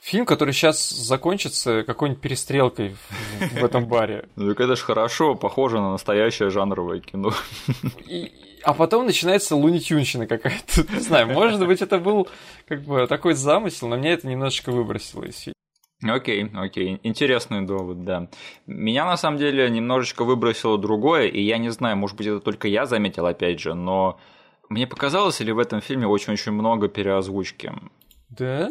[0.07, 4.29] фильм, который сейчас закончится какой-нибудь перестрелкой в, в этом баре.
[4.38, 7.34] Ну это же хорошо, похоже на настоящее жанровое кино.
[8.07, 8.31] И,
[8.63, 10.85] а потом начинается лунитюнщина какая-то.
[10.93, 12.29] Не знаю, может быть, это был
[12.67, 15.53] как бы такой замысел, но меня это немножечко выбросило из фильма.
[16.15, 18.29] Окей, окей, интересный довод, да.
[18.65, 22.69] Меня на самом деле немножечко выбросило другое, и я не знаю, может быть, это только
[22.69, 24.19] я заметил опять же, но
[24.69, 27.73] мне показалось, или в этом фильме очень-очень много переозвучки.
[28.29, 28.69] Да?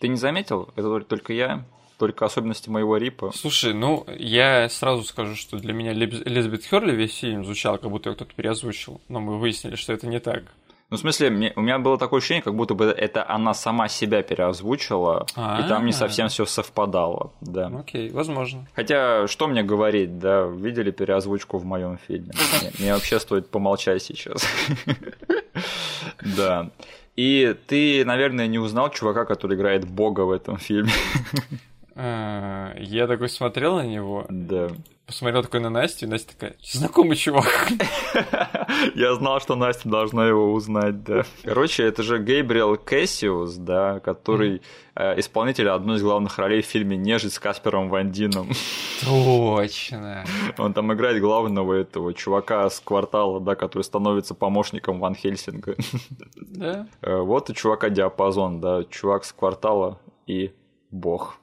[0.00, 0.70] Ты не заметил?
[0.76, 1.64] Это только я?
[1.98, 3.30] Только особенности моего рипа?
[3.34, 8.08] Слушай, ну, я сразу скажу, что для меня Элизабет Херли весь фильм звучал, как будто
[8.08, 9.02] ее кто-то переозвучил.
[9.08, 10.44] Но мы выяснили, что это не так.
[10.88, 13.86] Ну, в смысле, мне, у меня было такое ощущение, как будто бы это она сама
[13.86, 15.64] себя переозвучила, А-а-а.
[15.64, 17.68] и там не совсем все совпадало, да.
[17.68, 18.66] Окей, возможно.
[18.74, 22.32] Хотя, что мне говорить, да, видели переозвучку в моем фильме?
[22.80, 24.44] Мне вообще стоит помолчать сейчас.
[26.36, 26.70] Да.
[27.20, 30.90] И ты, наверное, не узнал чувака, который играет Бога в этом фильме.
[32.02, 34.24] А, я такой смотрел на него.
[34.30, 34.70] Да.
[35.04, 37.68] Посмотрел такой на Настю, и Настя такая, знакомый чувак.
[38.94, 41.24] Я знал, что Настя должна его узнать, да.
[41.44, 44.62] Короче, это же Гейбриэл Кэссиус, да, который
[44.94, 48.48] э, исполнитель одной из главных ролей в фильме «Нежить» с Каспером Вандином.
[49.04, 50.24] Точно.
[50.56, 55.76] Он там играет главного этого чувака с квартала, да, который становится помощником Ван Хельсинга.
[56.36, 56.86] Да.
[57.02, 60.54] Э, вот у чувака диапазон, да, чувак с квартала и
[60.90, 61.40] бог.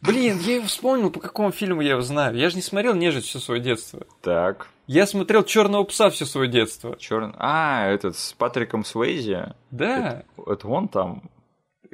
[0.00, 2.36] Блин, я его вспомнил, по какому фильму я его знаю.
[2.36, 4.06] Я же не смотрел «Нежить» все свое детство.
[4.22, 4.68] Так.
[4.86, 6.96] Я смотрел «Черного пса» все свое детство.
[6.98, 7.34] Черный.
[7.38, 9.54] А, этот с Патриком Суэйзи?
[9.70, 10.24] Да.
[10.36, 11.30] Это, это он там?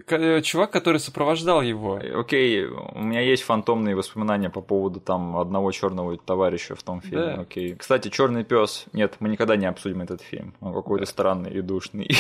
[0.09, 2.01] Э, чувак, который сопровождал его.
[2.15, 7.37] Окей, у меня есть фантомные воспоминания по поводу там одного черного товарища в том фильме.
[7.37, 7.43] Да.
[7.43, 7.75] Окей.
[7.75, 8.87] Кстати, Черный пес.
[8.93, 10.55] Нет, мы никогда не обсудим этот фильм.
[10.61, 12.11] Он какой-то странный и душный.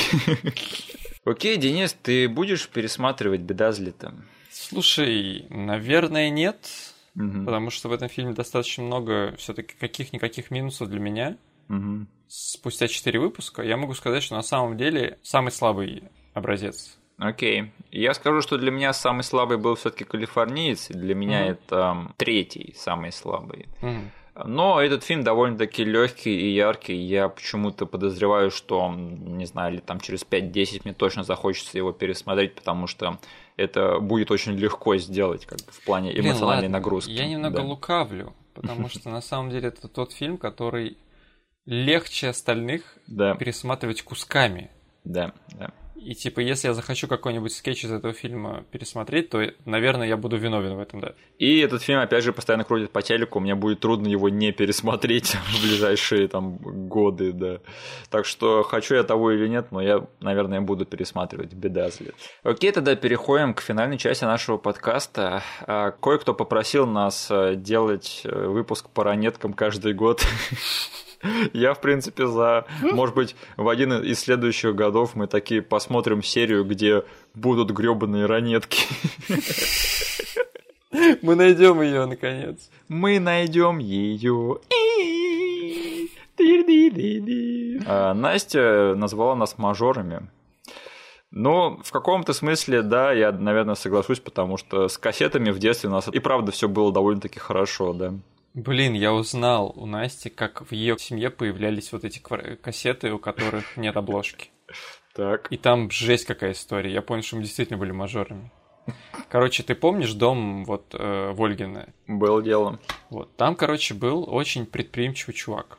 [1.24, 4.14] Окей, Денис, ты будешь пересматривать Бедазлита?
[4.72, 6.70] Слушай, наверное, нет.
[7.14, 7.44] Угу.
[7.44, 11.36] Потому что в этом фильме достаточно много все-таки каких-никаких минусов для меня.
[11.68, 12.06] Угу.
[12.26, 17.70] Спустя четыре выпуска я могу сказать, что на самом деле самый слабый образец Окей.
[17.90, 21.52] Я скажу, что для меня самый слабый был все-таки калифорниец, и для меня mm-hmm.
[21.52, 23.68] это третий самый слабый.
[23.80, 24.08] Mm-hmm.
[24.34, 26.96] Но этот фильм довольно-таки легкий и яркий.
[26.96, 32.54] Я почему-то подозреваю, что, не знаю, ли там через 5-10 мне точно захочется его пересмотреть,
[32.54, 33.18] потому что
[33.56, 37.10] это будет очень легко сделать, как бы в плане эмоциональной Блин, нагрузки.
[37.10, 37.62] Я немного да.
[37.62, 40.96] лукавлю, потому что на самом деле это тот фильм, который
[41.66, 44.70] легче остальных пересматривать кусками.
[45.04, 45.72] Да, да.
[45.96, 50.36] И типа, если я захочу какой-нибудь скетч из этого фильма пересмотреть, то, наверное, я буду
[50.36, 51.12] виновен в этом, да.
[51.38, 55.34] И этот фильм, опять же, постоянно крутит по телеку, мне будет трудно его не пересмотреть
[55.52, 57.58] в ближайшие там годы, да.
[58.10, 62.14] Так что хочу я того или нет, но я, наверное, буду пересматривать Бедазли.
[62.42, 65.42] Окей, тогда переходим к финальной части нашего подкаста.
[65.66, 70.22] А, кое-кто попросил нас э, делать э, выпуск по ранеткам каждый год.
[71.52, 72.66] Я, в принципе, за...
[72.80, 77.04] Может быть, в один из следующих годов мы такие посмотрим серию, где
[77.34, 78.84] будут гребаные ранетки.
[81.22, 82.70] Мы найдем ее наконец.
[82.88, 84.58] Мы найдем ее.
[87.86, 90.28] А, Настя назвала нас мажорами.
[91.30, 95.92] Но в каком-то смысле, да, я, наверное, соглашусь, потому что с кассетами в детстве у
[95.92, 98.12] нас и правда все было довольно-таки хорошо, да.
[98.54, 103.76] Блин, я узнал у Насти, как в ее семье появлялись вот эти кассеты, у которых
[103.78, 104.50] нет обложки.
[105.14, 105.50] Так.
[105.50, 106.92] И там жесть какая история.
[106.92, 108.50] Я понял, что мы действительно были мажорами.
[109.28, 111.88] Короче, ты помнишь дом вот э, Вольгина?
[112.06, 112.78] Было дело.
[113.10, 115.78] Вот, там, короче, был очень предприимчивый чувак,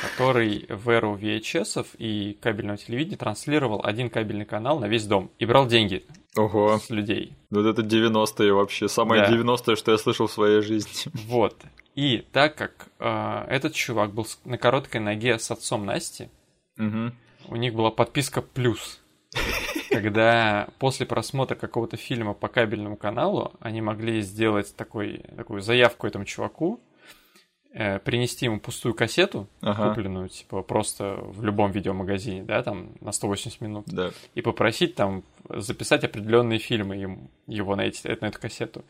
[0.00, 5.46] который в эру VHS и кабельного телевидения транслировал один кабельный канал на весь дом и
[5.46, 6.04] брал деньги
[6.36, 6.78] Ого.
[6.78, 7.34] с людей.
[7.50, 9.30] Вот это 90-е вообще, самое да.
[9.30, 11.12] 90-е, что я слышал в своей жизни.
[11.26, 11.56] Вот.
[11.94, 16.30] И так как э, этот чувак был на короткой ноге с отцом Насти,
[16.78, 17.12] угу.
[17.48, 19.00] у них была подписка плюс.
[19.90, 26.24] Когда после просмотра какого-то фильма по кабельному каналу они могли сделать такой, такую заявку этому
[26.24, 26.80] чуваку,
[27.72, 29.88] э, принести ему пустую кассету, ага.
[29.88, 34.10] купленную, типа, просто в любом видеомагазине, да, там, на 180 минут, да.
[34.34, 38.84] и попросить там записать определенные фильмы ему, его на, эти, на эту кассету.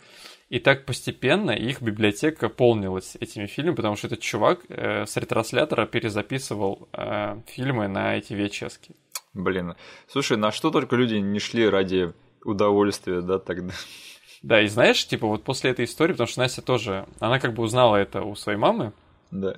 [0.49, 5.87] И так постепенно их библиотека полнилась этими фильмами, потому что этот чувак э, с ретранслятора
[5.87, 8.79] перезаписывал э, фильмы на эти VHS.
[8.81, 8.95] -ки.
[9.35, 9.75] Блин,
[10.09, 12.13] слушай, на что только люди не шли ради
[12.45, 13.73] удовольствия, да, тогда?
[14.43, 17.63] Да, и знаешь, типа вот после этой истории, потому что Настя тоже, она как бы
[17.63, 18.93] узнала это у своей мамы.
[19.31, 19.57] Да.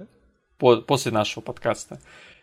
[0.59, 2.01] По после нашего подкаста.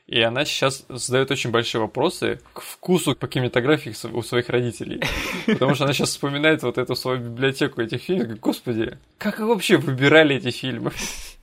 [0.08, 5.02] И она сейчас задает очень большие вопросы к вкусу по кинематографии у своих родителей.
[5.46, 8.40] Потому что она сейчас вспоминает вот эту свою библиотеку этих фильмов.
[8.40, 10.92] Господи, как вы вообще выбирали эти фильмы?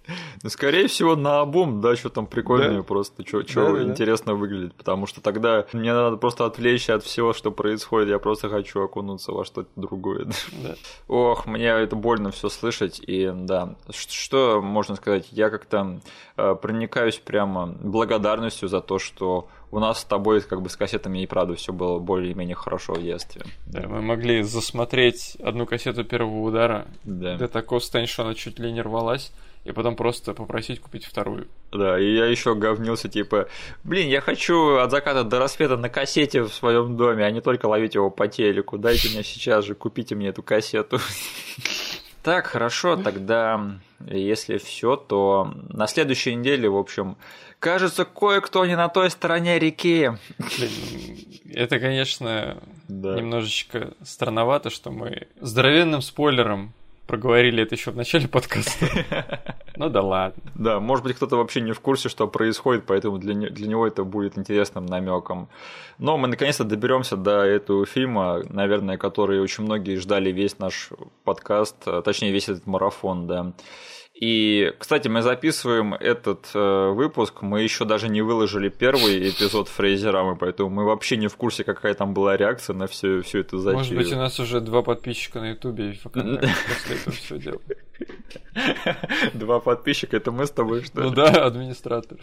[0.42, 2.82] Ну, скорее всего, на обум, да, что там прикольное да?
[2.82, 4.38] просто, что да, да, интересно да.
[4.38, 8.82] выглядит, потому что тогда мне надо просто отвлечься от всего, что происходит, я просто хочу
[8.82, 10.26] окунуться во что-то другое.
[10.62, 10.74] Да.
[11.08, 16.00] Ох, мне это больно все слышать, и да, что можно сказать, я как-то
[16.36, 21.22] э, проникаюсь прямо благодарностью за то, что у нас с тобой как бы с кассетами
[21.22, 23.42] и правда все было более-менее хорошо в детстве.
[23.66, 27.36] Да, мы могли засмотреть одну кассету первого удара да.
[27.36, 29.32] до такого состояния, что она чуть ли не рвалась
[29.68, 31.48] и потом просто попросить купить вторую.
[31.70, 33.48] Да, и я еще говнился, типа,
[33.84, 37.66] блин, я хочу от заката до рассвета на кассете в своем доме, а не только
[37.66, 38.78] ловить его по телеку.
[38.78, 40.98] Дайте мне сейчас же, купите мне эту кассету.
[42.20, 47.16] Так, хорошо, тогда, если все, то на следующей неделе, в общем,
[47.58, 50.10] кажется, кое-кто не на той стороне реки.
[51.54, 52.58] Это, конечно,
[52.88, 53.14] да.
[53.14, 56.74] немножечко странновато, что мы здоровенным спойлером
[57.08, 58.86] проговорили это еще в начале подкаста.
[59.76, 60.42] Ну да ладно.
[60.56, 63.86] Да, может быть, кто-то вообще не в курсе, что происходит, поэтому для, не, для него
[63.86, 65.48] это будет интересным намеком.
[65.98, 70.90] Но мы наконец-то доберемся до этого фильма, наверное, который очень многие ждали весь наш
[71.22, 73.52] подкаст, точнее, весь этот марафон, да.
[74.20, 80.34] И, кстати, мы записываем этот э, выпуск, мы еще даже не выложили первый эпизод Фрейзерамы,
[80.34, 83.78] поэтому мы вообще не в курсе, какая там была реакция на всю, всю эту затею.
[83.78, 87.60] Может быть, у нас уже два подписчика на Ютубе и после этого все делаем.
[89.34, 91.08] Два подписчика, это мы с тобой, что ли?
[91.08, 92.18] Ну да, администратор.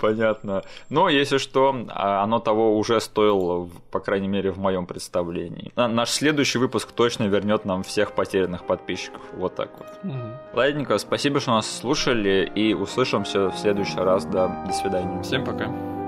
[0.00, 0.62] Понятно.
[0.88, 5.72] Но, если что, а, оно того уже стоило, по крайней мере, в моем представлении.
[5.76, 9.22] Наш следующий выпуск точно вернет нам всех потерянных подписчиков.
[9.34, 9.88] Вот так вот.
[10.04, 10.22] Угу.
[10.54, 10.98] Ладненько,
[11.30, 14.24] спасибо, что нас слушали, и услышимся в следующий раз.
[14.24, 15.22] Да, до свидания.
[15.22, 15.99] Всем пока.